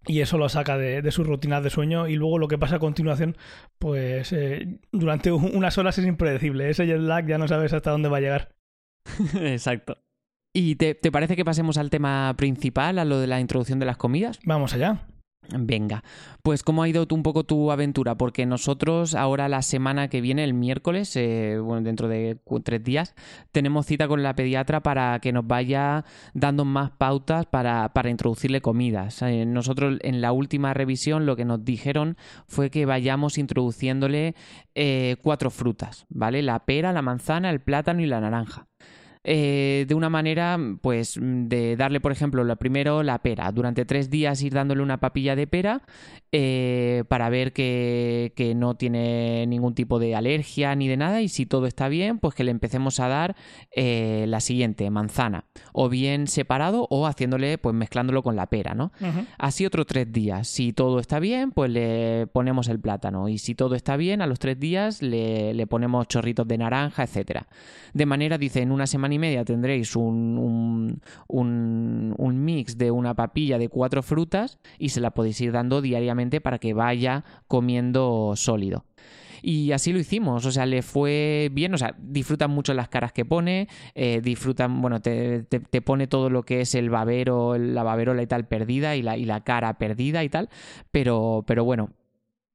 y 0.05 0.19
eso 0.19 0.37
lo 0.37 0.49
saca 0.49 0.77
de, 0.77 1.01
de 1.01 1.11
sus 1.11 1.25
rutinas 1.25 1.63
de 1.63 1.69
sueño 1.69 2.09
y 2.09 2.15
luego 2.15 2.37
lo 2.37 2.49
que 2.49 2.57
pasa 2.57 2.75
a 2.75 2.79
continuación, 2.79 3.37
pues 3.79 4.33
eh, 4.33 4.79
durante 4.91 5.31
unas 5.31 5.77
horas 5.77 5.97
es 5.99 6.05
impredecible. 6.05 6.69
Ese 6.69 6.85
jet 6.85 6.99
lag 6.99 7.25
ya 7.27 7.37
no 7.37 7.47
sabes 7.47 7.71
hasta 7.71 7.91
dónde 7.91 8.09
va 8.09 8.17
a 8.17 8.21
llegar. 8.21 8.60
Exacto. 9.35 9.97
¿Y 10.53 10.75
te, 10.75 10.95
te, 10.95 11.11
parece 11.11 11.35
que 11.35 11.45
pasemos 11.45 11.77
al 11.77 11.89
tema 11.89 12.33
principal, 12.37 12.99
a 12.99 13.05
lo 13.05 13.19
de 13.19 13.27
la 13.27 13.39
introducción 13.39 13.79
de 13.79 13.85
las 13.85 13.97
comidas? 13.97 14.39
Vamos 14.43 14.73
allá. 14.73 15.07
Venga, 15.53 16.03
pues 16.43 16.63
¿cómo 16.63 16.83
ha 16.83 16.87
ido 16.87 17.05
un 17.11 17.23
poco 17.23 17.43
tu 17.43 17.71
aventura? 17.71 18.15
Porque 18.15 18.45
nosotros 18.45 19.15
ahora 19.15 19.49
la 19.49 19.61
semana 19.61 20.07
que 20.07 20.21
viene, 20.21 20.43
el 20.43 20.53
miércoles, 20.53 21.15
eh, 21.15 21.57
bueno, 21.61 21.81
dentro 21.81 22.07
de 22.07 22.37
tres 22.63 22.83
días, 22.83 23.15
tenemos 23.51 23.85
cita 23.85 24.07
con 24.07 24.23
la 24.23 24.35
pediatra 24.35 24.81
para 24.81 25.19
que 25.19 25.33
nos 25.33 25.45
vaya 25.45 26.05
dando 26.33 26.63
más 26.63 26.91
pautas 26.91 27.45
para, 27.45 27.91
para 27.93 28.09
introducirle 28.09 28.61
comidas. 28.61 29.21
Eh, 29.23 29.45
nosotros 29.45 29.99
en 30.01 30.21
la 30.21 30.31
última 30.31 30.73
revisión 30.73 31.25
lo 31.25 31.35
que 31.35 31.45
nos 31.45 31.63
dijeron 31.65 32.17
fue 32.47 32.69
que 32.69 32.85
vayamos 32.85 33.37
introduciéndole 33.37 34.35
eh, 34.75 35.17
cuatro 35.21 35.51
frutas, 35.51 36.05
¿vale? 36.09 36.41
La 36.41 36.65
pera, 36.65 36.93
la 36.93 37.01
manzana, 37.01 37.49
el 37.49 37.59
plátano 37.59 38.01
y 38.01 38.05
la 38.05 38.21
naranja. 38.21 38.67
Eh, 39.23 39.85
de 39.87 39.93
una 39.93 40.09
manera, 40.09 40.57
pues, 40.81 41.19
de 41.21 41.75
darle, 41.75 41.99
por 41.99 42.11
ejemplo, 42.11 42.43
lo 42.43 42.55
primero 42.55 43.03
la 43.03 43.19
pera. 43.19 43.51
Durante 43.51 43.85
tres 43.85 44.09
días 44.09 44.41
ir 44.41 44.53
dándole 44.53 44.81
una 44.81 44.99
papilla 44.99 45.35
de 45.35 45.45
pera 45.45 45.83
eh, 46.31 47.03
para 47.07 47.29
ver 47.29 47.53
que, 47.53 48.33
que, 48.35 48.55
no 48.55 48.75
tiene 48.75 49.45
ningún 49.45 49.75
tipo 49.75 49.99
de 49.99 50.15
alergia 50.15 50.73
ni 50.75 50.87
de 50.87 50.97
nada. 50.97 51.21
Y 51.21 51.29
si 51.29 51.45
todo 51.45 51.67
está 51.67 51.87
bien, 51.87 52.17
pues 52.17 52.33
que 52.33 52.43
le 52.43 52.49
empecemos 52.49 52.99
a 52.99 53.09
dar 53.09 53.35
eh, 53.75 54.25
la 54.27 54.39
siguiente, 54.39 54.89
manzana. 54.89 55.45
O 55.71 55.87
bien 55.87 56.25
separado 56.25 56.87
o 56.89 57.05
haciéndole, 57.05 57.59
pues 57.59 57.75
mezclándolo 57.75 58.23
con 58.23 58.35
la 58.35 58.47
pera, 58.47 58.73
¿no? 58.73 58.91
Así 59.37 59.67
otros 59.67 59.85
tres 59.85 60.11
días. 60.11 60.47
Si 60.47 60.73
todo 60.73 60.99
está 60.99 61.19
bien, 61.19 61.51
pues 61.51 61.69
le 61.69 62.25
ponemos 62.33 62.69
el 62.69 62.79
plátano. 62.79 63.29
Y 63.29 63.37
si 63.37 63.53
todo 63.53 63.75
está 63.75 63.97
bien, 63.97 64.23
a 64.23 64.25
los 64.25 64.39
tres 64.39 64.59
días 64.59 65.03
le, 65.03 65.53
le 65.53 65.67
ponemos 65.67 66.07
chorritos 66.07 66.47
de 66.47 66.57
naranja, 66.57 67.03
etcétera. 67.03 67.47
De 67.93 68.05
manera, 68.07 68.39
dice, 68.39 68.61
en 68.61 68.71
una 68.71 68.87
semana 68.87 69.10
y 69.13 69.19
media 69.19 69.45
tendréis 69.45 69.95
un, 69.95 71.01
un, 71.27 72.15
un, 72.17 72.45
mix 72.45 72.77
de 72.77 72.91
una 72.91 73.13
papilla 73.13 73.57
de 73.57 73.69
cuatro 73.69 74.03
frutas 74.03 74.59
y 74.77 74.89
se 74.89 75.01
la 75.01 75.11
podéis 75.11 75.39
ir 75.41 75.51
dando 75.51 75.81
diariamente 75.81 76.41
para 76.41 76.59
que 76.59 76.73
vaya 76.73 77.23
comiendo 77.47 78.33
sólido. 78.35 78.85
Y 79.41 79.71
así 79.71 79.91
lo 79.91 79.99
hicimos, 79.99 80.45
o 80.45 80.51
sea, 80.51 80.67
le 80.67 80.83
fue 80.83 81.49
bien, 81.51 81.73
o 81.73 81.77
sea, 81.77 81.95
disfrutan 81.97 82.51
mucho 82.51 82.73
las 82.75 82.89
caras 82.89 83.11
que 83.11 83.25
pone, 83.25 83.67
eh, 83.95 84.21
disfrutan, 84.23 84.81
bueno, 84.81 85.01
te, 85.01 85.43
te, 85.43 85.81
pone 85.81 86.05
todo 86.05 86.29
lo 86.29 86.43
que 86.43 86.61
es 86.61 86.75
el 86.75 86.91
babero, 86.91 87.57
la 87.57 87.81
baberola 87.81 88.21
y 88.21 88.27
tal 88.27 88.47
perdida 88.47 88.95
y 88.95 89.01
la, 89.01 89.17
y 89.17 89.25
la 89.25 89.43
cara 89.43 89.79
perdida 89.79 90.23
y 90.23 90.29
tal, 90.29 90.49
pero, 90.91 91.43
pero 91.47 91.65
bueno, 91.65 91.89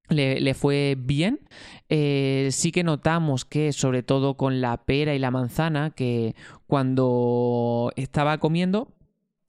le, 0.08 0.40
le, 0.40 0.54
fue 0.54 0.96
bien. 0.98 1.40
Eh, 1.88 2.48
sí 2.52 2.72
que 2.72 2.84
notamos 2.84 3.44
que, 3.44 3.72
sobre 3.72 4.02
todo 4.02 4.36
con 4.36 4.60
la 4.60 4.76
pera 4.84 5.14
y 5.14 5.18
la 5.18 5.30
manzana, 5.30 5.90
que 5.90 6.34
cuando 6.66 7.92
estaba 7.96 8.38
comiendo, 8.38 8.88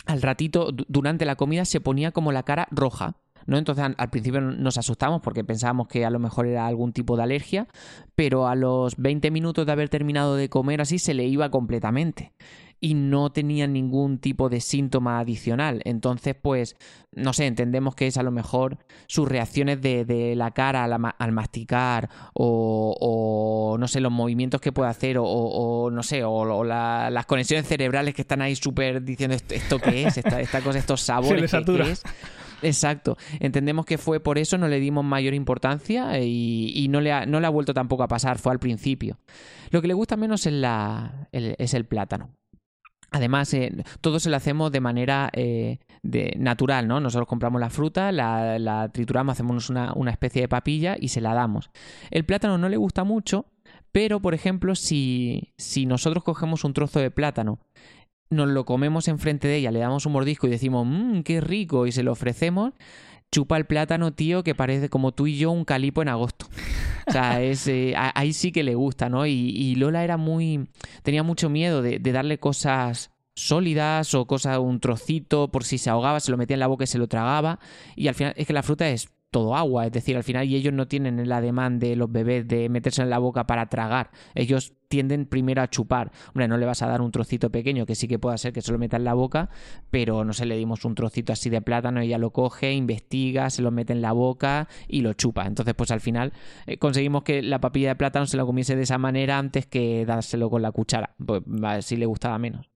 al 0.05 0.21
ratito, 0.21 0.71
durante 0.71 1.25
la 1.25 1.35
comida, 1.35 1.65
se 1.65 1.81
ponía 1.81 2.11
como 2.11 2.31
la 2.31 2.43
cara 2.43 2.67
roja. 2.71 3.17
¿no? 3.45 3.57
Entonces 3.57 3.85
al, 3.97 4.09
principio 4.09 4.41
nos 4.41 4.77
asustamos 4.77 5.21
porque 5.21 5.43
pensábamos 5.43 5.87
que 5.87 6.05
a 6.05 6.09
lo 6.09 6.19
mejor 6.19 6.47
era 6.47 6.67
algún 6.67 6.91
tipo 6.91 7.15
de 7.15 7.23
alergia, 7.23 7.67
pero 8.13 8.47
a 8.47 8.55
los 8.55 8.97
20 8.97 9.31
minutos 9.31 9.65
de 9.65 9.71
haber 9.71 9.89
terminado 9.89 10.35
de 10.35 10.49
comer 10.49 10.81
así 10.81 10.99
se 10.99 11.13
le 11.13 11.25
iba 11.25 11.49
completamente 11.49 12.33
y 12.79 12.93
no 12.93 13.31
tenía 13.31 13.67
ningún 13.67 14.19
tipo 14.19 14.49
de 14.49 14.61
síntoma 14.61 15.19
adicional. 15.19 15.81
Entonces, 15.85 16.35
pues, 16.39 16.75
no 17.11 17.33
sé, 17.33 17.47
entendemos 17.47 17.95
que 17.95 18.07
es 18.07 18.17
a 18.17 18.23
lo 18.23 18.31
mejor 18.31 18.77
sus 19.07 19.27
reacciones 19.27 19.81
de, 19.81 20.05
de 20.05 20.35
la 20.35 20.51
cara 20.51 20.83
al, 20.83 20.93
al 21.17 21.31
masticar 21.31 22.09
o, 22.33 22.95
o, 22.99 23.77
no 23.77 23.87
sé, 23.87 23.99
los 23.99 24.11
movimientos 24.11 24.61
que 24.61 24.71
puede 24.71 24.89
hacer 24.89 25.17
o, 25.17 25.25
o 25.25 25.89
no 25.91 26.03
sé, 26.03 26.23
o, 26.23 26.63
la, 26.63 27.09
las 27.09 27.25
conexiones 27.25 27.67
cerebrales 27.67 28.13
que 28.13 28.21
están 28.21 28.41
ahí 28.41 28.55
súper 28.55 29.03
diciendo 29.03 29.35
esto, 29.35 29.55
esto 29.55 29.79
qué 29.79 30.05
es, 30.05 30.17
esta, 30.17 30.39
esta 30.41 30.61
cosa, 30.61 30.79
estos 30.79 31.01
sabores, 31.01 31.51
¿qué, 31.51 31.63
¿qué 31.63 31.91
es? 31.91 32.03
Exacto. 32.61 33.17
Entendemos 33.39 33.85
que 33.85 33.97
fue 33.97 34.19
por 34.19 34.37
eso, 34.37 34.57
no 34.57 34.67
le 34.67 34.79
dimos 34.79 35.05
mayor 35.05 35.33
importancia 35.33 36.19
y, 36.19 36.71
y 36.75 36.87
no, 36.87 37.01
le 37.01 37.11
ha, 37.11 37.25
no 37.25 37.39
le 37.39 37.47
ha 37.47 37.51
vuelto 37.51 37.73
tampoco 37.73 38.03
a 38.03 38.07
pasar, 38.07 38.39
fue 38.39 38.51
al 38.51 38.59
principio. 38.59 39.19
Lo 39.69 39.81
que 39.81 39.87
le 39.87 39.93
gusta 39.93 40.17
menos 40.17 40.45
es, 40.45 40.53
la, 40.53 41.27
el, 41.31 41.55
es 41.57 41.73
el 41.73 41.85
plátano. 41.85 42.31
Además, 43.17 43.51
eh, 43.53 43.83
todo 43.99 44.19
se 44.19 44.29
lo 44.29 44.37
hacemos 44.37 44.71
de 44.71 44.79
manera 44.79 45.29
eh, 45.33 45.79
de, 46.03 46.35
natural, 46.37 46.87
¿no? 46.87 46.99
Nosotros 46.99 47.27
compramos 47.27 47.59
la 47.59 47.69
fruta, 47.69 48.11
la, 48.11 48.89
trituramos, 48.93 49.33
hacemos 49.33 49.69
una, 49.69 49.93
una, 49.93 50.11
especie 50.11 50.43
de 50.43 50.47
papilla 50.47 50.95
y 50.99 51.07
se 51.07 51.19
la 51.19 51.33
damos. 51.33 51.71
El 52.11 52.25
plátano 52.25 52.57
no 52.57 52.69
le 52.69 52.77
gusta 52.77 53.03
mucho, 53.03 53.47
pero, 53.91 54.19
por 54.19 54.35
ejemplo, 54.35 54.75
si, 54.75 55.53
si 55.57 55.87
nosotros 55.87 56.23
cogemos 56.23 56.63
un 56.63 56.73
trozo 56.73 56.99
de 56.99 57.09
plátano, 57.09 57.59
nos 58.29 58.49
lo 58.49 58.65
comemos 58.65 59.07
enfrente 59.07 59.47
de 59.47 59.55
ella, 59.55 59.71
le 59.71 59.79
damos 59.79 60.05
un 60.05 60.13
mordisco 60.13 60.47
y 60.47 60.51
decimos, 60.51 60.85
mmm, 60.87 61.21
qué 61.21 61.41
rico, 61.41 61.87
y 61.87 61.91
se 61.91 62.03
lo 62.03 62.11
ofrecemos, 62.11 62.73
chupa 63.31 63.57
el 63.57 63.65
plátano, 63.65 64.13
tío, 64.13 64.43
que 64.43 64.55
parece 64.55 64.89
como 64.89 65.11
tú 65.11 65.27
y 65.27 65.37
yo 65.37 65.51
un 65.51 65.65
calipo 65.65 66.01
en 66.01 66.09
agosto. 66.09 66.47
O 67.07 67.11
sea, 67.11 67.41
es, 67.41 67.67
eh, 67.67 67.93
ahí 67.95 68.33
sí 68.33 68.51
que 68.51 68.63
le 68.63 68.75
gusta, 68.75 69.09
¿no? 69.09 69.25
Y, 69.25 69.31
y, 69.31 69.75
Lola 69.75 70.03
era 70.03 70.17
muy. 70.17 70.67
tenía 71.03 71.23
mucho 71.23 71.49
miedo 71.49 71.81
de, 71.81 71.99
de, 71.99 72.11
darle 72.11 72.39
cosas 72.39 73.11
sólidas 73.35 74.13
o 74.13 74.25
cosas, 74.25 74.57
un 74.57 74.79
trocito, 74.79 75.49
por 75.49 75.63
si 75.63 75.77
se 75.77 75.89
ahogaba, 75.89 76.19
se 76.19 76.31
lo 76.31 76.37
metía 76.37 76.55
en 76.55 76.61
la 76.61 76.67
boca 76.67 76.85
y 76.85 76.87
se 76.87 76.97
lo 76.97 77.07
tragaba. 77.07 77.59
Y 77.95 78.07
al 78.07 78.15
final 78.15 78.33
es 78.35 78.47
que 78.47 78.53
la 78.53 78.63
fruta 78.63 78.89
es 78.89 79.09
todo 79.31 79.55
agua, 79.55 79.85
es 79.85 79.91
decir, 79.91 80.15
al 80.15 80.23
final 80.23 80.45
y 80.47 80.55
ellos 80.55 80.73
no 80.73 80.87
tienen 80.87 81.19
el 81.19 81.31
ademán 81.31 81.79
de 81.79 81.95
los 81.95 82.11
bebés 82.11 82.47
de 82.47 82.69
meterse 82.69 83.01
en 83.01 83.09
la 83.09 83.19
boca 83.19 83.45
para 83.45 83.67
tragar, 83.67 84.11
ellos 84.35 84.73
tienden 84.87 85.25
primero 85.25 85.61
a 85.61 85.69
chupar. 85.69 86.11
Hombre, 86.29 86.47
no 86.47 86.57
le 86.57 86.65
vas 86.65 86.81
a 86.81 86.87
dar 86.87 87.01
un 87.01 87.11
trocito 87.11 87.49
pequeño, 87.49 87.85
que 87.85 87.95
sí 87.95 88.07
que 88.07 88.19
pueda 88.19 88.37
ser 88.37 88.53
que 88.53 88.61
se 88.61 88.71
lo 88.71 88.77
meta 88.77 88.97
en 88.97 89.03
la 89.03 89.13
boca, 89.13 89.49
pero 89.89 90.23
no 90.23 90.33
sé, 90.33 90.45
le 90.45 90.55
dimos 90.57 90.85
un 90.85 90.95
trocito 90.95 91.33
así 91.33 91.49
de 91.49 91.61
plátano, 91.61 91.99
ella 91.99 92.17
lo 92.17 92.31
coge, 92.31 92.73
investiga, 92.73 93.49
se 93.49 93.61
lo 93.61 93.71
mete 93.71 93.93
en 93.93 94.01
la 94.01 94.13
boca 94.13 94.67
y 94.87 95.01
lo 95.01 95.13
chupa. 95.13 95.45
Entonces, 95.45 95.73
pues 95.75 95.91
al 95.91 96.01
final 96.01 96.33
eh, 96.65 96.77
conseguimos 96.77 97.23
que 97.23 97.41
la 97.41 97.59
papilla 97.59 97.89
de 97.89 97.95
plátano 97.95 98.25
se 98.25 98.37
la 98.37 98.45
comiese 98.45 98.75
de 98.75 98.83
esa 98.83 98.97
manera 98.97 99.37
antes 99.37 99.65
que 99.65 100.05
dárselo 100.05 100.49
con 100.49 100.61
la 100.61 100.71
cuchara, 100.71 101.15
pues 101.23 101.43
así 101.63 101.97
le 101.97 102.05
gustaba 102.05 102.37
menos. 102.39 102.69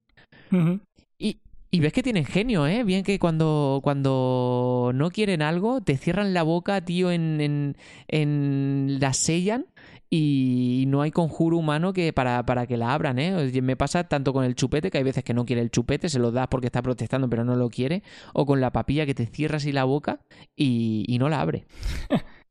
Uh 0.52 0.56
-huh. 0.56 0.82
Y, 1.18 1.40
y 1.72 1.80
ves 1.80 1.94
que 1.94 2.04
tienen 2.04 2.26
genio, 2.26 2.68
¿eh? 2.68 2.84
Bien 2.84 3.04
que 3.04 3.18
cuando, 3.18 3.80
cuando 3.82 4.92
no 4.94 5.10
quieren 5.10 5.42
algo, 5.42 5.80
te 5.80 5.98
cierran 5.98 6.34
la 6.34 6.44
boca, 6.44 6.82
tío, 6.82 7.12
en, 7.12 7.40
en, 7.40 7.78
en 8.10 8.98
la 9.00 9.14
sellan 9.14 9.66
y 10.10 10.84
no 10.90 11.02
hay 11.02 11.12
conjuro 11.12 11.58
humano 11.58 11.94
que 11.94 12.12
para, 12.12 12.46
para, 12.46 12.68
que 12.68 12.76
la 12.76 12.94
abran, 12.94 13.18
¿eh? 13.20 13.62
Me 13.62 13.78
pasa 13.78 14.04
tanto 14.04 14.34
con 14.34 14.44
el 14.44 14.56
chupete, 14.56 14.92
que 14.92 14.98
hay 14.98 15.06
veces 15.06 15.24
que 15.24 15.34
no 15.34 15.46
quiere 15.46 15.62
el 15.62 15.72
chupete, 15.72 16.10
se 16.10 16.20
lo 16.20 16.32
das 16.32 16.50
porque 16.50 16.68
está 16.68 16.82
protestando 16.82 17.30
pero 17.30 17.46
no 17.46 17.56
lo 17.56 17.70
quiere, 17.70 18.04
o 18.34 18.46
con 18.46 18.60
la 18.60 18.74
papilla 18.74 19.06
que 19.06 19.16
te 19.16 19.26
cierras 19.26 19.66
y 19.66 19.72
la 19.72 19.86
boca 19.86 20.20
y, 20.54 21.06
y 21.08 21.20
no 21.20 21.30
la 21.30 21.40
abre. 21.40 21.66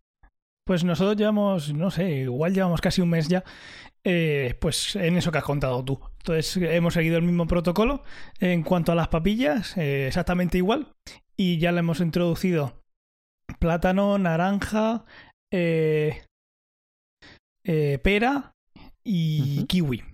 Pues 0.62 0.84
nosotros 0.84 1.16
llevamos, 1.16 1.74
no 1.74 1.90
sé, 1.90 2.20
igual 2.20 2.54
llevamos 2.54 2.80
casi 2.80 3.00
un 3.00 3.10
mes 3.10 3.26
ya, 3.26 3.42
eh, 4.04 4.56
pues 4.60 4.96
en 4.96 5.16
eso 5.16 5.32
que 5.32 5.38
has 5.38 5.44
contado 5.44 5.84
tú. 5.84 6.00
Entonces 6.18 6.56
hemos 6.56 6.94
seguido 6.94 7.16
el 7.16 7.24
mismo 7.24 7.46
protocolo 7.46 8.02
en 8.38 8.62
cuanto 8.62 8.92
a 8.92 8.94
las 8.94 9.08
papillas, 9.08 9.76
eh, 9.76 10.06
exactamente 10.06 10.58
igual, 10.58 10.92
y 11.36 11.58
ya 11.58 11.72
le 11.72 11.80
hemos 11.80 12.00
introducido 12.00 12.82
plátano, 13.58 14.18
naranja, 14.18 15.04
eh, 15.52 16.22
pera 17.64 18.52
y 19.04 19.40
uh 19.40 19.62
-huh. 19.62 19.66
kiwi. 19.66 20.04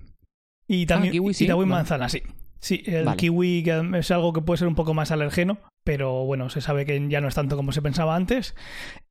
Y 0.69 0.87
también 0.87 1.13
ah, 1.13 1.13
kiwi, 1.13 1.35
sí, 1.35 1.45
y 1.45 1.49
también 1.49 1.69
manzana, 1.69 2.09
sí. 2.09 2.23
Sí, 2.59 2.83
el 2.87 3.05
vale. 3.05 3.17
kiwi 3.17 3.65
es 3.95 4.11
algo 4.11 4.33
que 4.33 4.41
puede 4.41 4.59
ser 4.59 4.67
un 4.67 4.75
poco 4.75 4.95
más 4.95 5.13
alergeno, 5.13 5.59
pero 5.85 6.25
bueno, 6.25 6.51
se 6.51 6.61
sabe 6.61 6.85
que 6.85 7.09
ya 7.09 7.21
no 7.21 7.29
es 7.29 7.35
tanto 7.35 7.57
como 7.57 7.71
se 7.71 7.83
pensaba 7.83 8.17
antes. 8.17 8.57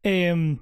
Eh, 0.04 0.58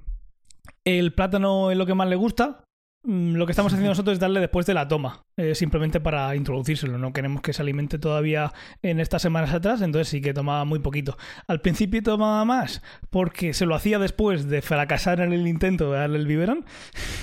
el 0.85 1.13
plátano 1.13 1.71
es 1.71 1.77
lo 1.77 1.85
que 1.85 1.95
más 1.95 2.07
le 2.07 2.15
gusta. 2.15 2.63
Mm, 3.05 3.35
lo 3.35 3.45
que 3.45 3.51
estamos 3.51 3.73
haciendo 3.73 3.89
nosotros 3.89 4.13
es 4.13 4.19
darle 4.19 4.39
después 4.39 4.65
de 4.65 4.73
la 4.73 4.87
toma, 4.87 5.25
eh, 5.35 5.55
simplemente 5.55 5.99
para 5.99 6.35
introducírselo. 6.35 6.97
No 6.97 7.11
queremos 7.11 7.41
que 7.41 7.51
se 7.51 7.61
alimente 7.61 7.99
todavía 7.99 8.53
en 8.81 8.99
estas 9.01 9.21
semanas 9.21 9.53
atrás, 9.53 9.81
entonces 9.81 10.07
sí 10.07 10.21
que 10.21 10.33
tomaba 10.33 10.63
muy 10.63 10.79
poquito. 10.79 11.17
Al 11.47 11.59
principio 11.59 12.01
tomaba 12.01 12.45
más 12.45 12.81
porque 13.09 13.53
se 13.53 13.65
lo 13.65 13.75
hacía 13.75 13.99
después 13.99 14.47
de 14.47 14.61
fracasar 14.61 15.19
en 15.19 15.33
el 15.33 15.47
intento 15.47 15.91
de 15.91 15.99
darle 15.99 16.17
el 16.17 16.27
biberón, 16.27 16.65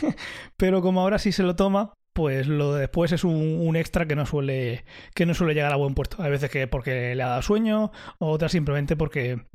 pero 0.58 0.82
como 0.82 1.00
ahora 1.00 1.18
sí 1.18 1.32
se 1.32 1.42
lo 1.42 1.56
toma, 1.56 1.94
pues 2.12 2.46
lo 2.46 2.74
de 2.74 2.80
después 2.80 3.12
es 3.12 3.24
un, 3.24 3.74
extra 3.76 4.06
que 4.06 4.16
no 4.16 4.26
suele 4.26 4.84
que 5.14 5.24
no 5.24 5.32
suele 5.32 5.54
llegar 5.54 5.72
a 5.72 5.76
buen 5.76 5.94
puerto. 5.94 6.22
Hay 6.22 6.30
veces 6.30 6.50
que 6.50 6.66
porque 6.66 7.14
le 7.14 7.22
ha 7.22 7.28
dado 7.28 7.42
sueño, 7.42 7.90
otras 8.18 8.52
simplemente 8.52 8.96
porque 8.96 9.46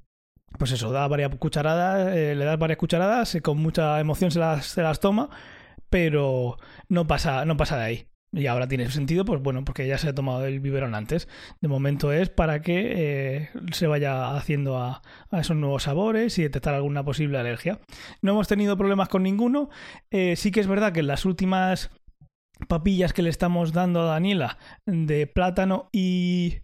pues 0.57 0.71
eso, 0.71 0.91
da 0.91 1.07
varias 1.07 1.35
cucharadas, 1.35 2.15
eh, 2.15 2.33
le 2.35 2.45
das 2.45 2.57
varias 2.57 2.77
cucharadas, 2.77 3.37
con 3.43 3.57
mucha 3.57 3.99
emoción 3.99 4.31
se 4.31 4.39
las, 4.39 4.65
se 4.67 4.81
las 4.81 4.99
toma, 4.99 5.29
pero 5.95 6.57
no 6.89 7.07
pasa, 7.07 7.45
no 7.45 7.55
pasa 7.55 7.77
de 7.77 7.83
ahí. 7.85 8.07
Y 8.33 8.47
ahora 8.47 8.67
tiene 8.67 8.91
sentido, 8.91 9.23
pues 9.23 9.41
bueno, 9.41 9.63
porque 9.63 9.87
ya 9.87 9.97
se 9.97 10.09
ha 10.09 10.13
tomado 10.13 10.45
el 10.45 10.59
biberón 10.59 10.93
antes. 10.93 11.29
De 11.61 11.69
momento 11.69 12.11
es 12.11 12.27
para 12.27 12.61
que 12.61 12.91
eh, 12.97 13.49
se 13.71 13.87
vaya 13.87 14.35
haciendo 14.35 14.77
a, 14.77 15.01
esos 15.31 15.55
nuevos 15.55 15.83
sabores 15.83 16.37
y 16.37 16.43
detectar 16.43 16.73
alguna 16.73 17.05
posible 17.05 17.37
alergia. 17.37 17.79
No 18.21 18.33
hemos 18.33 18.49
tenido 18.49 18.75
problemas 18.75 19.07
con 19.07 19.23
ninguno. 19.23 19.69
Eh, 20.11 20.35
sí 20.35 20.51
que 20.51 20.59
es 20.59 20.67
verdad 20.67 20.91
que 20.91 20.99
en 20.99 21.07
las 21.07 21.23
últimas 21.23 21.91
papillas 22.67 23.13
que 23.13 23.21
le 23.21 23.29
estamos 23.29 23.71
dando 23.71 24.01
a 24.01 24.11
Daniela 24.11 24.57
de 24.85 25.27
plátano 25.27 25.87
y, 25.93 26.55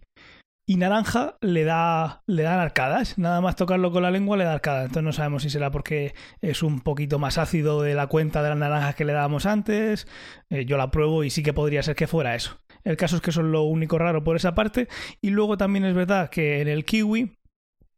y 0.66 0.76
naranja 0.76 1.36
le 1.40 1.64
da 1.64 2.22
le 2.26 2.42
dan 2.42 2.60
arcadas. 2.60 3.18
Nada 3.18 3.40
más 3.40 3.56
tocarlo 3.56 3.90
con 3.90 4.02
la 4.02 4.10
lengua 4.10 4.36
le 4.36 4.44
da 4.44 4.54
arcadas. 4.54 4.84
Entonces 4.84 5.04
no 5.04 5.12
sabemos 5.12 5.42
si 5.42 5.50
será 5.50 5.70
porque 5.70 6.14
es 6.40 6.62
un 6.62 6.80
poquito 6.80 7.18
más 7.18 7.38
ácido 7.38 7.82
de 7.82 7.94
la 7.94 8.06
cuenta 8.06 8.42
de 8.42 8.50
las 8.50 8.58
naranjas 8.58 8.94
que 8.94 9.04
le 9.04 9.12
dábamos 9.12 9.46
antes. 9.46 10.06
Eh, 10.50 10.64
yo 10.64 10.76
la 10.76 10.90
pruebo 10.90 11.24
y 11.24 11.30
sí 11.30 11.42
que 11.42 11.52
podría 11.52 11.82
ser 11.82 11.96
que 11.96 12.06
fuera 12.06 12.34
eso. 12.34 12.58
El 12.84 12.96
caso 12.96 13.16
es 13.16 13.22
que 13.22 13.30
eso 13.30 13.40
es 13.40 13.46
lo 13.46 13.62
único 13.62 13.98
raro 13.98 14.24
por 14.24 14.36
esa 14.36 14.54
parte. 14.54 14.88
Y 15.20 15.30
luego 15.30 15.56
también 15.56 15.84
es 15.84 15.94
verdad 15.94 16.30
que 16.30 16.60
en 16.60 16.68
el 16.68 16.84
kiwi 16.84 17.36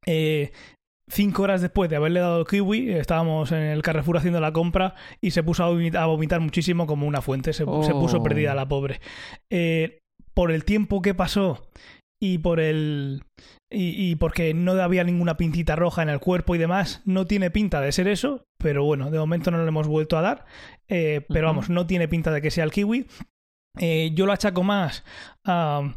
eh, 0.06 0.52
Cinco 1.10 1.42
horas 1.42 1.60
después 1.60 1.90
de 1.90 1.96
haberle 1.96 2.20
dado 2.20 2.40
el 2.40 2.46
kiwi, 2.46 2.92
estábamos 2.92 3.52
en 3.52 3.58
el 3.58 3.82
Carrefour 3.82 4.16
haciendo 4.16 4.40
la 4.40 4.54
compra 4.54 4.94
y 5.20 5.32
se 5.32 5.42
puso 5.42 5.62
a 5.62 6.06
vomitar, 6.06 6.40
muchísimo 6.40 6.86
como 6.86 7.06
una 7.06 7.20
fuente. 7.20 7.52
Se, 7.52 7.64
oh. 7.66 7.82
se 7.82 7.92
puso 7.92 8.22
perdida 8.22 8.54
la 8.54 8.66
pobre. 8.66 9.00
Eh, 9.50 9.98
por 10.32 10.50
el 10.50 10.64
tiempo 10.64 11.02
que 11.02 11.12
pasó 11.12 11.68
y 12.24 12.38
por 12.38 12.58
el 12.58 13.22
y, 13.70 14.14
porque 14.16 14.54
no 14.54 14.72
había 14.80 15.04
ninguna 15.04 15.36
pintita 15.36 15.76
roja 15.76 16.02
en 16.02 16.08
el 16.08 16.20
cuerpo 16.20 16.54
y 16.54 16.58
demás, 16.58 17.02
no 17.04 17.26
tiene 17.26 17.50
pinta 17.50 17.80
de 17.80 17.92
ser 17.92 18.08
eso, 18.08 18.46
pero 18.56 18.84
bueno, 18.84 19.10
de 19.10 19.18
momento 19.18 19.50
no 19.50 19.58
lo 19.58 19.66
hemos 19.66 19.88
vuelto 19.88 20.16
a 20.16 20.22
dar, 20.22 20.44
eh, 20.88 21.26
pero 21.28 21.48
vamos, 21.48 21.68
no 21.68 21.86
tiene 21.86 22.08
pinta 22.08 22.30
de 22.30 22.40
que 22.40 22.50
sea 22.52 22.64
el 22.64 22.70
kiwi. 22.70 23.06
Eh, 23.78 24.12
yo 24.14 24.26
lo 24.26 24.32
achaco 24.32 24.62
más 24.62 25.04
a 25.44 25.92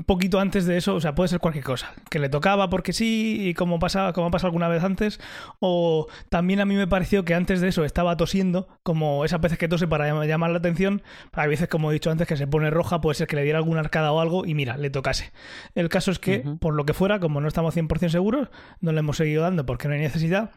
un 0.00 0.04
poquito 0.04 0.40
antes 0.40 0.64
de 0.64 0.78
eso, 0.78 0.94
o 0.94 1.00
sea, 1.00 1.14
puede 1.14 1.28
ser 1.28 1.40
cualquier 1.40 1.62
cosa, 1.62 1.92
que 2.08 2.18
le 2.18 2.30
tocaba 2.30 2.70
porque 2.70 2.94
sí, 2.94 3.36
y 3.38 3.52
como 3.52 3.78
pasaba, 3.78 4.14
como 4.14 4.28
ha 4.28 4.30
pasado 4.30 4.48
alguna 4.48 4.66
vez 4.66 4.82
antes, 4.82 5.20
o 5.58 6.06
también 6.30 6.60
a 6.60 6.64
mí 6.64 6.74
me 6.74 6.86
pareció 6.86 7.22
que 7.26 7.34
antes 7.34 7.60
de 7.60 7.68
eso 7.68 7.84
estaba 7.84 8.16
tosiendo, 8.16 8.66
como 8.82 9.26
esas 9.26 9.42
veces 9.42 9.58
que 9.58 9.68
tose 9.68 9.86
para 9.86 10.24
llamar 10.24 10.50
la 10.52 10.58
atención, 10.58 11.02
hay 11.32 11.50
veces, 11.50 11.68
como 11.68 11.90
he 11.90 11.92
dicho 11.92 12.10
antes, 12.10 12.26
que 12.26 12.38
se 12.38 12.46
pone 12.46 12.70
roja, 12.70 13.02
puede 13.02 13.14
ser 13.14 13.26
que 13.26 13.36
le 13.36 13.42
diera 13.42 13.58
alguna 13.58 13.80
arcada 13.80 14.10
o 14.10 14.20
algo, 14.20 14.46
y 14.46 14.54
mira, 14.54 14.78
le 14.78 14.88
tocase. 14.88 15.32
El 15.74 15.90
caso 15.90 16.10
es 16.10 16.18
que, 16.18 16.44
por 16.60 16.72
lo 16.72 16.86
que 16.86 16.94
fuera, 16.94 17.20
como 17.20 17.42
no 17.42 17.48
estamos 17.48 17.76
100% 17.76 18.08
seguros, 18.08 18.48
no 18.80 18.92
le 18.92 19.00
hemos 19.00 19.18
seguido 19.18 19.42
dando 19.42 19.66
porque 19.66 19.86
no 19.86 19.92
hay 19.92 20.00
necesidad, 20.00 20.52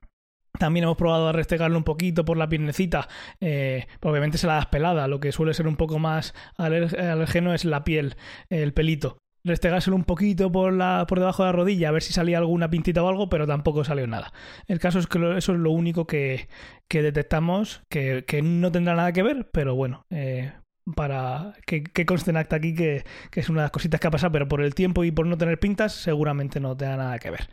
también 0.57 0.83
hemos 0.83 0.97
probado 0.97 1.27
a 1.27 1.31
restregarlo 1.31 1.77
un 1.77 1.83
poquito 1.83 2.25
por 2.25 2.37
la 2.37 2.47
piernecita. 2.47 3.07
Eh, 3.41 3.87
obviamente 4.01 4.37
se 4.37 4.47
la 4.47 4.55
das 4.55 4.67
pelada. 4.67 5.07
Lo 5.07 5.19
que 5.19 5.31
suele 5.31 5.53
ser 5.53 5.67
un 5.67 5.75
poco 5.75 5.97
más 5.97 6.35
alergeno 6.57 7.53
es 7.53 7.65
la 7.65 7.83
piel, 7.83 8.15
el 8.49 8.73
pelito. 8.73 9.17
Restregárselo 9.45 9.95
un 9.95 10.05
poquito 10.05 10.51
por, 10.51 10.71
la, 10.71 11.05
por 11.07 11.19
debajo 11.19 11.43
de 11.43 11.47
la 11.47 11.53
rodilla 11.53 11.89
a 11.89 11.91
ver 11.91 12.01
si 12.01 12.13
salía 12.13 12.37
alguna 12.37 12.69
pintita 12.69 13.03
o 13.03 13.09
algo, 13.09 13.29
pero 13.29 13.45
tampoco 13.45 13.83
salió 13.83 14.07
nada. 14.07 14.31
El 14.67 14.79
caso 14.79 14.99
es 14.99 15.07
que 15.07 15.37
eso 15.37 15.53
es 15.53 15.59
lo 15.59 15.71
único 15.71 16.07
que, 16.07 16.47
que 16.87 17.01
detectamos, 17.01 17.83
que, 17.89 18.23
que, 18.25 18.41
no 18.41 18.71
tendrá 18.71 18.95
nada 18.95 19.11
que 19.11 19.23
ver, 19.23 19.49
pero 19.51 19.75
bueno, 19.75 20.05
eh, 20.09 20.53
para 20.95 21.53
que, 21.65 21.83
conste 22.05 22.31
en 22.31 22.37
acta 22.37 22.55
aquí 22.55 22.73
que, 22.73 23.03
que, 23.31 23.41
es 23.41 23.49
una 23.49 23.61
de 23.61 23.65
las 23.65 23.71
cositas 23.71 23.99
que 23.99 24.07
ha 24.07 24.11
pasado, 24.11 24.31
pero 24.31 24.47
por 24.47 24.61
el 24.61 24.75
tiempo 24.75 25.03
y 25.03 25.11
por 25.11 25.25
no 25.27 25.37
tener 25.37 25.59
pintas, 25.59 25.93
seguramente 25.93 26.59
no 26.61 26.77
tenga 26.77 26.95
nada 26.95 27.19
que 27.19 27.31
ver. 27.31 27.49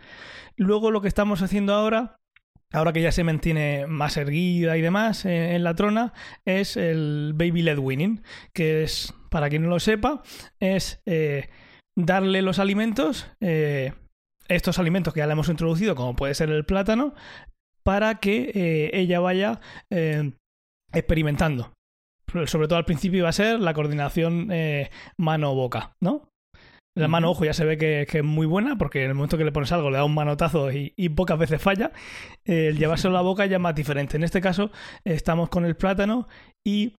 Luego 0.57 0.93
lo 0.93 1.01
que 1.01 1.09
estamos 1.09 1.43
haciendo 1.43 1.75
ahora 1.75 2.21
ahora 2.73 2.93
que 2.93 3.03
ya 3.03 3.13
se 3.13 3.25
mantiene 3.25 3.87
más 3.87 4.17
erguida 4.17 4.77
y 4.77 4.81
demás 4.81 5.25
eh, 5.25 5.55
en 5.55 5.65
la 5.65 5.75
trona, 5.75 6.13
es 6.45 6.77
el 6.77 7.33
Baby 7.35 7.63
Led 7.63 7.79
Winning, 7.79 8.23
que 8.53 8.83
es, 8.83 9.15
para 9.31 9.49
quien 9.49 9.63
no 9.63 9.69
lo 9.69 9.81
sepa, 9.81 10.23
es 10.61 11.03
eh, 11.07 11.49
darle 12.07 12.43
los 12.43 12.59
alimentos, 12.59 13.31
eh, 13.41 13.93
estos 14.49 14.79
alimentos 14.79 15.15
que 15.15 15.21
ya 15.21 15.27
le 15.27 15.33
hemos 15.33 15.49
introducido, 15.49 15.95
como 15.95 16.17
puede 16.17 16.35
ser 16.35 16.51
el 16.51 16.65
plátano, 16.65 17.15
para 17.83 18.17
que 18.17 18.91
ella 18.93 19.21
vaya 19.21 19.61
experimentando. 20.93 21.73
Sobre 22.47 22.69
todo 22.69 22.77
al 22.77 22.85
principio 22.85 23.25
va 23.25 23.31
a 23.31 23.33
ser 23.33 23.59
la 23.59 23.75
coordinación 23.75 24.51
mano-boca, 25.17 25.93
¿no? 26.01 26.31
La 26.97 27.07
mano, 27.07 27.31
ojo, 27.31 27.45
ya 27.45 27.55
se 27.55 27.65
ve 27.65 27.79
que, 27.79 28.03
es 28.03 28.25
muy 28.25 28.47
buena 28.47 28.77
porque 28.77 29.05
en 29.05 29.11
el 29.11 29.15
momento 29.15 29.39
que 29.39 29.45
le 29.45 29.53
pones 29.53 29.71
algo 29.71 29.91
le 29.91 29.99
da 29.99 30.05
un 30.05 30.15
manotazo 30.15 30.71
y, 30.73 31.09
pocas 31.11 31.39
veces 31.39 31.63
falla. 31.63 31.93
el 32.45 32.77
llevárselo 32.77 33.15
a 33.15 33.19
la 33.19 33.23
boca 33.23 33.47
ya 33.47 33.57
es 33.57 33.63
más 33.63 33.75
diferente. 33.75 34.17
En 34.17 34.25
este 34.25 34.41
caso 34.41 34.71
estamos 35.05 35.49
con 35.49 35.65
el 35.65 35.77
plátano 35.77 36.29
y 36.67 36.97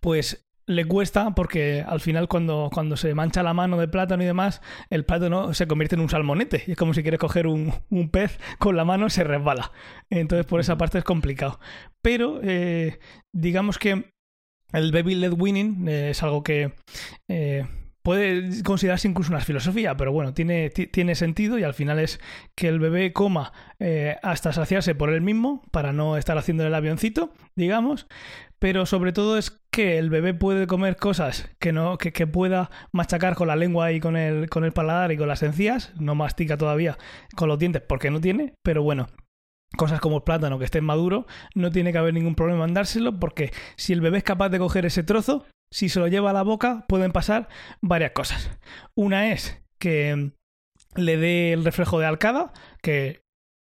pues 0.00 0.44
le 0.72 0.84
cuesta 0.84 1.34
porque 1.34 1.84
al 1.86 2.00
final 2.00 2.28
cuando, 2.28 2.70
cuando 2.72 2.96
se 2.96 3.14
mancha 3.14 3.42
la 3.42 3.54
mano 3.54 3.78
de 3.78 3.88
plátano 3.88 4.22
y 4.22 4.26
demás, 4.26 4.60
el 4.90 5.04
plátano 5.04 5.54
se 5.54 5.66
convierte 5.66 5.94
en 5.94 6.00
un 6.00 6.08
salmonete. 6.08 6.64
Y 6.66 6.72
es 6.72 6.76
como 6.76 6.94
si 6.94 7.02
quieres 7.02 7.20
coger 7.20 7.46
un, 7.46 7.72
pez 8.10 8.38
con 8.58 8.76
la 8.76 8.84
mano 8.84 9.08
se 9.10 9.24
resbala. 9.24 9.72
Entonces 10.10 10.46
por 10.46 10.60
esa 10.60 10.76
parte 10.76 10.98
es 10.98 11.04
complicado. 11.04 11.60
Pero 12.00 12.40
eh, 12.42 12.98
digamos 13.32 13.78
que 13.78 14.12
el 14.72 14.92
baby 14.92 15.14
led 15.14 15.34
winning 15.36 15.88
eh, 15.88 16.10
es 16.10 16.22
algo 16.22 16.42
que... 16.42 16.72
Eh, 17.28 17.66
puede 18.02 18.62
considerarse 18.62 19.08
incluso 19.08 19.32
una 19.32 19.40
filosofía, 19.40 19.96
pero 19.96 20.12
bueno, 20.12 20.34
tiene, 20.34 20.70
tiene 20.70 21.14
sentido 21.14 21.58
y 21.58 21.62
al 21.62 21.74
final 21.74 21.98
es 21.98 22.20
que 22.54 22.68
el 22.68 22.78
bebé 22.78 23.12
coma 23.12 23.52
eh, 23.78 24.16
hasta 24.22 24.52
saciarse 24.52 24.94
por 24.94 25.10
él 25.10 25.20
mismo, 25.20 25.62
para 25.70 25.92
no 25.92 26.16
estar 26.16 26.36
haciendo 26.36 26.66
el 26.66 26.74
avioncito, 26.74 27.32
digamos, 27.54 28.06
pero 28.58 28.86
sobre 28.86 29.12
todo 29.12 29.38
es 29.38 29.50
que 29.70 29.98
el 29.98 30.10
bebé 30.10 30.34
puede 30.34 30.66
comer 30.66 30.96
cosas 30.96 31.50
que 31.58 31.72
no 31.72 31.98
que, 31.98 32.12
que, 32.12 32.26
pueda 32.26 32.70
machacar 32.92 33.34
con 33.34 33.48
la 33.48 33.56
lengua 33.56 33.92
y 33.92 34.00
con 34.00 34.16
el, 34.16 34.48
con 34.50 34.64
el 34.64 34.72
paladar 34.72 35.12
y 35.12 35.16
con 35.16 35.28
las 35.28 35.42
encías, 35.42 35.92
no 35.98 36.14
mastica 36.14 36.56
todavía 36.56 36.98
con 37.36 37.48
los 37.48 37.58
dientes 37.58 37.82
porque 37.82 38.10
no 38.10 38.20
tiene, 38.20 38.54
pero 38.62 38.82
bueno, 38.82 39.08
cosas 39.76 40.00
como 40.00 40.16
el 40.16 40.22
plátano 40.22 40.58
que 40.58 40.64
esté 40.64 40.80
maduro, 40.80 41.26
no 41.54 41.70
tiene 41.70 41.92
que 41.92 41.98
haber 41.98 42.14
ningún 42.14 42.34
problema 42.34 42.64
en 42.64 42.74
dárselo 42.74 43.18
porque 43.18 43.52
si 43.76 43.92
el 43.92 44.00
bebé 44.00 44.18
es 44.18 44.24
capaz 44.24 44.48
de 44.50 44.58
coger 44.58 44.86
ese 44.86 45.02
trozo, 45.02 45.46
si 45.72 45.88
se 45.88 45.98
lo 45.98 46.06
lleva 46.06 46.30
a 46.30 46.34
la 46.34 46.42
boca 46.42 46.84
pueden 46.86 47.12
pasar 47.12 47.48
varias 47.80 48.12
cosas. 48.12 48.50
Una 48.94 49.32
es 49.32 49.60
que 49.78 50.32
le 50.94 51.16
dé 51.16 51.52
el 51.52 51.64
reflejo 51.64 51.98
de 51.98 52.06
arcada, 52.06 52.52
que 52.82 53.24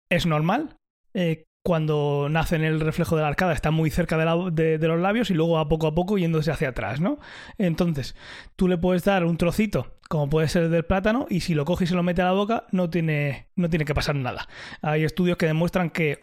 es 0.09 0.25
normal. 0.25 0.77
Eh, 1.13 1.45
cuando 1.65 2.27
nace 2.29 2.57
en 2.57 2.65
el 2.65 2.81
reflejo 2.81 3.15
de 3.15 3.21
la 3.21 3.29
arcada 3.29 3.53
está 3.53 3.71
muy 3.71 3.89
cerca 3.89 4.17
de, 4.17 4.77
de, 4.77 4.87
los 4.87 4.99
labios 4.99 5.31
y 5.31 5.33
luego 5.33 5.57
a 5.59 5.69
poco 5.69 5.87
a 5.87 5.95
poco 5.95 6.17
yéndose 6.17 6.51
hacia 6.51 6.69
atrás, 6.69 6.99
¿no? 6.99 7.19
Entonces, 7.57 8.17
tú 8.57 8.67
le 8.67 8.77
puedes 8.77 9.05
dar 9.05 9.23
un 9.23 9.37
trocito, 9.37 9.95
como 10.09 10.29
puede 10.29 10.49
ser 10.49 10.67
del 10.67 10.83
plátano, 10.83 11.25
y 11.29 11.39
si 11.39 11.53
lo 11.53 11.63
coge 11.63 11.85
y 11.85 11.87
se 11.87 11.95
lo 11.95 12.03
mete 12.03 12.21
a 12.21 12.25
la 12.25 12.33
boca, 12.33 12.67
no 12.71 12.89
tiene, 12.89 13.47
no 13.55 13.69
tiene 13.69 13.85
que 13.85 13.95
pasar 13.95 14.15
nada. 14.15 14.49
Hay 14.81 15.05
estudios 15.05 15.37
que 15.37 15.45
demuestran 15.45 15.89
que 15.89 16.21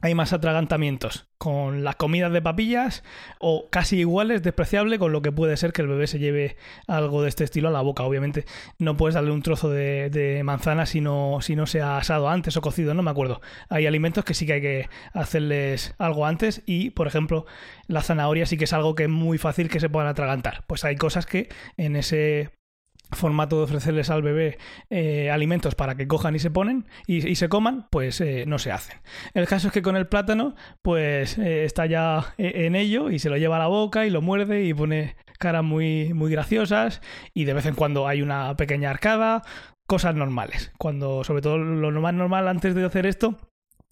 hay 0.00 0.14
más 0.14 0.32
atragantamientos 0.32 1.28
con 1.38 1.84
las 1.84 1.96
comidas 1.96 2.32
de 2.32 2.42
papillas 2.42 3.04
o 3.38 3.68
casi 3.70 3.98
iguales, 3.98 4.42
despreciable 4.42 4.98
con 4.98 5.12
lo 5.12 5.22
que 5.22 5.32
puede 5.32 5.56
ser 5.56 5.72
que 5.72 5.82
el 5.82 5.88
bebé 5.88 6.06
se 6.06 6.18
lleve 6.18 6.56
algo 6.86 7.22
de 7.22 7.28
este 7.28 7.44
estilo 7.44 7.68
a 7.68 7.72
la 7.72 7.82
boca. 7.82 8.04
Obviamente 8.04 8.46
no 8.78 8.96
puedes 8.96 9.14
darle 9.14 9.32
un 9.32 9.42
trozo 9.42 9.70
de, 9.70 10.40
manzana 10.44 10.86
si 10.86 11.00
no, 11.00 11.38
si 11.42 11.56
no 11.56 11.66
se 11.66 11.82
ha 11.82 11.98
asado 11.98 12.28
antes 12.28 12.56
o 12.56 12.60
cocido, 12.60 12.94
no 12.94 13.02
me 13.02 13.10
acuerdo. 13.10 13.40
Hay 13.68 13.86
alimentos 13.86 14.24
que 14.24 14.34
sí 14.34 14.46
que 14.46 14.52
hay 14.54 14.60
que 14.60 14.88
hacerles 15.12 15.94
algo 15.98 16.26
antes 16.26 16.62
y, 16.66 16.90
por 16.90 17.06
ejemplo, 17.06 17.46
la 17.86 18.02
zanahoria 18.02 18.46
sí 18.46 18.56
que 18.56 18.64
es 18.64 18.72
algo 18.72 18.94
que 18.94 19.04
es 19.04 19.10
muy 19.10 19.38
fácil 19.38 19.68
que 19.68 19.80
se 19.80 19.88
puedan 19.88 20.08
atragantar. 20.08 20.64
Pues 20.66 20.84
hay 20.84 20.96
cosas 20.96 21.26
que 21.26 21.48
en 21.76 21.96
ese 21.96 22.50
formato 23.16 23.58
de 23.58 23.64
ofrecerles 23.64 24.10
al 24.10 24.22
bebé 24.22 24.58
eh, 24.90 25.30
alimentos 25.30 25.74
para 25.74 25.96
que 25.96 26.06
cojan 26.06 26.34
y 26.34 26.38
se 26.38 26.50
ponen 26.50 26.86
y, 27.06 27.34
se 27.34 27.48
coman, 27.48 27.88
pues 27.90 28.20
eh, 28.20 28.44
no 28.46 28.58
se 28.58 28.72
hacen. 28.72 28.98
El 29.34 29.46
caso 29.46 29.68
es 29.68 29.72
que 29.72 29.82
con 29.82 29.96
el 29.96 30.06
plátano, 30.06 30.54
pues 30.82 31.38
eh, 31.38 31.64
está 31.64 31.86
ya 31.86 32.34
en 32.38 32.76
ello 32.76 33.10
y 33.10 33.18
se 33.18 33.30
lo 33.30 33.36
lleva 33.36 33.56
a 33.56 33.60
la 33.60 33.66
boca 33.66 34.06
y 34.06 34.10
lo 34.10 34.22
muerde 34.22 34.64
y 34.64 34.74
pone 34.74 35.16
caras 35.38 35.64
muy, 35.64 36.14
muy 36.14 36.30
graciosas 36.30 37.00
y 37.34 37.44
de 37.44 37.54
vez 37.54 37.66
en 37.66 37.74
cuando 37.74 38.06
hay 38.08 38.22
una 38.22 38.56
pequeña 38.56 38.90
arcada, 38.90 39.42
cosas 39.86 40.14
normales. 40.14 40.72
Cuando, 40.78 41.24
sobre 41.24 41.42
todo 41.42 41.58
lo 41.58 42.00
más 42.00 42.14
normal 42.14 42.48
antes 42.48 42.74
de 42.74 42.84
hacer 42.84 43.06
esto, 43.06 43.38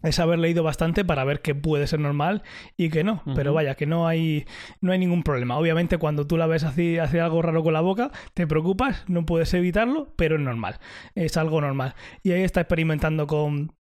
es 0.03 0.19
haber 0.19 0.39
leído 0.39 0.63
bastante 0.63 1.05
para 1.05 1.25
ver 1.25 1.41
que 1.41 1.55
puede 1.55 1.87
ser 1.87 2.01
normal 2.01 2.43
y 2.77 2.91
que 2.91 3.05
no. 3.05 3.23
Pero 3.35 3.55
vaya, 3.55 3.75
que 3.75 3.87
no 3.87 4.07
hay, 4.07 4.45
no 4.81 4.93
hay 4.93 4.99
ningún 4.99 5.23
problema. 5.23 5.57
Obviamente, 5.57 5.99
cuando 5.99 6.27
tú 6.27 6.37
la 6.37 6.47
ves 6.47 6.65
hacer, 6.65 7.01
hacer 7.01 7.21
algo 7.21 7.41
raro 7.43 7.63
con 7.63 7.73
la 7.73 7.81
boca, 7.81 8.11
te 8.35 8.47
preocupas, 8.47 9.05
no 9.09 9.25
puedes 9.25 9.53
evitarlo, 9.55 10.13
pero 10.17 10.37
es 10.37 10.43
normal. 10.43 10.79
Es 11.15 11.37
algo 11.37 11.61
normal. 11.61 11.95
Y 12.23 12.33
ahí 12.33 12.43
está 12.43 12.61
experimentando 12.61 13.27
con, 13.27 13.73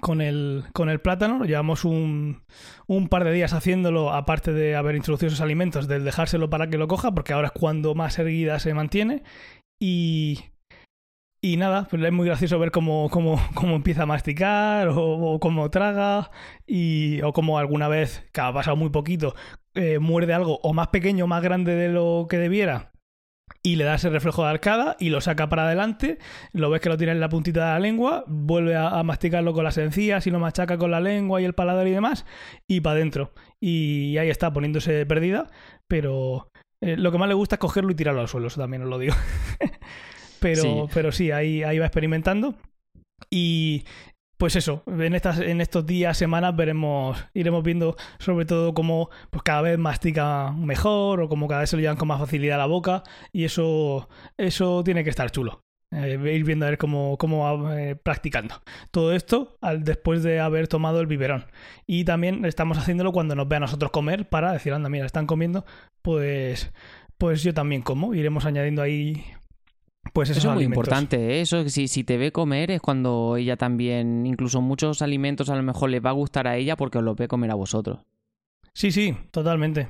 con 0.00 0.20
el, 0.20 0.64
con 0.72 0.88
el 0.88 1.00
plátano. 1.00 1.44
Llevamos 1.44 1.84
un, 1.84 2.42
un, 2.86 3.08
par 3.08 3.24
de 3.24 3.32
días 3.32 3.52
haciéndolo, 3.52 4.12
aparte 4.12 4.52
de 4.52 4.76
haber 4.76 4.94
introducido 4.94 5.28
esos 5.28 5.40
alimentos, 5.40 5.88
del 5.88 6.04
dejárselo 6.04 6.50
para 6.50 6.68
que 6.68 6.78
lo 6.78 6.86
coja, 6.86 7.12
porque 7.12 7.32
ahora 7.32 7.48
es 7.48 7.52
cuando 7.52 7.96
más 7.96 8.18
erguida 8.18 8.60
se 8.60 8.74
mantiene. 8.74 9.24
Y, 9.80 10.38
y 11.44 11.58
nada, 11.58 11.86
pues 11.90 12.02
es 12.02 12.10
muy 12.10 12.24
gracioso 12.24 12.58
ver 12.58 12.70
cómo, 12.70 13.10
cómo, 13.10 13.38
cómo 13.54 13.76
empieza 13.76 14.04
a 14.04 14.06
masticar 14.06 14.88
o, 14.90 15.38
cómo 15.38 15.70
traga 15.70 16.30
y, 16.66 17.20
o 17.20 17.34
cómo 17.34 17.58
alguna 17.58 17.86
vez, 17.86 18.24
que 18.32 18.40
ha 18.40 18.50
pasado 18.50 18.76
muy 18.76 18.88
poquito, 18.88 19.34
eh, 19.74 19.98
muerde 19.98 20.32
algo 20.32 20.58
o 20.62 20.72
más 20.72 20.88
pequeño 20.88 21.26
o 21.26 21.28
más 21.28 21.42
grande 21.42 21.74
de 21.74 21.90
lo 21.90 22.28
que 22.30 22.38
debiera 22.38 22.92
y 23.62 23.76
le 23.76 23.84
da 23.84 23.96
ese 23.96 24.08
reflejo 24.08 24.42
de 24.42 24.48
arcada 24.48 24.96
y 24.98 25.10
lo 25.10 25.20
saca 25.20 25.50
para 25.50 25.66
adelante, 25.66 26.16
lo 26.54 26.70
ves 26.70 26.80
que 26.80 26.88
lo 26.88 26.96
tiene 26.96 27.12
en 27.12 27.20
la 27.20 27.28
puntita 27.28 27.60
de 27.60 27.72
la 27.72 27.78
lengua, 27.78 28.24
vuelve 28.26 28.74
a, 28.74 29.02
masticarlo 29.02 29.52
con 29.52 29.64
las 29.64 29.76
encías 29.76 30.26
y 30.26 30.30
lo 30.30 30.38
machaca 30.38 30.78
con 30.78 30.92
la 30.92 31.00
lengua 31.00 31.42
y 31.42 31.44
el 31.44 31.52
paladar 31.52 31.86
y 31.86 31.90
demás 31.90 32.24
y 32.66 32.80
para 32.80 32.96
adentro. 32.96 33.34
Y 33.60 34.16
ahí 34.16 34.30
está 34.30 34.50
poniéndose 34.50 35.04
perdida, 35.04 35.50
pero 35.88 36.50
eh, 36.80 36.96
lo 36.96 37.12
que 37.12 37.18
más 37.18 37.28
le 37.28 37.34
gusta 37.34 37.56
es 37.56 37.60
cogerlo 37.60 37.92
y 37.92 37.96
tirarlo 37.96 38.22
al 38.22 38.28
suelo, 38.28 38.46
eso 38.46 38.62
también 38.62 38.84
os 38.84 38.88
lo 38.88 38.98
digo. 38.98 39.14
pero 40.44 40.62
sí, 40.62 40.82
pero 40.92 41.10
sí 41.10 41.30
ahí, 41.30 41.62
ahí 41.62 41.78
va 41.78 41.86
experimentando. 41.86 42.54
Y 43.30 43.84
pues 44.36 44.56
eso, 44.56 44.82
en, 44.86 45.14
estas, 45.14 45.38
en 45.38 45.62
estos 45.62 45.86
días, 45.86 46.18
semanas, 46.18 46.54
veremos, 46.54 47.24
iremos 47.32 47.62
viendo 47.64 47.96
sobre 48.18 48.44
todo 48.44 48.74
cómo 48.74 49.08
pues 49.30 49.42
cada 49.42 49.62
vez 49.62 49.78
mastica 49.78 50.52
mejor 50.52 51.22
o 51.22 51.30
cómo 51.30 51.48
cada 51.48 51.62
vez 51.62 51.70
se 51.70 51.76
lo 51.76 51.80
llevan 51.80 51.96
con 51.96 52.08
más 52.08 52.20
facilidad 52.20 52.56
a 52.56 52.58
la 52.58 52.66
boca. 52.66 53.04
Y 53.32 53.44
eso, 53.44 54.10
eso 54.36 54.84
tiene 54.84 55.02
que 55.02 55.08
estar 55.08 55.30
chulo. 55.30 55.62
Eh, 55.90 56.18
ir 56.34 56.44
viendo 56.44 56.66
a 56.66 56.70
ver 56.70 56.78
cómo, 56.78 57.16
cómo 57.16 57.62
va 57.62 57.80
eh, 57.80 57.96
practicando. 57.96 58.56
Todo 58.90 59.14
esto 59.14 59.56
al, 59.62 59.82
después 59.82 60.22
de 60.22 60.40
haber 60.40 60.68
tomado 60.68 61.00
el 61.00 61.06
biberón. 61.06 61.46
Y 61.86 62.04
también 62.04 62.44
estamos 62.44 62.76
haciéndolo 62.76 63.12
cuando 63.12 63.34
nos 63.34 63.48
ve 63.48 63.56
a 63.56 63.60
nosotros 63.60 63.90
comer 63.92 64.28
para 64.28 64.52
decir, 64.52 64.74
anda, 64.74 64.90
mira, 64.90 65.06
están 65.06 65.26
comiendo, 65.26 65.64
pues 66.02 66.70
pues 67.16 67.42
yo 67.42 67.54
también 67.54 67.80
como. 67.80 68.14
Iremos 68.14 68.44
añadiendo 68.44 68.82
ahí 68.82 69.24
pues 70.12 70.30
eso 70.30 70.48
es 70.48 70.54
muy 70.54 70.64
importante, 70.64 71.16
¿eh? 71.16 71.40
eso 71.40 71.68
si, 71.68 71.88
si 71.88 72.04
te 72.04 72.16
ve 72.16 72.32
comer 72.32 72.70
es 72.70 72.80
cuando 72.80 73.36
ella 73.36 73.56
también, 73.56 74.26
incluso 74.26 74.60
muchos 74.60 75.02
alimentos 75.02 75.48
a 75.48 75.56
lo 75.56 75.62
mejor 75.62 75.90
le 75.90 76.00
va 76.00 76.10
a 76.10 76.14
gustar 76.14 76.46
a 76.46 76.56
ella 76.56 76.76
porque 76.76 76.98
os 76.98 77.04
lo 77.04 77.14
ve 77.14 77.28
comer 77.28 77.50
a 77.50 77.54
vosotros. 77.54 78.00
Sí, 78.72 78.90
sí, 78.90 79.16
totalmente. 79.30 79.88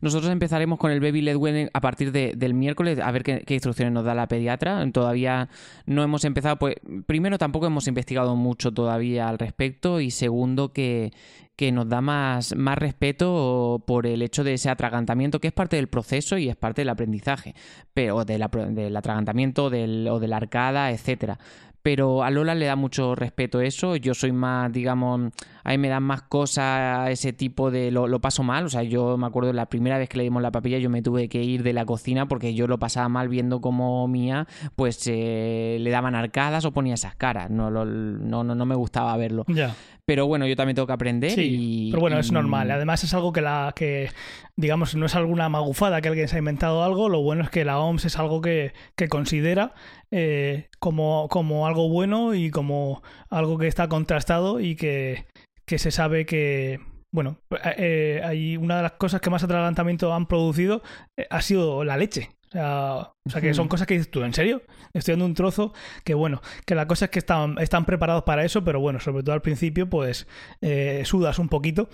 Nosotros 0.00 0.30
empezaremos 0.30 0.78
con 0.78 0.90
el 0.90 1.00
Baby 1.00 1.22
Led 1.22 1.36
Weaning 1.36 1.70
a 1.72 1.80
partir 1.80 2.12
del 2.12 2.54
miércoles, 2.54 2.98
a 2.98 3.10
ver 3.10 3.22
qué, 3.22 3.54
instrucciones 3.54 3.92
nos 3.92 4.04
da 4.04 4.14
la 4.14 4.28
pediatra. 4.28 4.84
Todavía 4.92 5.48
no 5.86 6.02
hemos 6.02 6.24
empezado, 6.24 6.58
pues 6.58 6.76
primero 7.06 7.38
tampoco 7.38 7.66
hemos 7.66 7.86
investigado 7.86 8.36
mucho 8.36 8.72
todavía 8.72 9.28
al 9.28 9.38
respecto 9.38 10.00
y 10.00 10.10
segundo 10.10 10.72
que, 10.72 11.12
que 11.56 11.72
nos 11.72 11.88
da 11.88 12.00
más, 12.00 12.54
más 12.56 12.76
respeto 12.78 13.82
por 13.86 14.06
el 14.06 14.22
hecho 14.22 14.44
de 14.44 14.54
ese 14.54 14.70
atragantamiento, 14.70 15.40
que 15.40 15.48
es 15.48 15.52
parte 15.52 15.76
del 15.76 15.88
proceso 15.88 16.36
y 16.38 16.48
es 16.48 16.56
parte 16.56 16.82
del 16.82 16.88
aprendizaje, 16.88 17.54
pero 17.92 18.24
del 18.24 18.96
atragantamiento 18.96 19.70
del, 19.70 20.08
o 20.08 20.18
de 20.18 20.28
la 20.28 20.36
arcada, 20.36 20.90
etcétera 20.90 21.38
pero 21.84 22.22
a 22.22 22.30
Lola 22.30 22.54
le 22.54 22.64
da 22.64 22.76
mucho 22.76 23.14
respeto 23.14 23.60
eso. 23.60 23.96
Yo 23.96 24.14
soy 24.14 24.32
más, 24.32 24.72
digamos, 24.72 25.32
a 25.64 25.70
mí 25.70 25.78
me 25.78 25.88
dan 25.88 26.02
más 26.02 26.22
cosas 26.22 27.10
ese 27.10 27.32
tipo 27.32 27.70
de. 27.70 27.90
Lo, 27.90 28.20
paso 28.20 28.42
mal. 28.42 28.66
O 28.66 28.68
sea, 28.68 28.82
yo 28.82 29.16
me 29.16 29.26
acuerdo 29.26 29.52
la 29.54 29.66
primera 29.66 29.96
vez 29.96 30.10
que 30.10 30.18
le 30.18 30.24
dimos 30.24 30.42
la 30.42 30.52
papilla, 30.52 30.78
yo 30.78 30.90
me 30.90 31.00
tuve 31.00 31.28
que 31.30 31.42
ir 31.42 31.62
de 31.62 31.72
la 31.72 31.86
cocina 31.86 32.28
porque 32.28 32.54
yo 32.54 32.66
lo 32.66 32.78
pasaba 32.78 33.08
mal 33.08 33.28
viendo 33.28 33.62
como 33.62 34.06
mía, 34.06 34.46
pues 34.76 35.06
eh, 35.06 35.78
le 35.80 35.90
daban 35.90 36.14
arcadas 36.14 36.66
o 36.66 36.72
ponía 36.72 36.94
esas 36.94 37.16
caras. 37.16 37.50
No, 37.50 37.70
no, 37.70 37.84
no, 37.86 38.44
no 38.44 38.66
me 38.66 38.74
gustaba 38.74 39.16
verlo. 39.16 39.44
Ya. 39.48 39.74
Pero 40.04 40.26
bueno, 40.26 40.46
yo 40.46 40.54
también 40.54 40.74
tengo 40.74 40.86
que 40.86 40.92
aprender. 40.92 41.30
Sí, 41.30 41.88
pero 41.90 42.02
bueno, 42.02 42.18
es 42.18 42.30
normal. 42.30 42.70
Además, 42.70 43.02
es 43.04 43.14
algo 43.14 43.32
que 43.32 43.40
la 43.40 43.72
que, 43.74 44.10
digamos, 44.54 44.94
no 44.94 45.06
es 45.06 45.14
alguna 45.14 45.48
magufada 45.48 46.02
que 46.02 46.08
alguien 46.08 46.28
se 46.28 46.36
ha 46.36 46.40
inventado 46.40 46.84
algo. 46.84 47.08
Lo 47.08 47.22
bueno 47.22 47.42
es 47.42 47.48
que 47.48 47.64
la 47.64 47.78
OMS 47.78 48.04
es 48.04 48.18
algo 48.18 48.42
que, 48.42 48.74
que 48.96 49.08
considera 49.08 49.72
eh, 50.10 50.68
como, 50.78 51.28
como 51.30 51.66
algo 51.66 51.88
bueno 51.88 52.34
y 52.34 52.50
como 52.50 53.02
algo 53.30 53.56
que 53.56 53.66
está 53.66 53.88
contrastado 53.88 54.60
y 54.60 54.76
que, 54.76 55.24
que 55.66 55.78
se 55.78 55.90
sabe 55.90 56.26
que, 56.26 56.80
bueno, 57.12 57.38
eh, 57.76 58.20
hay 58.24 58.56
una 58.56 58.76
de 58.76 58.82
las 58.82 58.92
cosas 58.92 59.20
que 59.20 59.30
más 59.30 59.42
atragantamiento 59.42 60.12
han 60.12 60.26
producido 60.26 60.82
eh, 61.16 61.26
ha 61.30 61.42
sido 61.42 61.84
la 61.84 61.96
leche. 61.96 62.30
O 62.54 63.30
sea, 63.30 63.40
que 63.40 63.52
son 63.52 63.66
cosas 63.66 63.86
que 63.86 63.94
dices 63.94 64.10
tú, 64.10 64.22
¿en 64.22 64.32
serio? 64.32 64.62
Estoy 64.92 65.12
dando 65.12 65.26
un 65.26 65.34
trozo 65.34 65.72
que, 66.04 66.14
bueno, 66.14 66.40
que 66.66 66.76
la 66.76 66.86
cosa 66.86 67.06
es 67.06 67.10
que 67.10 67.18
están, 67.18 67.58
están 67.58 67.84
preparados 67.84 68.22
para 68.22 68.44
eso, 68.44 68.62
pero 68.62 68.78
bueno, 68.78 69.00
sobre 69.00 69.24
todo 69.24 69.34
al 69.34 69.42
principio, 69.42 69.90
pues 69.90 70.28
eh, 70.60 71.02
sudas 71.04 71.40
un 71.40 71.48
poquito 71.48 71.88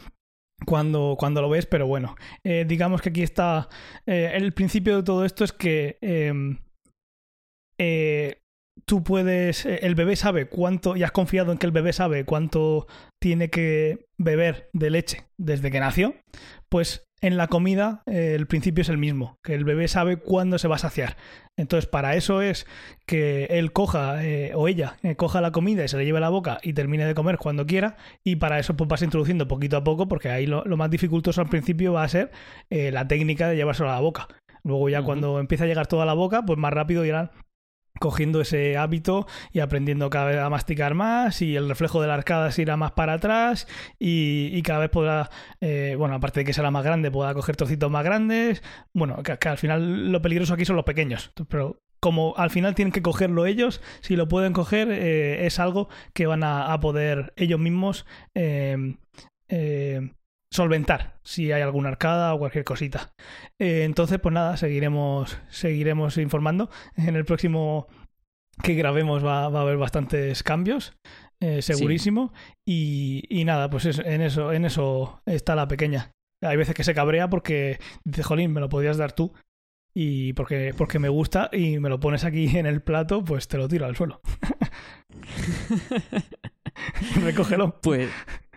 cuando, 0.66 1.16
cuando 1.18 1.40
lo 1.40 1.48
ves, 1.48 1.66
pero 1.66 1.86
bueno, 1.86 2.16
eh, 2.44 2.64
digamos 2.66 3.00
que 3.00 3.08
aquí 3.08 3.22
está. 3.22 3.68
Eh, 4.06 4.32
el 4.34 4.52
principio 4.52 4.96
de 4.96 5.02
todo 5.02 5.24
esto 5.24 5.44
es 5.44 5.52
que 5.52 5.98
em, 6.00 6.58
tú 8.84 9.02
puedes. 9.02 9.66
El 9.66 9.94
bebé 9.94 10.16
sabe 10.16 10.48
cuánto, 10.48 10.96
y 10.96 11.02
has 11.02 11.12
confiado 11.12 11.52
en 11.52 11.58
que 11.58 11.66
el 11.66 11.72
bebé 11.72 11.92
sabe 11.92 12.24
cuánto 12.24 12.86
tiene 13.20 13.50
que 13.50 14.06
beber 14.18 14.68
de 14.72 14.90
leche 14.90 15.24
desde 15.38 15.70
que 15.70 15.80
nació, 15.80 16.14
pues 16.68 17.04
en 17.22 17.36
la 17.36 17.48
comida 17.48 18.02
eh, 18.06 18.34
el 18.34 18.46
principio 18.46 18.82
es 18.82 18.88
el 18.88 18.96
mismo, 18.96 19.38
que 19.44 19.54
el 19.54 19.64
bebé 19.64 19.88
sabe 19.88 20.16
cuándo 20.16 20.58
se 20.58 20.68
va 20.68 20.76
a 20.76 20.78
saciar. 20.78 21.16
Entonces, 21.56 21.88
para 21.88 22.16
eso 22.16 22.40
es 22.40 22.66
que 23.06 23.44
él 23.50 23.72
coja, 23.72 24.24
eh, 24.24 24.52
o 24.54 24.68
ella, 24.68 24.96
eh, 25.02 25.16
coja 25.16 25.42
la 25.42 25.52
comida 25.52 25.84
y 25.84 25.88
se 25.88 25.98
le 25.98 26.06
lleve 26.06 26.18
a 26.18 26.22
la 26.22 26.30
boca 26.30 26.58
y 26.62 26.72
termine 26.72 27.04
de 27.04 27.14
comer 27.14 27.36
cuando 27.36 27.66
quiera, 27.66 27.96
y 28.24 28.36
para 28.36 28.58
eso 28.58 28.76
pues 28.76 28.88
vas 28.88 29.02
introduciendo 29.02 29.48
poquito 29.48 29.76
a 29.76 29.84
poco, 29.84 30.08
porque 30.08 30.30
ahí 30.30 30.46
lo, 30.46 30.64
más 30.76 30.90
dificultoso 30.90 31.42
al 31.42 31.48
principio 31.50 31.92
va 31.92 32.04
a 32.04 32.08
ser 32.08 32.30
la 32.70 33.06
técnica 33.06 33.48
de 33.48 33.56
llevárselo 33.56 33.90
a 33.90 33.94
la 33.94 34.00
boca. 34.00 34.28
Luego 34.62 34.88
ya 34.88 35.02
cuando 35.02 35.40
empieza 35.40 35.64
a 35.64 35.66
llegar 35.66 35.86
toda 35.86 36.06
la 36.06 36.14
boca, 36.14 36.44
pues 36.44 36.58
más 36.58 36.72
rápido 36.72 37.04
irán 37.04 37.30
cogiendo 37.98 38.40
ese 38.40 38.76
hábito 38.76 39.26
y 39.52 39.60
aprendiendo 39.60 40.10
cada 40.10 40.26
vez 40.26 40.38
a 40.38 40.50
masticar 40.50 40.94
más 40.94 41.42
y 41.42 41.56
el 41.56 41.68
reflejo 41.68 42.00
de 42.00 42.08
la 42.08 42.14
arcada 42.14 42.50
se 42.52 42.62
irá 42.62 42.76
más 42.76 42.92
para 42.92 43.14
atrás 43.14 43.66
y, 43.98 44.60
cada 44.62 44.80
vez 44.80 44.90
podrá, 44.90 45.30
eh, 45.60 45.94
bueno, 45.98 46.14
aparte 46.14 46.40
de 46.40 46.46
que 46.46 46.52
será 46.52 46.70
más 46.70 46.84
grande, 46.84 47.10
pueda 47.10 47.34
coger 47.34 47.56
trocitos 47.56 47.90
más 47.90 48.04
grandes. 48.04 48.62
Bueno, 48.92 49.22
que, 49.22 49.48
al 49.48 49.58
final 49.58 50.12
lo 50.12 50.22
peligroso 50.22 50.54
aquí 50.54 50.64
son 50.64 50.76
los 50.76 50.84
pequeños, 50.84 51.32
pero 51.48 51.82
como 51.98 52.34
al 52.36 52.50
final 52.50 52.74
tienen 52.74 52.92
que 52.92 53.02
cogerlo 53.02 53.46
ellos, 53.46 53.80
si 54.00 54.16
lo 54.16 54.28
pueden 54.28 54.52
coger 54.52 54.90
eh, 54.90 55.46
es 55.46 55.58
algo 55.58 55.88
que 56.14 56.26
van 56.26 56.42
a, 56.44 56.78
poder 56.80 57.32
ellos 57.36 57.58
mismos 57.58 58.06
eh, 58.34 58.94
solventar 60.50 61.18
si 61.22 61.52
hay 61.52 61.62
alguna 61.62 61.90
arcada 61.90 62.34
o 62.34 62.38
cualquier 62.38 62.64
cosita. 62.64 63.14
Eh, 63.58 63.84
entonces, 63.84 64.18
pues 64.18 64.32
nada, 64.32 64.56
seguiremos, 64.56 65.38
seguiremos 65.48 66.16
informando. 66.18 66.70
En 66.96 67.16
el 67.16 67.24
próximo 67.24 67.86
que 68.62 68.74
grabemos 68.74 69.24
va, 69.24 69.44
a 69.44 69.46
haber 69.46 69.76
bastantes 69.76 70.42
cambios, 70.42 70.94
eh, 71.40 71.62
segurísimo. 71.62 72.32
Y, 72.66 73.22
y, 73.28 73.44
nada, 73.44 73.70
pues 73.70 73.86
en 73.86 74.20
eso, 74.20 74.52
en 74.52 74.64
eso 74.64 75.22
está 75.24 75.54
la 75.54 75.68
pequeña. 75.68 76.12
Hay 76.42 76.56
veces 76.56 76.74
que 76.74 76.84
se 76.84 76.94
cabrea 76.94 77.30
porque 77.30 77.78
dice, 78.04 78.22
Jolín, 78.22 78.52
me 78.52 78.60
lo 78.60 78.68
podías 78.68 78.96
dar 78.96 79.12
tú. 79.12 79.32
Y 79.92 80.34
porque, 80.34 80.72
porque 80.76 81.00
me 81.00 81.08
gusta 81.08 81.50
y 81.52 81.80
me 81.80 81.88
lo 81.88 81.98
pones 81.98 82.24
aquí 82.24 82.56
en 82.56 82.66
el 82.66 82.80
plato, 82.80 83.24
pues 83.24 83.48
te 83.48 83.56
lo 83.56 83.66
tiro 83.66 83.86
al 83.86 83.96
suelo. 83.96 84.20
Recógelo. 87.22 87.80
Pues 87.80 88.10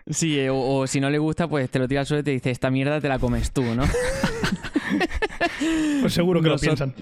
Sí, 0.06 0.38
eh, 0.38 0.50
o, 0.50 0.86
si 0.86 1.00
no 1.00 1.08
le 1.08 1.18
gusta, 1.18 1.48
pues 1.48 1.70
te 1.70 1.78
lo 1.78 1.88
tira 1.88 2.00
al 2.00 2.06
suelo 2.06 2.20
y 2.20 2.24
te 2.24 2.30
dice, 2.32 2.50
esta 2.50 2.70
mierda 2.70 3.00
te 3.00 3.08
la 3.08 3.18
comes 3.18 3.52
tú, 3.52 3.62
¿no? 3.62 3.84
pues 6.02 6.12
seguro 6.12 6.42
que 6.42 6.50
lo 6.50 6.58
piensan. 6.58 6.94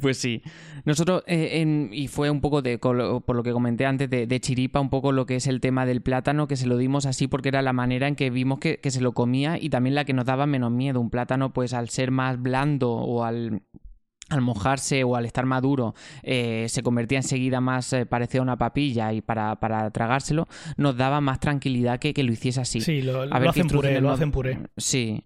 Pues 0.00 0.16
sí. 0.16 0.42
Nosotros, 0.84 1.22
eh, 1.26 1.88
y 1.92 2.08
fue 2.08 2.30
un 2.30 2.40
poco 2.40 2.62
de, 2.62 2.78
por 2.78 2.96
lo 2.96 3.42
que 3.42 3.52
comenté 3.52 3.86
antes, 3.86 4.10
de, 4.10 4.40
chiripa, 4.40 4.80
un 4.80 4.90
poco 4.90 5.12
lo 5.12 5.26
que 5.26 5.36
es 5.36 5.46
el 5.46 5.60
tema 5.60 5.86
del 5.86 6.00
plátano, 6.00 6.48
que 6.48 6.56
se 6.56 6.66
lo 6.66 6.78
dimos 6.78 7.06
así 7.06 7.28
porque 7.28 7.50
era 7.50 7.62
la 7.62 7.72
manera 7.72 8.08
en 8.08 8.16
que 8.16 8.30
vimos 8.30 8.58
que, 8.58 8.78
que 8.78 8.90
se 8.90 9.02
lo 9.02 9.12
comía 9.12 9.58
y 9.60 9.68
también 9.68 9.94
la 9.94 10.04
que 10.04 10.14
nos 10.14 10.24
daba 10.24 10.46
menos 10.46 10.72
miedo. 10.72 11.00
Un 11.00 11.10
plátano, 11.10 11.52
pues 11.52 11.74
al 11.74 11.90
ser 11.90 12.10
más 12.10 12.40
blando 12.40 12.90
o 12.90 13.22
al 13.22 13.62
al 14.32 14.40
mojarse 14.40 15.04
o 15.04 15.16
al 15.16 15.24
estar 15.24 15.46
maduro 15.46 15.94
eh, 16.22 16.66
se 16.68 16.82
convertía 16.82 17.18
enseguida 17.18 17.60
más 17.60 17.92
eh, 17.92 18.06
parecía 18.06 18.42
una 18.42 18.56
papilla 18.56 19.12
y 19.12 19.20
para, 19.20 19.56
para, 19.56 19.90
tragárselo 19.90 20.48
nos 20.76 20.96
daba 20.96 21.20
más 21.20 21.40
tranquilidad 21.40 21.98
que, 21.98 22.14
que 22.14 22.22
lo 22.22 22.32
hiciese 22.32 22.60
así. 22.60 22.80
Sí, 22.80 23.02
lo, 23.02 23.22
hacen 23.22 23.68
puré, 23.68 24.00
lo 24.00 24.10
hacen 24.10 24.30
puré. 24.30 24.58
Sí. 24.76 25.24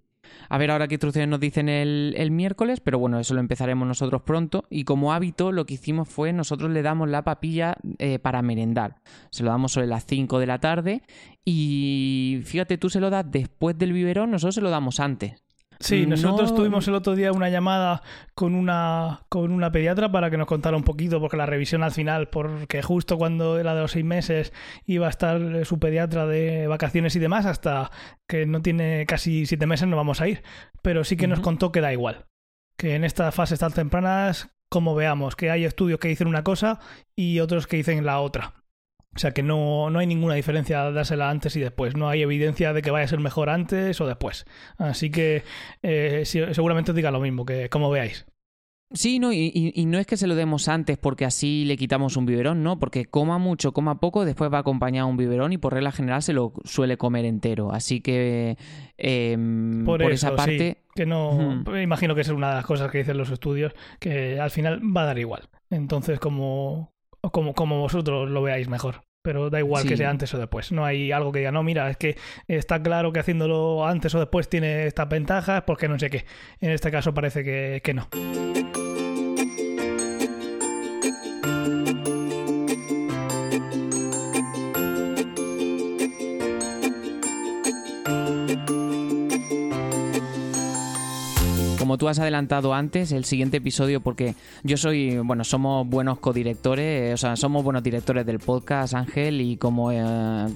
A 0.49 0.59
ver 0.59 0.71
ahora 0.71 0.89
qué 0.89 0.95
instrucciones 0.95 1.29
nos 1.29 1.41
dicen 1.41 1.69
el, 1.69 2.15
el, 2.17 2.31
miércoles, 2.31 2.81
pero 2.81 2.99
bueno, 2.99 3.19
eso 3.19 3.35
lo 3.35 3.41
empezaremos 3.41 3.87
nosotros 3.87 4.23
pronto. 4.23 4.65
Y 4.71 4.85
como 4.85 5.13
hábito, 5.13 5.53
lo 5.53 5.67
que 5.67 5.75
hicimos 5.75 6.09
fue 6.09 6.33
nosotros 6.33 6.71
le 6.71 6.83
damos 6.83 7.09
la 7.09 7.23
papilla 7.23 7.77
eh, 7.99 8.19
para 8.19 8.43
merendar. 8.43 8.97
Se 9.31 9.43
lo 9.43 9.51
damos 9.51 9.73
sobre 9.73 9.87
las 9.87 10.05
5 10.07 10.39
de 10.39 10.47
la 10.47 10.59
tarde 10.59 11.03
y 11.45 12.41
fíjate, 12.45 12.79
tú 12.79 12.91
se 12.91 13.01
lo 13.01 13.11
das 13.11 13.25
después 13.31 13.79
del 13.79 13.93
biberón, 13.93 14.31
nosotros 14.31 14.57
se 14.57 14.61
lo 14.61 14.71
damos 14.71 15.01
antes. 15.01 15.46
Sí, 15.81 16.07
nosotros 16.07 16.55
tuvimos 16.55 16.89
el 16.89 16.95
otro 16.95 17.15
día 17.15 17.33
una 17.33 17.51
llamada 17.51 18.03
con 18.35 18.55
una, 18.55 19.21
con 19.29 19.53
una 19.53 19.71
pediatra 19.71 20.11
para 20.11 20.31
que 20.31 20.37
nos 20.37 20.47
contara 20.47 20.77
un 20.77 20.83
poquito, 20.83 21.21
porque 21.21 21.37
la 21.37 21.47
revisión 21.47 21.83
al 21.83 21.93
final, 21.93 22.29
porque 22.29 22.83
justo 22.83 23.19
cuando 23.19 23.59
era 23.59 23.75
de 23.75 23.83
los 23.83 23.93
seis 23.93 24.05
meses 24.05 24.53
iba 24.87 25.07
a 25.07 25.11
estar 25.11 25.65
su 25.65 25.79
pediatra 25.79 26.27
de 26.27 26.67
vacaciones 26.67 27.15
y 27.17 27.19
demás, 27.19 27.47
hasta 27.47 27.91
que 28.27 28.47
no 28.47 28.63
tiene 28.63 29.05
casi 29.07 29.47
siete 29.47 29.67
meses 29.67 29.89
no 29.89 29.97
vamos 29.97 30.21
a 30.21 30.29
ir. 30.29 30.43
Pero 30.83 31.05
sí 31.05 31.17
que 31.17 31.27
nos 31.27 31.41
contó 31.41 31.73
que 31.73 31.81
da 31.81 31.93
igual, 31.93 32.27
que 32.77 32.95
en 32.95 33.05
estas 33.05 33.35
fases 33.35 33.59
tan 33.59 33.73
tempranas, 33.73 34.51
como 34.69 34.95
veamos, 34.95 35.37
que 35.37 35.51
hay 35.51 35.65
estudios 35.65 36.01
que 36.01 36.09
dicen 36.09 36.29
una 36.29 36.45
cosa 36.45 36.81
y 37.15 37.41
otros 37.41 37.67
que 37.67 37.77
dicen 37.77 38.05
la 38.05 38.21
otra. 38.21 38.55
O 39.17 39.19
sea 39.19 39.33
que 39.33 39.43
no, 39.43 39.89
no 39.89 39.99
hay 39.99 40.07
ninguna 40.07 40.35
diferencia 40.35 40.91
dársela 40.91 41.31
antes 41.31 41.57
y 41.57 41.61
después. 41.61 41.97
No 41.97 42.09
hay 42.11 42.21
evidencia 42.21 42.75
de 42.75 42.83
que 42.83 42.91
vaya 42.91 43.07
a 43.07 43.09
ser 43.09 43.19
mejor 43.19 43.49
antes 43.49 43.99
o 44.03 44.07
después. 44.07 44.45
Así 44.77 45.11
que 45.11 45.43
eh, 45.83 46.23
seguramente 46.25 46.91
os 46.91 46.95
diga 46.95 47.11
lo 47.11 47.21
mismo, 47.21 47.47
que 47.47 47.71
como 47.71 47.91
veáis. 47.91 48.27
Sí, 48.93 49.19
no, 49.19 49.33
y, 49.33 49.73
no 49.87 49.99
es 49.99 50.07
que 50.07 50.17
se 50.17 50.29
lo 50.29 50.37
demos 50.37 50.69
antes 50.69 50.97
porque 50.97 51.25
así 51.25 51.65
le 51.65 51.77
quitamos 51.77 52.17
un 52.17 52.25
biberón, 52.25 52.63
no, 52.63 52.79
porque 52.79 53.07
coma 53.07 53.37
mucho, 53.37 53.73
coma 53.73 53.99
poco, 53.99 54.25
después 54.25 54.53
va 54.53 54.59
acompañado 54.59 55.09
un 55.09 55.17
biberón 55.17 55.53
y 55.53 55.59
por 55.59 55.73
regla 55.73 55.91
general 55.91 56.23
se 56.23 56.33
lo 56.33 56.53
suele 56.65 56.97
comer 56.97 57.25
entero. 57.25 57.73
Así 57.73 58.01
que 58.01 58.57
em, 58.97 59.85
por, 59.85 60.03
esa 60.13 60.37
parte. 60.37 60.85
que 60.95 61.07
no. 61.07 61.65
Imagino 61.81 62.15
que 62.15 62.21
es 62.21 62.29
una 62.29 62.51
de 62.51 62.55
las 62.57 62.67
cosas 62.67 62.91
que 62.93 62.99
dicen 62.99 63.17
los 63.17 63.31
estudios, 63.31 63.73
que 63.99 64.39
al 64.39 64.51
final 64.51 64.81
va 64.97 65.03
a 65.03 65.07
dar 65.07 65.19
igual. 65.19 65.49
Entonces, 65.71 66.21
como, 66.21 66.93
como, 67.33 67.55
como 67.55 67.81
vosotros 67.81 68.31
lo 68.31 68.43
veáis 68.43 68.69
mejor 68.69 69.06
pero 69.27 69.51
da 69.51 69.59
igual 69.59 69.85
que 69.89 69.97
sea 69.97 70.09
antes 70.09 70.33
o 70.35 70.39
después. 70.39 70.71
No 70.71 70.85
hay 70.85 71.11
algo 71.11 71.33
que 71.33 71.41
diga, 71.41 71.51
no, 71.51 71.65
mira, 71.65 71.91
es 71.91 71.97
que 71.97 72.17
está 72.47 72.81
claro 72.81 73.13
que 73.13 73.19
haciéndolo 73.19 73.85
antes 73.85 74.15
o 74.15 74.21
después 74.21 74.49
tiene 74.49 74.87
estas 74.87 75.09
ventajas, 75.09 75.65
porque 75.67 75.89
no 75.89 75.99
sé 75.99 76.11
qué. 76.11 76.25
En 76.61 76.71
este 76.71 76.93
caso 76.93 77.13
parece 77.13 77.43
que, 77.43 77.81
que 77.83 77.93
no. 77.93 78.07
Como 91.97 91.99
tú 91.99 92.09
has 92.09 92.19
adelantado 92.19 92.75
antes, 92.75 93.11
el 93.13 93.25
siguiente 93.25 93.57
episodio, 93.57 94.01
porque 94.03 94.35
yo 94.65 94.77
soy, 94.77 95.17
bueno, 95.17 95.45
somos 95.45 95.89
buenos 95.89 96.19
codirectores, 96.19 97.15
o 97.15 97.17
sea, 97.17 97.37
somos 97.37 97.65
buenos 97.65 97.83
directores 97.83 98.27
del 98.27 98.39
podcast, 98.39 98.93
Ángel, 98.93 99.41
y 99.41 99.57
como, 99.57 99.93
eh, 99.93 100.05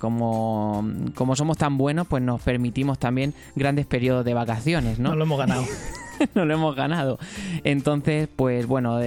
como, 0.01 0.85
como 1.15 1.37
somos 1.37 1.57
tan 1.57 1.79
buenos, 1.79 2.07
pues 2.09 2.23
nos 2.23 2.43
permitimos 2.43 2.99
también 2.99 3.33
grandes 3.57 3.87
periodos 3.87 4.23
de 4.27 4.35
vacaciones, 4.35 4.99
¿no? 4.99 5.11
No 5.11 5.17
lo 5.17 5.25
hemos 5.25 5.39
ganado. 5.39 5.65
no 6.35 6.45
lo 6.45 6.53
hemos 6.53 6.77
ganado. 6.77 7.19
Entonces, 7.65 8.29
pues 8.37 8.67
bueno, 8.67 8.99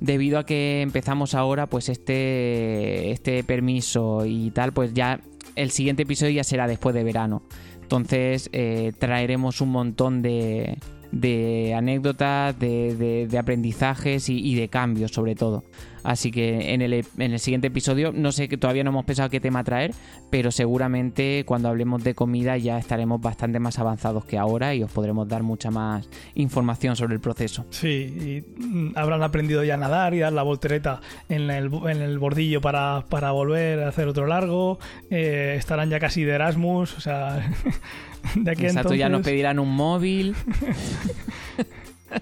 debido 0.00 0.40
a 0.40 0.46
que 0.46 0.82
empezamos 0.82 1.34
ahora, 1.34 1.68
pues 1.68 1.90
este, 1.90 3.12
este 3.12 3.44
permiso 3.44 4.26
y 4.26 4.50
tal, 4.50 4.72
pues 4.72 4.94
ya 4.94 5.20
el 5.54 5.70
siguiente 5.70 6.02
episodio 6.02 6.32
ya 6.32 6.44
será 6.44 6.66
después 6.66 6.92
de 6.92 7.04
verano. 7.04 7.42
Entonces 7.82 8.48
eh, 8.52 8.92
traeremos 8.98 9.60
un 9.60 9.68
montón 9.68 10.22
de, 10.22 10.78
de 11.12 11.74
anécdotas, 11.76 12.58
de, 12.58 13.26
de, 13.28 13.38
aprendizajes 13.38 14.28
y, 14.28 14.54
de 14.54 14.68
cambios 14.68 15.12
sobre 15.12 15.34
todo. 15.34 15.62
Así 16.02 16.32
que 16.32 16.74
en 16.74 16.82
el, 16.82 16.92
en 16.94 17.32
el 17.32 17.38
siguiente 17.38 17.68
episodio, 17.68 18.10
no 18.12 18.32
sé 18.32 18.48
que 18.48 18.56
todavía 18.56 18.82
no 18.82 18.90
hemos 18.90 19.04
pensado 19.04 19.30
qué 19.30 19.38
tema 19.38 19.62
traer, 19.62 19.92
pero 20.30 20.50
seguramente 20.50 21.44
cuando 21.46 21.68
hablemos 21.68 22.02
de 22.02 22.14
comida 22.14 22.56
ya 22.56 22.76
estaremos 22.78 23.20
bastante 23.20 23.60
más 23.60 23.78
avanzados 23.78 24.24
que 24.24 24.36
ahora 24.36 24.74
y 24.74 24.82
os 24.82 24.90
podremos 24.90 25.28
dar 25.28 25.44
mucha 25.44 25.70
más 25.70 26.08
información 26.34 26.96
sobre 26.96 27.14
el 27.14 27.20
proceso. 27.20 27.66
Sí, 27.70 28.42
y 28.58 28.60
mm, 28.60 28.92
habrán 28.96 29.22
aprendido 29.22 29.62
ya 29.62 29.74
a 29.74 29.76
nadar 29.76 30.14
y 30.14 30.18
dar 30.18 30.32
la 30.32 30.42
voltereta 30.42 31.00
en 31.28 31.50
el, 31.50 31.70
en 31.72 32.02
el 32.02 32.18
bordillo 32.18 32.60
para, 32.60 33.04
para, 33.08 33.30
volver 33.30 33.84
a 33.84 33.88
hacer 33.88 34.08
otro 34.08 34.26
largo, 34.26 34.80
eh, 35.08 35.54
estarán 35.56 35.88
ya 35.88 36.00
casi 36.00 36.24
de 36.24 36.32
Erasmus, 36.32 36.96
o 36.96 37.00
sea... 37.00 37.48
de 38.34 38.50
aquí 38.50 38.66
Exacto, 38.66 38.94
ya 38.94 39.08
nos 39.08 39.22
pedirán 39.22 39.58
un 39.58 39.74
móvil. 39.74 40.34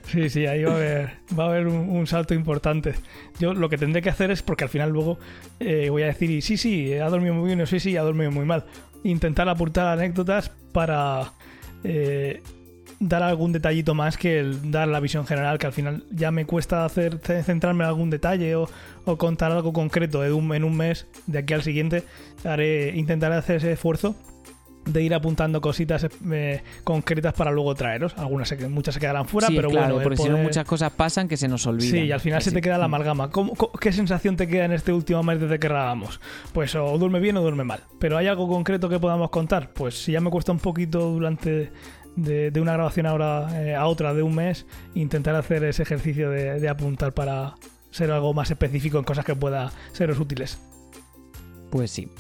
Sí, 0.04 0.28
sí, 0.28 0.46
ahí 0.46 0.62
va 0.62 0.72
a 0.72 0.76
haber, 0.76 1.10
va 1.38 1.44
a 1.44 1.48
haber 1.48 1.66
un, 1.66 2.06
salto 2.06 2.34
importante. 2.34 2.94
Yo 3.38 3.54
lo 3.54 3.68
que 3.68 3.78
tendré 3.78 4.02
que 4.02 4.10
hacer 4.10 4.30
es, 4.30 4.42
porque 4.42 4.64
al 4.64 4.70
final 4.70 4.90
luego 4.90 5.18
eh, 5.58 5.88
voy 5.90 6.02
a 6.02 6.06
decir, 6.06 6.42
sí, 6.42 6.56
sí, 6.56 6.94
ha 6.94 7.08
dormido 7.08 7.34
muy 7.34 7.46
bien, 7.46 7.60
o 7.60 7.66
sí, 7.66 7.80
sí, 7.80 7.96
ha 7.96 8.02
dormido 8.02 8.30
muy 8.30 8.44
mal. 8.44 8.64
Intentar 9.04 9.48
aportar 9.48 9.88
anécdotas 9.88 10.50
para 10.72 11.32
eh, 11.84 12.42
dar 13.00 13.22
algún 13.22 13.52
detallito 13.52 13.94
más 13.94 14.16
que 14.16 14.38
el 14.38 14.70
dar 14.70 14.88
la 14.88 15.00
visión 15.00 15.26
general, 15.26 15.58
que 15.58 15.66
al 15.66 15.72
final 15.72 16.04
ya 16.10 16.30
me 16.30 16.44
cuesta 16.44 16.84
hacer 16.84 17.18
centrarme 17.18 17.84
en 17.84 17.88
algún 17.88 18.10
detalle 18.10 18.54
o, 18.56 18.68
contar 19.16 19.50
algo 19.50 19.72
concreto 19.72 20.24
en 20.24 20.32
un, 20.32 20.54
en 20.54 20.62
un 20.62 20.76
mes 20.76 21.06
de 21.26 21.38
aquí 21.38 21.54
al 21.54 21.62
siguiente. 21.62 22.04
Haré, 22.44 22.92
intentaré 22.96 23.34
hacer 23.34 23.56
ese 23.56 23.72
esfuerzo 23.72 24.14
de 24.92 25.02
ir 25.02 25.14
apuntando 25.14 25.60
cositas 25.60 26.06
eh, 26.32 26.62
concretas 26.84 27.34
para 27.34 27.50
luego 27.50 27.74
traeros. 27.74 28.16
Algunas, 28.16 28.54
muchas 28.68 28.94
se 28.94 29.00
quedarán 29.00 29.26
fuera, 29.26 29.48
pero 29.48 29.68
claro, 29.68 29.94
bueno. 29.94 30.02
Porque 30.02 30.22
si 30.22 30.28
no, 30.28 30.38
muchas 30.38 30.64
cosas 30.64 30.92
pasan 30.92 31.28
que 31.28 31.36
se 31.36 31.48
nos 31.48 31.66
olvidan. 31.66 31.90
Sí, 31.90 31.98
y 31.98 32.12
al 32.12 32.20
final 32.20 32.42
se 32.42 32.52
te 32.52 32.60
queda 32.60 32.78
la 32.78 32.86
amalgama. 32.86 33.30
qué 33.80 33.92
sensación 33.92 34.36
te 34.36 34.46
queda 34.46 34.64
en 34.64 34.72
este 34.72 34.92
último 34.92 35.22
mes 35.22 35.40
desde 35.40 35.58
que 35.58 35.68
grabamos? 35.68 36.20
Pues 36.52 36.74
o 36.74 36.98
duerme 36.98 37.20
bien 37.20 37.36
o 37.36 37.42
duerme 37.42 37.64
mal. 37.64 37.80
Pero 37.98 38.16
¿hay 38.16 38.26
algo 38.26 38.48
concreto 38.48 38.88
que 38.88 38.98
podamos 38.98 39.30
contar? 39.30 39.72
Pues 39.72 40.02
si 40.02 40.12
ya 40.12 40.20
me 40.20 40.30
cuesta 40.30 40.52
un 40.52 40.58
poquito 40.58 41.00
durante 41.10 41.72
de, 42.16 42.52
una 42.60 42.72
grabación 42.72 43.06
ahora 43.06 43.64
eh, 43.64 43.74
a 43.74 43.86
otra 43.86 44.14
de 44.14 44.22
un 44.22 44.34
mes, 44.34 44.66
intentar 44.94 45.34
hacer 45.34 45.64
ese 45.64 45.82
ejercicio 45.82 46.30
de, 46.30 46.60
de 46.60 46.68
apuntar 46.68 47.12
para 47.12 47.54
ser 47.90 48.10
algo 48.10 48.32
más 48.34 48.50
específico 48.50 48.98
en 48.98 49.04
cosas 49.04 49.24
que 49.24 49.34
pueda 49.34 49.72
seros 49.92 50.18
útiles. 50.18 50.58
Pues 51.70 51.90
sí. 51.90 52.10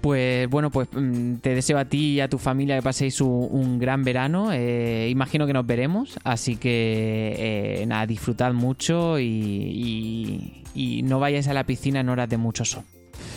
Pues 0.00 0.48
bueno, 0.48 0.70
pues 0.70 0.88
mm, 0.92 1.36
te 1.36 1.54
deseo 1.54 1.78
a 1.78 1.84
ti 1.84 2.14
y 2.14 2.20
a 2.20 2.28
tu 2.28 2.38
familia 2.38 2.76
que 2.76 2.82
paséis 2.82 3.20
un, 3.20 3.78
gran 3.78 4.02
verano. 4.02 4.50
Eh, 4.52 5.08
imagino 5.10 5.46
que 5.46 5.52
nos 5.52 5.66
veremos, 5.66 6.18
así 6.24 6.56
que 6.56 7.82
eh, 7.82 7.86
nada, 7.86 8.06
disfrutad 8.06 8.52
mucho 8.52 9.18
y, 9.18 10.56
no 11.04 11.20
vayáis 11.20 11.48
a 11.48 11.54
la 11.54 11.64
piscina 11.64 12.00
en 12.00 12.08
horas 12.08 12.28
de 12.28 12.36
mucho 12.36 12.64
sol. 12.64 12.84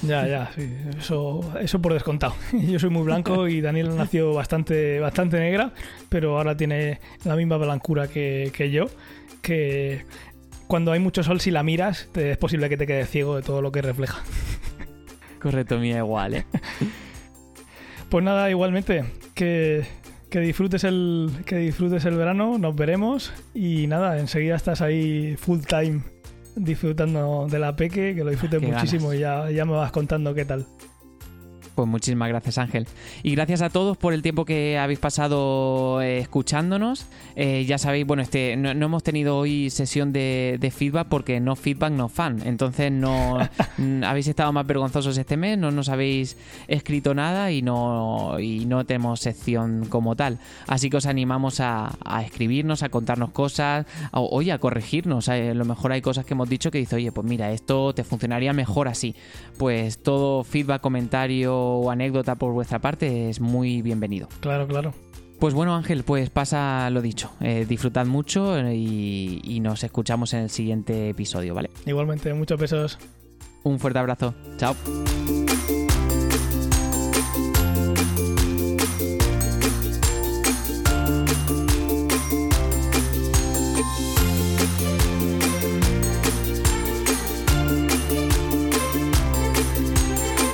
Ya, 0.01 0.27
ya, 0.27 0.51
sí, 0.55 0.69
eso, 0.97 1.41
eso 1.59 1.81
por 1.81 1.93
descontado. 1.93 2.35
Yo 2.53 2.79
soy 2.79 2.89
muy 2.89 3.03
blanco 3.03 3.47
y 3.47 3.59
Daniel 3.59 3.95
nació 3.95 4.33
bastante, 4.33 4.99
bastante 4.99 5.39
negra, 5.39 5.73
pero 6.09 6.37
ahora 6.37 6.55
tiene 6.55 6.99
la 7.25 7.35
misma 7.35 7.57
blancura 7.57 8.07
que, 8.07 8.51
que 8.55 8.71
yo, 8.71 8.85
que 9.41 10.05
cuando 10.67 10.91
hay 10.91 10.99
mucho 10.99 11.23
sol, 11.23 11.39
si 11.39 11.51
la 11.51 11.63
miras, 11.63 12.09
es 12.15 12.37
posible 12.37 12.69
que 12.69 12.77
te 12.77 12.87
quedes 12.87 13.09
ciego 13.09 13.35
de 13.35 13.43
todo 13.43 13.61
lo 13.61 13.71
que 13.71 13.81
refleja. 13.81 14.23
Correcto, 15.43 15.77
mía, 15.77 15.97
igual, 15.97 16.35
¿eh? 16.35 16.45
pues 18.09 18.23
nada, 18.23 18.49
igualmente, 18.49 19.03
que, 19.35 19.85
disfrutes 20.31 20.85
el, 20.85 21.29
que 21.45 21.57
disfrutes 21.57 22.05
el 22.05 22.15
verano, 22.15 22.57
nos 22.57 22.73
veremos 22.73 23.33
y 23.53 23.87
nada, 23.87 24.17
enseguida 24.19 24.55
estás 24.55 24.79
ahí 24.81 25.35
full 25.37 25.59
time 25.67 26.01
disfrutando 26.55 27.47
de 27.51 27.59
la 27.59 27.75
peque, 27.75 28.15
que 28.15 28.23
lo 28.23 28.29
disfrutes 28.29 28.61
muchísimo 28.61 29.13
y 29.13 29.19
ya, 29.19 29.51
ya 29.51 29.65
me 29.65 29.73
vas 29.73 29.91
contando 29.91 30.33
qué 30.33 30.45
tal. 30.45 30.65
Pues 31.75 31.87
muchísimas 31.87 32.29
gracias 32.29 32.59
Ángel. 32.59 32.87
Y 33.23 33.31
gracias 33.31 33.63
a 33.63 33.69
todos 33.69 33.97
por 33.97 34.13
el 34.13 34.21
tiempo 34.21 34.45
que 34.45 34.77
habéis 34.77 34.99
pasado 34.99 36.01
eh, 36.01 36.19
escuchándonos. 36.19 37.07
Eh, 37.35 37.65
ya 37.65 37.79
sabéis, 37.79 38.05
bueno, 38.05 38.21
este 38.21 38.55
no, 38.57 38.69
hemos 38.69 39.01
tenido 39.01 39.37
hoy 39.37 39.71
sesión 39.71 40.13
de, 40.13 40.71
feedback 40.75 41.07
porque 41.07 41.39
no 41.39 41.55
feedback, 41.55 41.91
no 41.91 42.09
fan. 42.09 42.41
Entonces 42.45 42.91
no 42.91 43.39
habéis 44.05 44.27
estado 44.27 44.51
más 44.53 44.67
vergonzosos 44.67 45.17
este 45.17 45.35
mes, 45.35 45.57
no 45.57 45.71
nos 45.71 45.89
habéis 45.89 46.37
escrito 46.67 47.15
nada 47.15 47.51
y 47.51 47.63
no, 47.63 48.39
y 48.39 48.65
no 48.65 48.85
tenemos 48.85 49.19
sección 49.19 49.85
como 49.89 50.15
tal. 50.15 50.37
Así 50.67 50.91
que 50.91 50.97
os 50.97 51.07
animamos 51.07 51.59
a, 51.59 51.91
escribirnos, 52.23 52.83
a 52.83 52.89
contarnos 52.89 53.31
cosas, 53.31 53.87
o, 54.11 54.29
oye, 54.31 54.51
a 54.51 54.59
corregirnos. 54.59 55.27
A 55.27 55.37
lo 55.37 55.65
mejor 55.65 55.91
hay 55.91 56.01
cosas 56.01 56.25
que 56.25 56.35
hemos 56.35 56.49
dicho 56.49 56.69
que 56.69 56.77
dice, 56.77 56.97
oye, 56.97 57.11
pues 57.11 57.25
mira, 57.25 57.51
esto 57.51 57.93
te 57.93 58.03
funcionaría 58.03 58.53
mejor 58.53 58.87
así. 58.87 59.15
Pues 59.57 59.97
todo 59.97 60.43
feedback, 60.43 60.81
comentario 60.81 61.62
o 61.63 61.91
anécdota 61.91 62.35
por 62.35 62.53
vuestra 62.53 62.79
parte 62.79 63.29
es 63.29 63.39
muy 63.39 63.81
bienvenido. 63.81 64.27
Claro, 64.39 64.67
claro. 64.67 64.93
Pues 65.39 65.53
bueno, 65.53 65.75
Ángel, 65.75 66.03
pues 66.03 66.29
pasa 66.29 66.89
lo 66.89 67.01
dicho. 67.01 67.31
Eh, 67.41 67.65
disfrutad 67.67 68.05
mucho 68.05 68.57
y, 68.71 69.41
y 69.43 69.59
nos 69.59 69.83
escuchamos 69.83 70.33
en 70.33 70.41
el 70.41 70.49
siguiente 70.49 71.09
episodio, 71.09 71.53
¿vale? 71.53 71.69
Igualmente, 71.85 72.33
muchos 72.33 72.59
besos. 72.59 72.97
Un 73.63 73.79
fuerte 73.79 73.99
abrazo. 73.99 74.33
Chao. 74.57 74.75